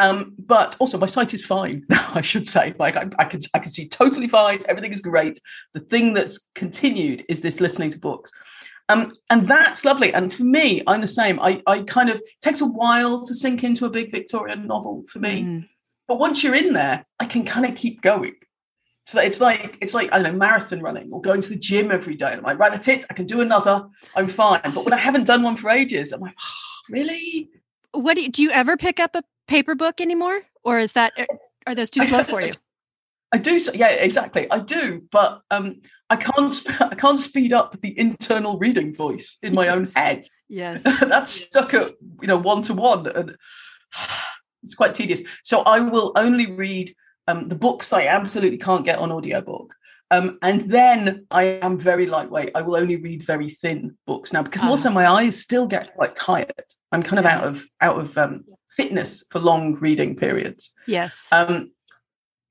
Um, 0.00 0.34
but 0.38 0.76
also 0.78 0.96
my 0.96 1.06
sight 1.06 1.34
is 1.34 1.44
fine 1.44 1.84
now, 1.88 2.10
I 2.14 2.20
should 2.20 2.46
say. 2.46 2.74
Like 2.78 2.96
I, 2.96 3.08
I 3.18 3.24
can 3.24 3.40
I 3.54 3.58
can 3.58 3.72
see 3.72 3.88
totally 3.88 4.28
fine. 4.28 4.62
Everything 4.68 4.92
is 4.92 5.00
great. 5.00 5.40
The 5.74 5.80
thing 5.80 6.14
that's 6.14 6.46
continued 6.54 7.24
is 7.28 7.40
this 7.40 7.60
listening 7.60 7.90
to 7.90 7.98
books. 7.98 8.30
Um, 8.88 9.14
and 9.28 9.46
that's 9.46 9.84
lovely. 9.84 10.12
And 10.14 10.32
for 10.32 10.44
me, 10.44 10.82
I'm 10.86 11.00
the 11.00 11.08
same. 11.08 11.38
I, 11.40 11.62
I 11.66 11.82
kind 11.82 12.08
of 12.08 12.22
takes 12.40 12.60
a 12.60 12.66
while 12.66 13.24
to 13.24 13.34
sink 13.34 13.62
into 13.62 13.84
a 13.84 13.90
big 13.90 14.10
Victorian 14.10 14.66
novel 14.66 15.04
for 15.08 15.18
me. 15.18 15.42
Mm. 15.42 15.68
But 16.06 16.18
once 16.18 16.42
you're 16.42 16.54
in 16.54 16.72
there, 16.72 17.04
I 17.20 17.26
can 17.26 17.44
kind 17.44 17.66
of 17.66 17.74
keep 17.74 18.00
going. 18.00 18.34
So 19.04 19.20
it's 19.20 19.40
like 19.40 19.76
it's 19.80 19.94
like 19.94 20.12
I 20.12 20.20
don't 20.20 20.32
know 20.32 20.38
marathon 20.38 20.80
running 20.80 21.10
or 21.12 21.20
going 21.20 21.40
to 21.40 21.48
the 21.48 21.58
gym 21.58 21.90
every 21.90 22.14
day. 22.14 22.28
And 22.32 22.38
I'm 22.38 22.44
like, 22.44 22.58
right, 22.58 22.70
that's 22.70 22.88
it. 22.88 23.04
I 23.10 23.14
can 23.14 23.26
do 23.26 23.40
another. 23.40 23.86
I'm 24.14 24.28
fine. 24.28 24.60
But 24.62 24.84
when 24.84 24.92
I 24.92 24.98
haven't 24.98 25.24
done 25.24 25.42
one 25.42 25.56
for 25.56 25.70
ages, 25.70 26.12
I'm 26.12 26.20
like, 26.20 26.34
oh, 26.38 26.80
really? 26.90 27.50
what 27.92 28.14
do 28.14 28.22
you, 28.22 28.28
do 28.28 28.42
you 28.42 28.50
ever 28.50 28.76
pick 28.76 29.00
up 29.00 29.14
a 29.14 29.22
paper 29.46 29.74
book 29.74 30.00
anymore 30.00 30.42
or 30.62 30.78
is 30.78 30.92
that 30.92 31.12
are 31.66 31.74
those 31.74 31.90
too 31.90 32.02
slow 32.02 32.24
for 32.24 32.40
you 32.40 32.54
I 33.30 33.36
do. 33.36 33.60
Yeah, 33.74 33.90
exactly. 33.90 34.50
I 34.50 34.60
do, 34.60 35.02
but 35.12 35.42
um, 35.50 35.82
I 36.10 36.16
can't. 36.16 36.54
Sp- 36.54 36.80
I 36.80 36.94
can't 36.94 37.20
speed 37.20 37.52
up 37.52 37.80
the 37.80 37.98
internal 37.98 38.58
reading 38.58 38.94
voice 38.94 39.36
in 39.42 39.54
my 39.54 39.68
own 39.68 39.86
head. 39.94 40.24
Yes, 40.48 40.82
that's 41.00 41.32
stuck 41.32 41.74
at 41.74 41.92
you 42.20 42.28
know 42.28 42.38
one 42.38 42.62
to 42.62 42.74
one, 42.74 43.06
and 43.06 43.36
it's 44.62 44.74
quite 44.74 44.94
tedious. 44.94 45.22
So 45.42 45.60
I 45.62 45.80
will 45.80 46.12
only 46.16 46.50
read 46.50 46.94
um, 47.26 47.48
the 47.48 47.54
books 47.54 47.90
that 47.90 48.00
I 48.00 48.06
absolutely 48.06 48.58
can't 48.58 48.84
get 48.84 48.98
on 48.98 49.12
audiobook. 49.12 49.74
Um, 50.10 50.38
and 50.40 50.70
then 50.70 51.26
I 51.30 51.44
am 51.44 51.78
very 51.78 52.06
lightweight. 52.06 52.52
I 52.54 52.62
will 52.62 52.76
only 52.76 52.96
read 52.96 53.22
very 53.22 53.50
thin 53.50 53.96
books 54.06 54.32
now 54.32 54.42
because 54.42 54.62
uh-huh. 54.62 54.70
also 54.70 54.90
my 54.90 55.06
eyes 55.06 55.40
still 55.40 55.66
get 55.66 55.94
quite 55.94 56.14
tired. 56.14 56.64
I'm 56.90 57.02
kind 57.02 57.18
of 57.18 57.26
out 57.26 57.44
of 57.44 57.64
out 57.80 58.00
of 58.00 58.16
um, 58.16 58.44
fitness 58.70 59.24
for 59.30 59.38
long 59.38 59.74
reading 59.74 60.16
periods. 60.16 60.72
Yes. 60.86 61.22
Um, 61.30 61.72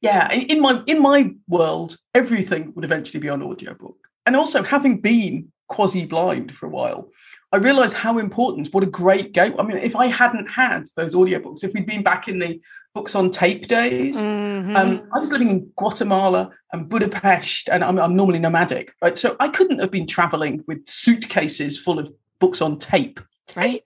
yeah, 0.02 0.32
in 0.32 0.62
my 0.62 0.84
in 0.86 1.02
my 1.02 1.34
world, 1.48 1.98
everything 2.14 2.74
would 2.76 2.86
eventually 2.86 3.20
be 3.20 3.30
on 3.30 3.42
audiobook. 3.42 3.98
And 4.26 4.36
also, 4.36 4.64
having 4.64 5.00
been 5.02 5.52
quasi 5.68 6.06
blind 6.06 6.52
for 6.54 6.66
a 6.66 6.70
while, 6.70 7.10
I 7.52 7.58
realized 7.58 7.96
how 7.96 8.18
important, 8.18 8.74
what 8.74 8.84
a 8.84 8.88
great 8.88 9.34
go. 9.34 9.56
I 9.58 9.64
mean, 9.64 9.78
if 9.78 9.96
I 9.96 10.08
hadn't 10.08 10.48
had 10.48 10.84
those 10.96 11.16
audiobooks, 11.16 11.64
if 11.64 11.74
we'd 11.74 11.86
been 11.86 12.04
back 12.04 12.28
in 12.28 12.40
the 12.40 12.60
books 12.94 13.16
on 13.16 13.32
tape 13.32 13.68
days, 13.68 14.18
mm-hmm. 14.18 14.76
um, 14.76 15.10
I 15.14 15.20
was 15.20 15.32
living 15.32 15.50
in 15.50 15.72
Guatemala 15.78 16.52
and 16.74 16.90
Budapest, 16.90 17.70
and 17.70 17.84
I'm, 17.84 17.98
I'm 17.98 18.16
normally 18.16 18.40
nomadic, 18.40 18.94
right? 19.02 19.18
So 19.18 19.38
I 19.40 19.48
couldn't 19.48 19.80
have 19.80 19.92
been 19.92 20.08
traveling 20.08 20.64
with 20.68 20.86
suitcases 20.88 21.80
full 21.80 22.00
of 22.00 22.12
books 22.40 22.62
on 22.62 22.80
tape. 22.80 23.22
Right. 23.56 23.84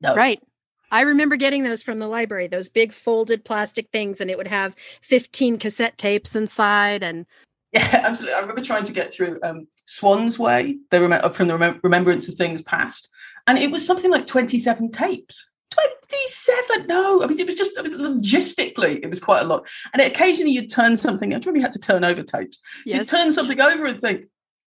No. 0.00 0.14
Right. 0.14 0.42
I 0.90 1.02
remember 1.02 1.36
getting 1.36 1.62
those 1.62 1.82
from 1.82 1.98
the 1.98 2.06
library, 2.06 2.46
those 2.46 2.68
big 2.68 2.92
folded 2.92 3.44
plastic 3.44 3.88
things, 3.92 4.20
and 4.20 4.30
it 4.30 4.38
would 4.38 4.48
have 4.48 4.74
15 5.02 5.58
cassette 5.58 5.98
tapes 5.98 6.34
inside. 6.34 7.02
And 7.02 7.26
yeah, 7.72 8.02
absolutely. 8.04 8.34
I 8.34 8.40
remember 8.40 8.62
trying 8.62 8.84
to 8.84 8.92
get 8.92 9.12
through 9.12 9.38
um, 9.42 9.68
Swann's 9.86 10.38
Way, 10.38 10.78
the 10.90 11.06
rem- 11.06 11.30
from 11.32 11.48
the 11.48 11.58
Rem- 11.58 11.80
Remembrance 11.82 12.28
of 12.28 12.34
Things 12.34 12.62
Past, 12.62 13.08
and 13.46 13.58
it 13.58 13.70
was 13.70 13.84
something 13.84 14.10
like 14.10 14.26
27 14.26 14.90
tapes. 14.90 15.48
27 15.70 16.86
no 16.86 17.22
i 17.22 17.26
mean 17.26 17.38
it 17.38 17.46
was 17.46 17.54
just 17.54 17.78
I 17.78 17.82
mean, 17.82 17.92
logistically 17.92 19.00
it 19.02 19.08
was 19.08 19.20
quite 19.20 19.42
a 19.42 19.44
lot 19.44 19.68
and 19.92 20.00
occasionally 20.00 20.52
you'd 20.52 20.70
turn 20.70 20.96
something 20.96 21.34
i 21.34 21.38
really 21.44 21.60
had 21.60 21.74
to 21.74 21.78
turn 21.78 22.04
over 22.04 22.22
tapes 22.22 22.60
yes. 22.86 22.98
you'd 22.98 23.08
turn 23.08 23.30
something 23.30 23.60
over 23.60 23.84
and 23.84 24.00
think 24.00 24.24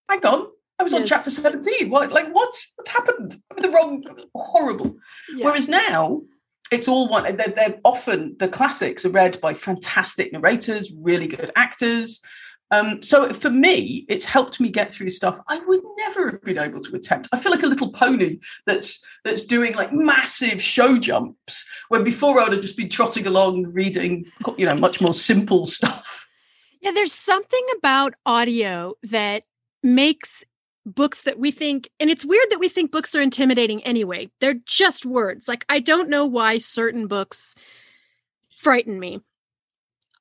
hang 0.07 0.23
on 0.25 0.47
I 0.81 0.83
was 0.83 0.93
yes. 0.93 1.01
on 1.01 1.07
chapter 1.07 1.29
17. 1.29 1.91
What, 1.91 2.11
like, 2.11 2.33
what's, 2.33 2.73
what's 2.75 2.89
happened? 2.89 3.39
I'm 3.51 3.61
the 3.61 3.69
wrong, 3.69 4.03
horrible. 4.33 4.97
Yeah. 5.31 5.45
Whereas 5.45 5.69
now, 5.69 6.23
it's 6.71 6.87
all 6.87 7.07
one. 7.07 7.23
They're, 7.37 7.49
they're, 7.49 7.79
often 7.85 8.35
the 8.39 8.47
classics 8.47 9.05
are 9.05 9.11
read 9.11 9.39
by 9.39 9.53
fantastic 9.53 10.33
narrators, 10.33 10.91
really 10.91 11.27
good 11.27 11.51
actors. 11.55 12.19
Um, 12.71 13.03
so 13.03 13.31
for 13.31 13.51
me, 13.51 14.07
it's 14.09 14.25
helped 14.25 14.59
me 14.59 14.69
get 14.69 14.91
through 14.91 15.11
stuff 15.11 15.39
I 15.47 15.59
would 15.59 15.81
never 15.97 16.31
have 16.31 16.41
been 16.41 16.57
able 16.57 16.81
to 16.81 16.95
attempt. 16.95 17.27
I 17.31 17.37
feel 17.37 17.51
like 17.51 17.61
a 17.61 17.67
little 17.67 17.91
pony 17.91 18.39
that's 18.65 19.03
that's 19.23 19.43
doing 19.43 19.75
like 19.75 19.93
massive 19.93 20.63
show 20.63 20.97
jumps 20.97 21.63
where 21.89 22.01
before 22.01 22.39
I 22.39 22.45
would 22.45 22.53
have 22.53 22.61
just 22.63 22.77
been 22.77 22.89
trotting 22.89 23.27
along 23.27 23.67
reading, 23.67 24.25
you 24.57 24.65
know, 24.65 24.75
much 24.75 24.99
more 24.99 25.13
simple 25.13 25.67
stuff. 25.67 26.27
Yeah, 26.81 26.91
there's 26.91 27.13
something 27.13 27.67
about 27.77 28.15
audio 28.25 28.93
that 29.03 29.43
makes 29.83 30.43
books 30.85 31.21
that 31.21 31.37
we 31.37 31.51
think 31.51 31.89
and 31.99 32.09
it's 32.09 32.25
weird 32.25 32.47
that 32.49 32.59
we 32.59 32.67
think 32.67 32.91
books 32.91 33.13
are 33.15 33.21
intimidating 33.21 33.83
anyway. 33.83 34.29
They're 34.39 34.59
just 34.65 35.05
words. 35.05 35.47
Like 35.47 35.65
i 35.69 35.79
don't 35.79 36.09
know 36.09 36.25
why 36.25 36.57
certain 36.57 37.07
books 37.07 37.55
frighten 38.57 38.99
me. 38.99 39.21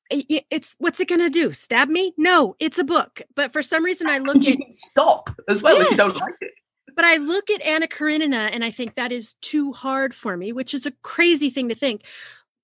It's 0.09 0.75
what's 0.77 0.99
it 0.99 1.07
going 1.07 1.21
to 1.21 1.29
do? 1.29 1.51
Stab 1.51 1.89
me? 1.89 2.13
No 2.17 2.55
it's 2.59 2.79
a 2.79 2.83
book. 2.83 3.21
But 3.35 3.51
for 3.51 3.61
some 3.61 3.83
reason 3.83 4.07
i 4.07 4.19
look 4.19 4.35
and 4.35 4.45
you 4.45 4.53
at 4.53 4.59
can 4.59 4.73
stop 4.73 5.29
as 5.49 5.63
well 5.63 5.77
yes. 5.77 5.85
if 5.85 5.91
you 5.91 5.97
don't 5.97 6.15
like 6.15 6.35
it. 6.41 6.51
But 6.95 7.05
i 7.05 7.17
look 7.17 7.49
at 7.49 7.61
anna 7.61 7.87
karenina 7.87 8.49
and 8.51 8.63
i 8.63 8.69
think 8.71 8.95
that 8.95 9.11
is 9.11 9.33
too 9.41 9.71
hard 9.71 10.13
for 10.13 10.37
me 10.37 10.51
which 10.51 10.73
is 10.73 10.85
a 10.85 10.91
crazy 11.01 11.49
thing 11.49 11.69
to 11.69 11.75
think. 11.75 12.03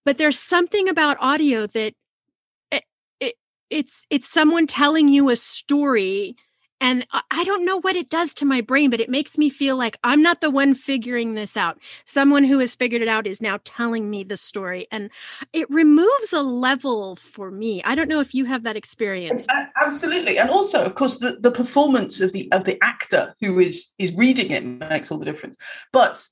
But 0.06 0.18
there's 0.18 0.40
something 0.40 0.88
about 0.88 1.18
audio 1.20 1.68
that 1.68 1.94
it, 2.72 2.84
it, 3.20 3.34
it's 3.70 4.06
it's 4.10 4.30
someone 4.30 4.68
telling 4.68 5.10
you 5.10 5.30
a 5.30 5.36
story 5.36 6.36
and 6.80 7.06
I 7.12 7.44
don't 7.44 7.66
know 7.66 7.80
what 7.80 7.96
it 7.96 8.10
does 8.10 8.34
to 8.36 8.46
my 8.46 8.62
brain, 8.62 8.90
but 8.90 9.00
it 9.00 9.10
makes 9.10 9.38
me 9.38 9.50
feel 9.50 9.78
like 9.78 9.98
I'm 10.04 10.22
not 10.22 10.42
the 10.42 10.52
one 10.52 10.76
figuring 10.76 11.34
this 11.34 11.58
out. 11.58 11.80
Someone 12.06 12.44
who 12.44 12.60
has 12.60 12.76
figured 12.76 13.02
it 13.02 13.08
out 13.08 13.26
is 13.26 13.42
now 13.42 13.60
telling 13.64 14.10
me 14.10 14.24
the 14.24 14.38
story. 14.38 14.88
And 14.92 15.10
it 15.54 15.70
removes 15.70 16.34
a 16.34 16.42
level 16.42 17.16
for 17.16 17.50
me. 17.50 17.82
I 17.84 17.96
don't 17.96 18.10
know 18.10 18.20
if 18.20 18.36
you 18.36 18.46
have 18.46 18.64
that 18.64 18.76
experience. 18.76 19.48
Absolutely. 19.82 20.38
And 20.38 20.50
also, 20.50 20.84
of 20.86 20.96
course, 20.96 21.16
the, 21.16 21.38
the 21.40 21.52
performance 21.52 22.22
of 22.22 22.32
the 22.32 22.52
of 22.52 22.66
the 22.66 22.78
actor 22.84 23.36
who 23.42 23.60
is 23.60 23.90
is 23.98 24.14
reading 24.14 24.52
it 24.52 24.64
makes 24.64 25.12
all 25.12 25.18
the 25.18 25.26
difference. 25.26 25.58
But 25.92 26.24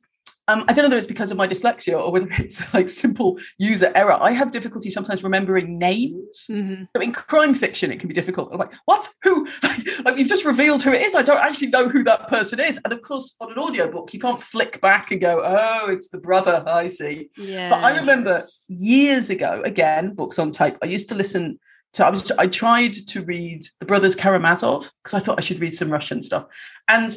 um, 0.48 0.64
I 0.68 0.74
don't 0.74 0.84
know 0.84 0.90
whether 0.90 0.98
it's 0.98 1.08
because 1.08 1.32
of 1.32 1.38
my 1.38 1.48
dyslexia 1.48 2.00
or 2.00 2.12
whether 2.12 2.28
it's 2.32 2.62
like 2.74 2.90
simple 2.90 3.40
user 3.58 3.92
error. 3.96 4.18
I 4.20 4.32
have 4.32 4.52
difficulty 4.52 4.92
sometimes 4.92 5.24
remembering 5.24 5.80
names. 5.80 6.46
Mm-hmm. 6.50 6.84
So 6.96 7.02
in 7.02 7.12
crime 7.12 7.54
fiction, 7.54 7.92
it 7.92 8.00
can 8.00 8.08
be 8.08 8.14
difficult. 8.14 8.50
I'm 8.52 8.60
like, 8.60 8.74
what? 8.86 9.08
Who? 9.24 9.48
like 10.04 10.18
you've 10.18 10.28
just 10.28 10.46
revealed 10.46 10.84
who 10.84 10.94
it 10.94 11.02
is. 11.02 11.16
I 11.16 11.24
don't 11.24 11.40
actually 11.40 11.68
know 11.68 11.90
who 11.90 12.04
that 12.04 12.28
person 12.28 12.60
is. 12.60 12.80
And 12.84 12.94
of 12.94 13.02
course, 13.02 13.36
on 13.40 13.52
an 13.52 13.58
audiobook, 13.58 14.14
you 14.14 14.20
can't 14.20 14.42
flick 14.42 14.82
back 14.82 15.12
and 15.12 15.20
go, 15.20 15.42
oh, 15.44 15.92
it's 15.92 16.10
the 16.10 16.20
brother. 16.20 16.64
I 16.68 16.90
see. 16.90 17.30
Yes. 17.38 17.72
But 17.72 17.84
I 17.84 17.98
remember 17.98 18.44
years 18.68 19.30
ago, 19.30 19.62
again, 19.66 20.14
books 20.14 20.38
on 20.38 20.52
tape. 20.52 20.78
I 20.82 20.86
used 20.86 21.10
to 21.10 21.16
listen 21.16 21.60
to. 21.94 22.06
I 22.06 22.10
was. 22.10 22.32
I 22.32 22.48
tried 22.48 22.94
to 23.08 23.24
read 23.24 23.66
the 23.80 23.86
Brothers 23.86 24.16
Karamazov 24.16 24.92
because 25.04 25.14
I 25.14 25.20
thought 25.20 25.40
I 25.40 25.42
should 25.42 25.60
read 25.60 25.76
some 25.76 25.90
Russian 25.90 26.22
stuff, 26.22 26.46
and 26.88 27.16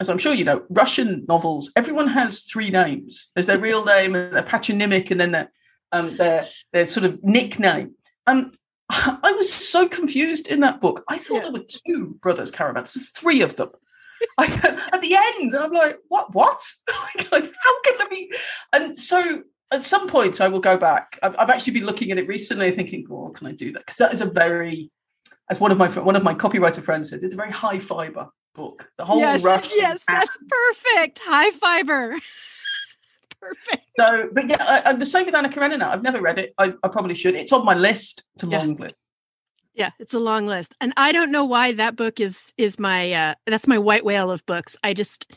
as 0.00 0.08
I'm 0.08 0.18
sure 0.18 0.32
you 0.32 0.44
know, 0.44 0.64
Russian 0.70 1.26
novels, 1.28 1.70
everyone 1.76 2.08
has 2.08 2.42
three 2.42 2.70
names. 2.70 3.30
There's 3.34 3.46
their 3.46 3.60
real 3.60 3.84
name 3.84 4.16
and 4.16 4.34
their 4.34 4.42
patronymic, 4.42 5.10
and 5.10 5.20
then 5.20 5.32
their 5.32 5.52
um, 5.92 6.16
their 6.16 6.48
their 6.72 6.86
sort 6.86 7.04
of 7.04 7.22
nickname. 7.22 7.94
Um, 8.26 8.52
I 8.90 9.32
was 9.36 9.52
so 9.52 9.86
confused 9.86 10.48
in 10.48 10.60
that 10.60 10.80
book. 10.80 11.04
I 11.08 11.18
thought 11.18 11.34
yeah. 11.34 11.40
there 11.42 11.52
were 11.52 11.66
two 11.86 12.18
brothers 12.22 12.50
Karamazov, 12.50 13.02
three 13.14 13.42
of 13.42 13.56
them. 13.56 13.70
I, 14.38 14.46
at 14.92 15.02
the 15.02 15.14
end, 15.14 15.54
I'm 15.54 15.72
like, 15.72 15.98
what? 16.08 16.34
What? 16.34 16.62
like, 17.30 17.30
how 17.30 17.82
can 17.82 17.98
there 17.98 18.08
be? 18.08 18.32
And 18.72 18.96
so 18.96 19.42
at 19.70 19.84
some 19.84 20.08
point, 20.08 20.40
I 20.40 20.48
will 20.48 20.60
go 20.60 20.78
back. 20.78 21.18
I've, 21.22 21.36
I've 21.38 21.50
actually 21.50 21.74
been 21.74 21.86
looking 21.86 22.10
at 22.10 22.18
it 22.18 22.26
recently, 22.26 22.70
thinking, 22.70 23.06
"Oh, 23.10 23.28
can 23.28 23.46
I 23.46 23.52
do 23.52 23.72
that?" 23.72 23.84
Because 23.84 23.98
that 23.98 24.14
is 24.14 24.22
a 24.22 24.26
very, 24.26 24.90
as 25.50 25.60
one 25.60 25.70
of 25.70 25.76
my 25.76 25.88
one 25.88 26.16
of 26.16 26.22
my 26.22 26.34
copywriter 26.34 26.82
friends 26.82 27.10
said, 27.10 27.22
it's 27.22 27.34
a 27.34 27.36
very 27.36 27.52
high 27.52 27.78
fiber 27.78 28.30
book. 28.54 28.90
The 28.96 29.04
whole 29.04 29.18
yes, 29.18 29.42
Russian 29.42 29.70
yes, 29.76 30.02
that's 30.06 30.36
perfect. 30.48 31.20
High 31.20 31.50
fiber. 31.50 32.16
perfect. 33.40 33.84
So, 33.98 34.28
but 34.32 34.48
yeah, 34.48 34.82
I, 34.84 34.90
am 34.90 34.98
the 34.98 35.06
same 35.06 35.26
with 35.26 35.34
Anna 35.34 35.48
Karenina. 35.48 35.88
I've 35.88 36.02
never 36.02 36.20
read 36.20 36.38
it. 36.38 36.54
I, 36.58 36.74
I, 36.82 36.88
probably 36.88 37.14
should. 37.14 37.34
It's 37.34 37.52
on 37.52 37.64
my 37.64 37.74
list. 37.74 38.24
It's 38.34 38.44
a 38.44 38.48
yeah. 38.48 38.58
long 38.58 38.76
list. 38.76 38.94
Yeah, 39.74 39.90
it's 39.98 40.14
a 40.14 40.18
long 40.18 40.46
list, 40.46 40.74
and 40.80 40.92
I 40.96 41.12
don't 41.12 41.30
know 41.30 41.44
why 41.44 41.72
that 41.72 41.96
book 41.96 42.18
is 42.18 42.52
is 42.58 42.78
my 42.78 43.12
uh 43.12 43.34
that's 43.46 43.68
my 43.68 43.78
white 43.78 44.04
whale 44.04 44.30
of 44.30 44.44
books. 44.44 44.76
I 44.82 44.94
just 44.94 45.32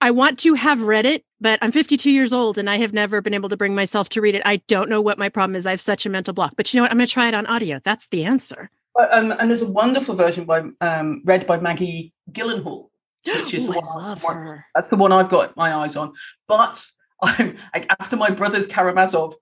I 0.00 0.10
want 0.12 0.38
to 0.40 0.54
have 0.54 0.80
read 0.80 1.04
it, 1.04 1.24
but 1.40 1.58
I'm 1.60 1.72
52 1.72 2.10
years 2.10 2.32
old 2.32 2.56
and 2.56 2.70
I 2.70 2.78
have 2.78 2.94
never 2.94 3.20
been 3.20 3.34
able 3.34 3.50
to 3.50 3.56
bring 3.56 3.74
myself 3.74 4.08
to 4.10 4.20
read 4.20 4.34
it. 4.34 4.42
I 4.46 4.56
don't 4.66 4.88
know 4.88 5.02
what 5.02 5.18
my 5.18 5.28
problem 5.28 5.56
is. 5.56 5.66
I 5.66 5.70
have 5.70 5.80
such 5.80 6.06
a 6.06 6.08
mental 6.08 6.32
block. 6.32 6.54
But 6.56 6.72
you 6.72 6.78
know 6.78 6.84
what? 6.84 6.90
I'm 6.90 6.96
going 6.96 7.06
to 7.06 7.12
try 7.12 7.28
it 7.28 7.34
on 7.34 7.46
audio. 7.46 7.80
That's 7.84 8.06
the 8.06 8.24
answer. 8.24 8.70
Um, 8.98 9.32
and 9.32 9.50
there's 9.50 9.62
a 9.62 9.70
wonderful 9.70 10.14
version 10.14 10.44
by 10.44 10.62
um, 10.80 11.22
read 11.24 11.46
by 11.46 11.58
Maggie 11.60 12.12
Gyllenhaal, 12.32 12.88
which 13.24 13.54
is 13.54 13.64
Ooh, 13.64 13.72
the 13.72 13.80
one, 13.80 13.86
i 13.86 14.14
one 14.14 14.64
that's 14.74 14.88
the 14.88 14.96
one 14.96 15.12
I've 15.12 15.28
got 15.28 15.56
my 15.56 15.74
eyes 15.74 15.96
on. 15.96 16.12
But 16.48 16.84
I'm 17.22 17.56
like, 17.74 17.86
after 17.98 18.16
my 18.16 18.30
Brothers 18.30 18.66
Karamazov 18.66 19.34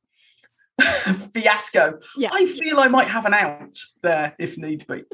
fiasco, 1.34 1.98
yeah. 2.16 2.28
I 2.32 2.46
feel 2.46 2.78
I 2.78 2.88
might 2.88 3.08
have 3.08 3.24
an 3.24 3.34
out 3.34 3.76
there 4.02 4.34
if 4.38 4.58
need 4.58 4.86
be. 4.86 5.04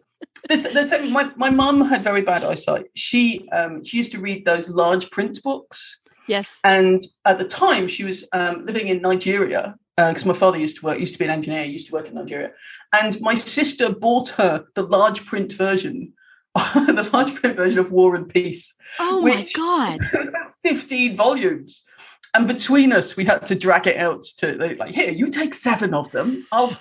this, 0.48 0.64
this, 0.64 0.92
my 1.10 1.30
my 1.36 1.50
mum 1.50 1.88
had 1.88 2.02
very 2.02 2.22
bad 2.22 2.44
eyesight. 2.44 2.86
She 2.94 3.48
um, 3.50 3.84
she 3.84 3.98
used 3.98 4.12
to 4.12 4.20
read 4.20 4.44
those 4.44 4.68
large 4.68 5.10
print 5.10 5.40
books. 5.42 5.98
Yes. 6.26 6.58
And 6.64 7.04
at 7.24 7.38
the 7.38 7.44
time, 7.44 7.86
she 7.86 8.04
was 8.04 8.26
um, 8.32 8.64
living 8.64 8.88
in 8.88 9.02
Nigeria 9.02 9.76
because 9.96 10.24
uh, 10.24 10.28
my 10.28 10.34
father 10.34 10.58
used 10.58 10.78
to 10.78 10.86
work, 10.86 10.98
used 10.98 11.12
to 11.12 11.18
be 11.18 11.24
an 11.24 11.30
engineer, 11.30 11.64
used 11.64 11.88
to 11.88 11.92
work 11.92 12.08
in 12.08 12.14
Nigeria. 12.14 12.50
And 12.92 13.20
my 13.20 13.34
sister 13.34 13.92
bought 13.92 14.30
her 14.30 14.66
the 14.74 14.82
large 14.82 15.24
print 15.24 15.52
version, 15.52 16.12
the 16.54 17.08
large 17.12 17.34
print 17.36 17.56
version 17.56 17.78
of 17.78 17.92
War 17.92 18.16
and 18.16 18.28
Peace. 18.28 18.74
Oh 18.98 19.20
my 19.20 19.46
God. 19.54 19.98
15 20.62 21.16
volumes. 21.16 21.82
And 22.34 22.48
between 22.48 22.92
us, 22.92 23.16
we 23.16 23.24
had 23.24 23.46
to 23.46 23.54
drag 23.54 23.86
it 23.86 23.96
out 23.96 24.24
to 24.38 24.56
like, 24.76 24.90
here, 24.90 25.10
you 25.10 25.28
take 25.28 25.54
seven 25.54 25.94
of 25.94 26.10
them. 26.10 26.46
I'll 26.50 26.76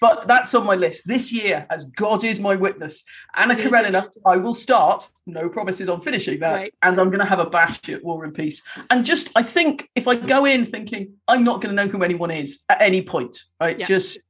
but 0.00 0.26
that's 0.26 0.54
on 0.54 0.66
my 0.66 0.74
list 0.74 1.06
this 1.06 1.32
year, 1.32 1.66
as 1.70 1.84
God 1.84 2.24
is 2.24 2.38
my 2.38 2.54
witness. 2.54 3.04
Anna 3.34 3.56
Karenina, 3.56 4.08
I 4.24 4.36
will 4.36 4.54
start. 4.54 5.08
No 5.26 5.48
promises 5.48 5.88
on 5.88 6.02
finishing 6.02 6.40
that, 6.40 6.54
right. 6.54 6.74
and 6.82 7.00
I'm 7.00 7.08
going 7.08 7.20
to 7.20 7.26
have 7.26 7.40
a 7.40 7.50
bash 7.50 7.88
at 7.88 8.04
War 8.04 8.24
and 8.24 8.34
Peace. 8.34 8.62
And 8.90 9.04
just, 9.04 9.30
I 9.34 9.42
think 9.42 9.90
if 9.94 10.06
I 10.06 10.16
go 10.16 10.44
in 10.44 10.64
thinking 10.64 11.14
I'm 11.26 11.42
not 11.42 11.60
going 11.60 11.74
to 11.74 11.84
know 11.84 11.90
who 11.90 12.02
anyone 12.02 12.30
is 12.30 12.60
at 12.68 12.80
any 12.80 13.02
point, 13.02 13.38
right? 13.60 13.78
Yeah. 13.78 13.86
Just 13.86 14.20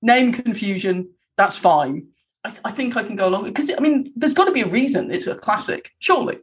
name 0.00 0.32
confusion, 0.32 1.10
that's 1.36 1.56
fine. 1.56 2.08
I, 2.44 2.50
th- 2.50 2.60
I 2.64 2.70
think 2.70 2.96
I 2.96 3.02
can 3.02 3.16
go 3.16 3.28
along 3.28 3.44
because 3.44 3.70
I 3.70 3.80
mean, 3.80 4.12
there's 4.16 4.34
got 4.34 4.44
to 4.44 4.52
be 4.52 4.62
a 4.62 4.68
reason 4.68 5.10
it's 5.10 5.26
a 5.26 5.34
classic, 5.34 5.90
surely. 5.98 6.38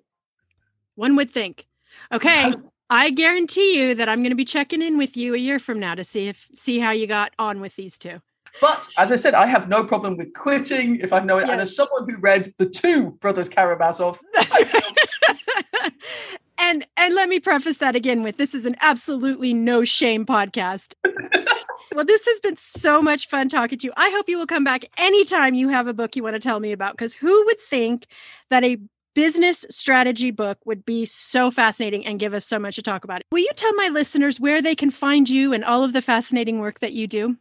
One 0.96 1.16
would 1.16 1.32
think. 1.32 1.66
Okay, 2.12 2.54
I 2.94 3.10
guarantee 3.10 3.76
you 3.76 3.96
that 3.96 4.08
I'm 4.08 4.20
going 4.20 4.30
to 4.30 4.36
be 4.36 4.46
checking 4.46 4.84
in 4.84 5.00
with 5.00 5.18
you 5.18 5.34
a 5.34 5.38
year 5.38 5.58
from 5.58 5.80
now 5.80 5.96
to 5.96 6.04
see 6.04 6.28
if 6.28 6.48
see 6.54 6.78
how 6.78 6.92
you 6.92 7.08
got 7.08 7.34
on 7.40 7.60
with 7.60 7.76
these 7.76 7.98
two. 7.98 8.22
But 8.62 8.88
as 9.00 9.12
I 9.12 9.16
said, 9.16 9.34
I 9.34 9.48
have 9.48 9.68
no 9.68 9.84
problem 9.84 10.16
with 10.16 10.36
quitting 10.36 10.98
if 10.98 11.12
I 11.12 11.20
know 11.20 11.40
it. 11.40 11.42
Yes. 11.42 11.50
And 11.50 11.62
as 11.62 11.76
someone 11.76 12.08
who 12.08 12.18
read 12.18 12.54
the 12.60 12.68
two 12.68 13.10
Brothers 13.14 13.50
Karamazov, 13.50 14.20
that's 14.36 14.56
right. 14.56 15.94
and 16.60 16.86
and 16.96 17.16
let 17.16 17.30
me 17.30 17.40
preface 17.40 17.80
that 17.80 17.96
again 17.96 18.22
with 18.22 18.38
this 18.38 18.54
is 18.54 18.68
an 18.68 18.76
absolutely 18.80 19.56
no 19.56 19.84
shame 19.84 20.24
podcast. 20.24 20.94
well, 21.96 22.06
this 22.06 22.28
has 22.28 22.40
been 22.42 22.58
so 22.58 23.02
much 23.02 23.28
fun 23.28 23.50
talking 23.50 23.80
to 23.80 23.88
you. 23.88 23.94
I 23.98 24.12
hope 24.12 24.30
you 24.30 24.38
will 24.38 24.46
come 24.46 24.64
back 24.64 24.86
anytime 24.98 25.56
you 25.56 25.70
have 25.70 25.88
a 25.88 25.96
book 25.96 26.16
you 26.16 26.22
want 26.22 26.36
to 26.36 26.40
tell 26.40 26.60
me 26.60 26.72
about 26.72 26.94
because 26.94 27.16
who 27.16 27.44
would 27.46 27.60
think 27.60 28.06
that 28.52 28.64
a 28.64 28.78
business 29.14 29.66
strategy 29.70 30.32
book 30.32 30.58
would 30.66 30.86
be 30.86 31.06
so 31.06 31.52
fascinating 31.52 32.06
and 32.06 32.20
give 32.20 32.34
us 32.34 32.46
so 32.46 32.60
much 32.60 32.76
to 32.76 32.82
talk 32.82 33.04
about. 33.04 33.22
Will 33.32 33.40
you 33.40 33.52
tell 33.56 33.74
my 33.76 33.90
listeners 33.90 34.40
where 34.40 34.62
they 34.62 34.76
can 34.76 34.92
find 34.92 35.30
you 35.30 35.54
and 35.54 35.64
all 35.64 35.84
of 35.84 35.94
the 35.94 36.02
fascinating 36.02 36.60
work 36.60 36.80
that 36.80 36.94
you 36.94 37.08
do? 37.08 37.38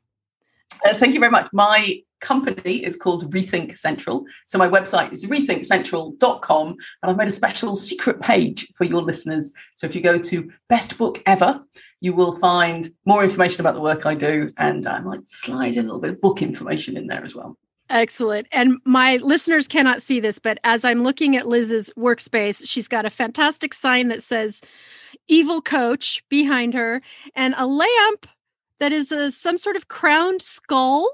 Uh, 0.85 0.95
thank 0.95 1.14
you 1.14 1.20
very 1.20 1.31
much. 1.31 1.49
My 1.53 2.03
company 2.20 2.85
is 2.85 2.97
called 2.97 3.31
Rethink 3.35 3.77
Central. 3.77 4.25
So 4.47 4.57
my 4.57 4.68
website 4.68 5.12
is 5.12 5.27
rethinkcentral.com 5.27 6.68
and 6.68 6.77
I've 7.03 7.16
made 7.16 7.29
a 7.29 7.33
special 7.33 7.77
secret 7.77 8.20
page 8.20 8.73
for 8.77 8.85
your 8.85 9.03
listeners. 9.03 9.53
So 9.75 9.87
if 9.87 9.95
you 9.95 10.01
go 10.01 10.18
to 10.18 10.51
best 10.68 10.97
book 10.97 11.23
ever, 11.27 11.62
you 12.01 12.14
will 12.14 12.39
find 12.39 12.89
more 13.05 13.23
information 13.23 13.61
about 13.61 13.75
the 13.75 13.81
work 13.81 14.07
I 14.07 14.14
do 14.14 14.51
and 14.57 14.87
I 14.87 15.01
might 15.01 15.29
slide 15.29 15.77
in 15.77 15.85
a 15.85 15.89
little 15.89 16.01
bit 16.01 16.11
of 16.12 16.20
book 16.20 16.43
information 16.43 16.97
in 16.97 17.09
there 17.09 17.25
as 17.25 17.35
well. 17.35 17.59
Excellent. 17.93 18.47
And 18.53 18.78
my 18.86 19.18
listeners 19.18 19.68
cannot 19.68 20.01
see 20.01 20.18
this, 20.18 20.38
but 20.38 20.59
as 20.64 20.82
I'm 20.82 21.03
looking 21.03 21.36
at 21.36 21.47
Liz's 21.47 21.93
workspace, 21.95 22.66
she's 22.66 22.88
got 22.88 23.05
a 23.05 23.11
fantastic 23.11 23.74
sign 23.74 24.09
that 24.09 24.22
says 24.22 24.62
evil 25.28 25.61
coach 25.61 26.24
behind 26.30 26.72
her 26.72 27.03
and 27.34 27.55
a 27.59 27.66
lamp 27.66 28.26
that 28.80 28.95
is 28.95 29.12
a, 29.12 29.30
some 29.30 29.59
sort 29.59 29.76
of 29.76 29.88
crowned 29.88 30.40
skull. 30.40 31.07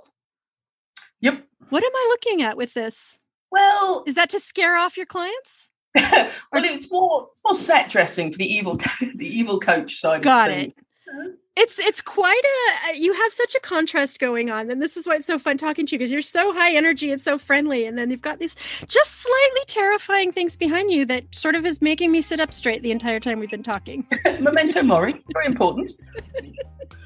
Yep. 1.20 1.44
What 1.68 1.82
am 1.82 1.90
I 1.92 2.06
looking 2.10 2.42
at 2.42 2.56
with 2.56 2.74
this? 2.74 3.18
Well, 3.50 4.04
is 4.06 4.14
that 4.14 4.30
to 4.30 4.38
scare 4.38 4.76
off 4.76 4.96
your 4.96 5.06
clients? 5.06 5.70
well, 5.96 6.30
it's 6.52 6.92
more 6.92 7.28
it's 7.32 7.42
more 7.44 7.56
set 7.56 7.90
dressing 7.90 8.30
for 8.30 8.38
the 8.38 8.46
evil 8.46 8.76
the 9.16 9.26
evil 9.26 9.58
coach 9.58 9.98
side. 9.98 10.22
Got 10.22 10.52
it. 10.52 10.74
It's 11.60 11.80
it's 11.80 12.00
quite 12.00 12.40
a 12.44 12.88
uh, 12.88 12.92
you 12.92 13.12
have 13.12 13.32
such 13.32 13.56
a 13.56 13.60
contrast 13.60 14.20
going 14.20 14.48
on 14.48 14.70
and 14.70 14.80
this 14.80 14.96
is 14.96 15.08
why 15.08 15.16
it's 15.16 15.26
so 15.26 15.40
fun 15.40 15.56
talking 15.56 15.86
to 15.86 15.96
you 15.96 15.98
because 15.98 16.12
you're 16.12 16.22
so 16.22 16.52
high 16.52 16.72
energy 16.72 17.10
and 17.10 17.20
so 17.20 17.36
friendly 17.36 17.84
and 17.84 17.98
then 17.98 18.12
you've 18.12 18.22
got 18.22 18.38
these 18.38 18.54
just 18.86 19.20
slightly 19.20 19.62
terrifying 19.66 20.30
things 20.30 20.56
behind 20.56 20.92
you 20.92 21.04
that 21.06 21.24
sort 21.32 21.56
of 21.56 21.66
is 21.66 21.82
making 21.82 22.12
me 22.12 22.20
sit 22.20 22.38
up 22.38 22.52
straight 22.52 22.80
the 22.84 22.92
entire 22.92 23.18
time 23.18 23.40
we've 23.40 23.50
been 23.50 23.64
talking. 23.64 24.06
Memento 24.40 24.84
mori 24.84 25.20
very 25.32 25.46
important. 25.46 25.90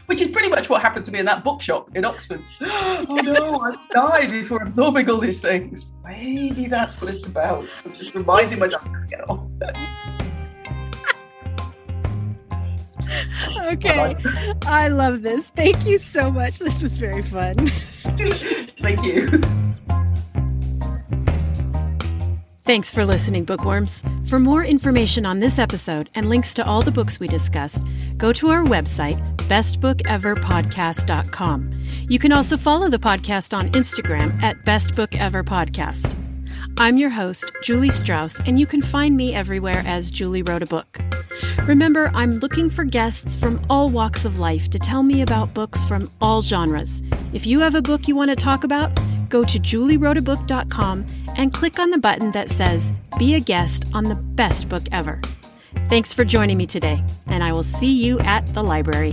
Which 0.05 0.21
is 0.21 0.29
pretty 0.29 0.51
much 0.51 0.69
what 0.69 0.83
happened 0.83 1.07
to 1.07 1.13
me 1.13 1.21
in 1.21 1.25
that 1.25 1.43
bookshop 1.43 1.97
in 1.97 2.05
oxford. 2.05 2.43
Oh 2.61 3.17
no 3.17 3.59
i 3.61 3.75
died 3.91 4.31
before 4.31 4.63
absorbing 4.63 5.09
all 5.09 5.19
these 5.19 5.41
things. 5.41 5.95
Maybe 6.05 6.67
that's 6.67 7.01
what 7.01 7.15
it's 7.15 7.25
about. 7.25 7.67
I'm 7.87 7.95
just 7.95 8.15
reminding 8.15 8.59
myself 8.59 8.85
to 8.85 9.07
get 9.09 9.31
on 9.31 9.59
okay. 13.65 14.15
I 14.67 14.89
love 14.89 15.23
this. 15.23 15.51
Thank 15.51 15.87
you 15.87 15.99
so 15.99 16.31
much. 16.31 16.59
This 16.59 16.83
was 16.83 16.97
very 16.97 17.23
fun. 17.23 17.71
Thank 18.83 19.03
you. 19.03 19.41
Thanks 22.65 22.93
for 22.93 23.05
listening, 23.05 23.45
bookworms. 23.45 24.05
For 24.29 24.39
more 24.39 24.65
information 24.65 25.27
on 25.27 25.41
this 25.41 25.59
episode 25.59 26.09
and 26.15 26.29
links 26.29 26.55
to 26.55 26.65
all 26.65 26.81
the 26.81 26.93
books 26.93 27.19
we 27.19 27.27
discussed, 27.27 27.83
go 28.17 28.33
to 28.35 28.51
our 28.51 28.63
website, 28.63 29.19
bestbookeverpodcast.com. 29.49 31.85
You 32.09 32.19
can 32.21 32.33
also 32.33 32.57
follow 32.57 32.89
the 32.89 32.99
podcast 32.99 33.57
on 33.57 33.71
Instagram 33.73 34.41
at 34.43 34.65
bestbookeverpodcast. 34.65 36.17
I'm 36.79 36.97
your 36.97 37.11
host, 37.11 37.53
Julie 37.63 37.91
Strauss, 37.91 38.41
and 38.41 38.59
you 38.59 38.67
can 38.67 38.81
find 38.81 39.15
me 39.17 39.35
everywhere 39.35 39.83
as 39.85 40.11
Julie 40.11 40.43
Wrote 40.43 40.63
a 40.63 40.67
Book. 40.67 40.99
Remember, 41.67 42.11
I'm 42.15 42.39
looking 42.39 42.71
for 42.71 42.85
guests 42.85 43.37
from 43.37 43.65
all 43.71 43.89
walks 43.89 44.25
of 44.25 44.39
life 44.39 44.69
to 44.71 44.79
tell 44.79 45.03
me 45.03 45.23
about 45.23 45.55
books 45.55 45.85
from 45.85 46.11
all 46.21 46.43
genres. 46.43 47.03
If 47.33 47.47
you 47.47 47.61
have 47.61 47.75
a 47.75 47.83
book 47.83 48.09
you 48.09 48.17
want 48.17 48.31
to 48.31 48.37
talk 48.37 48.65
about, 48.65 48.99
go 49.29 49.45
to 49.45 49.59
juliewroteabook.com 49.59 51.07
and 51.37 51.55
click 51.55 51.79
on 51.79 51.91
the 51.91 51.99
button 51.99 52.33
that 52.33 52.51
says 52.51 52.93
Be 53.19 53.35
a 53.35 53.41
Guest 53.41 53.85
on 53.95 54.05
the 54.05 54.15
Best 54.15 54.69
Book 54.69 54.83
Ever. 54.93 55.21
Thanks 55.89 56.13
for 56.13 56.25
joining 56.25 56.59
me 56.59 56.67
today, 56.67 57.03
and 57.27 57.43
I 57.43 57.53
will 57.53 57.63
see 57.63 57.93
you 57.93 58.19
at 58.21 58.47
the 58.55 58.63
library. 58.63 59.13